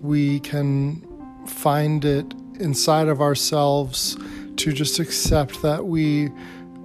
we 0.01 0.39
can 0.41 1.03
find 1.45 2.05
it 2.05 2.33
inside 2.61 3.09
of 3.09 3.21
ourselves 3.21 4.17
to 4.59 4.73
just 4.73 5.01
accept 5.01 5.61
that 5.63 5.85
we 5.85 6.31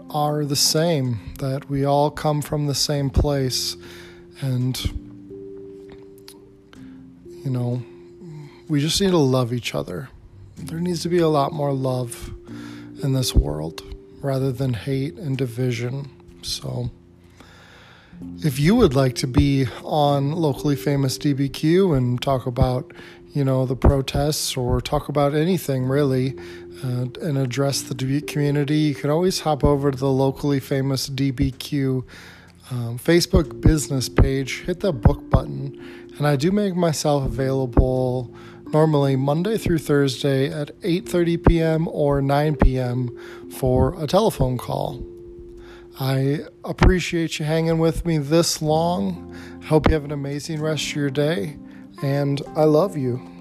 are 0.10 0.44
the 0.44 0.56
same, 0.56 1.20
that 1.38 1.70
we 1.70 1.86
all 1.86 2.10
come 2.10 2.42
from 2.42 2.66
the 2.66 2.74
same 2.74 3.12
place, 3.12 3.78
and 4.42 4.84
you 7.46 7.52
know, 7.52 7.84
we 8.68 8.82
just 8.82 9.00
need 9.00 9.12
to 9.12 9.18
love 9.18 9.54
each 9.54 9.76
other. 9.76 10.10
There 10.66 10.80
needs 10.80 11.02
to 11.04 11.10
be 11.10 11.20
a 11.20 11.28
lot 11.28 11.54
more 11.54 11.74
love 11.74 12.32
in 13.02 13.14
this 13.14 13.34
world 13.34 13.82
rather 14.22 14.52
than 14.52 14.74
hate 14.74 15.16
and 15.16 15.38
division. 15.38 16.10
So, 16.42 16.92
if 18.44 18.60
you 18.60 18.76
would 18.76 18.94
like 18.94 19.16
to 19.16 19.28
be 19.28 19.68
on 19.84 20.34
locally 20.34 20.76
famous 20.76 21.18
DBQ 21.18 21.96
and 21.98 22.22
talk 22.22 22.46
about, 22.46 22.92
you 23.34 23.44
know, 23.44 23.66
the 23.66 23.76
protests 23.76 24.58
or 24.58 24.82
talk 24.82 25.10
about 25.10 25.34
anything 25.34 25.86
really 25.86 26.38
uh, 26.84 27.06
and 27.22 27.38
address 27.38 27.82
the 27.82 27.96
Dubuque 27.96 28.28
community, 28.28 28.78
you 28.78 28.96
can 28.96 29.10
always 29.10 29.40
hop 29.42 29.64
over 29.64 29.92
to 29.92 29.98
the 29.98 30.12
locally 30.12 30.60
famous 30.60 31.10
DBQ 31.10 32.04
um, 32.72 33.00
Facebook 33.00 33.62
business 33.62 34.10
page, 34.10 34.62
hit 34.62 34.82
the 34.82 34.94
book 34.94 35.30
button, 35.30 36.10
and 36.18 36.28
I 36.28 36.36
do 36.36 36.52
make 36.52 36.76
myself 36.76 37.26
available 37.26 38.34
normally 38.72 39.16
Monday 39.16 39.58
through 39.58 39.80
Thursday 39.80 40.52
at 40.52 40.80
8:30 40.82 41.48
p.m. 41.48 41.88
or 41.88 42.22
9 42.22 42.56
p.m. 42.56 43.18
for 43.52 44.02
a 44.02 44.08
telephone 44.08 44.58
call. 44.58 45.04
I 46.00 46.46
appreciate 46.64 47.40
you 47.40 47.46
hanging 47.46 47.80
with 47.80 48.06
me 48.06 48.18
this 48.18 48.62
long. 48.62 49.36
Hope 49.66 49.88
you 49.88 49.94
have 49.94 50.06
an 50.06 50.12
amazing 50.12 50.62
rest 50.62 50.90
of 50.90 50.96
your 50.96 51.10
day, 51.10 51.58
and 52.02 52.42
I 52.56 52.64
love 52.64 52.96
you. 52.96 53.39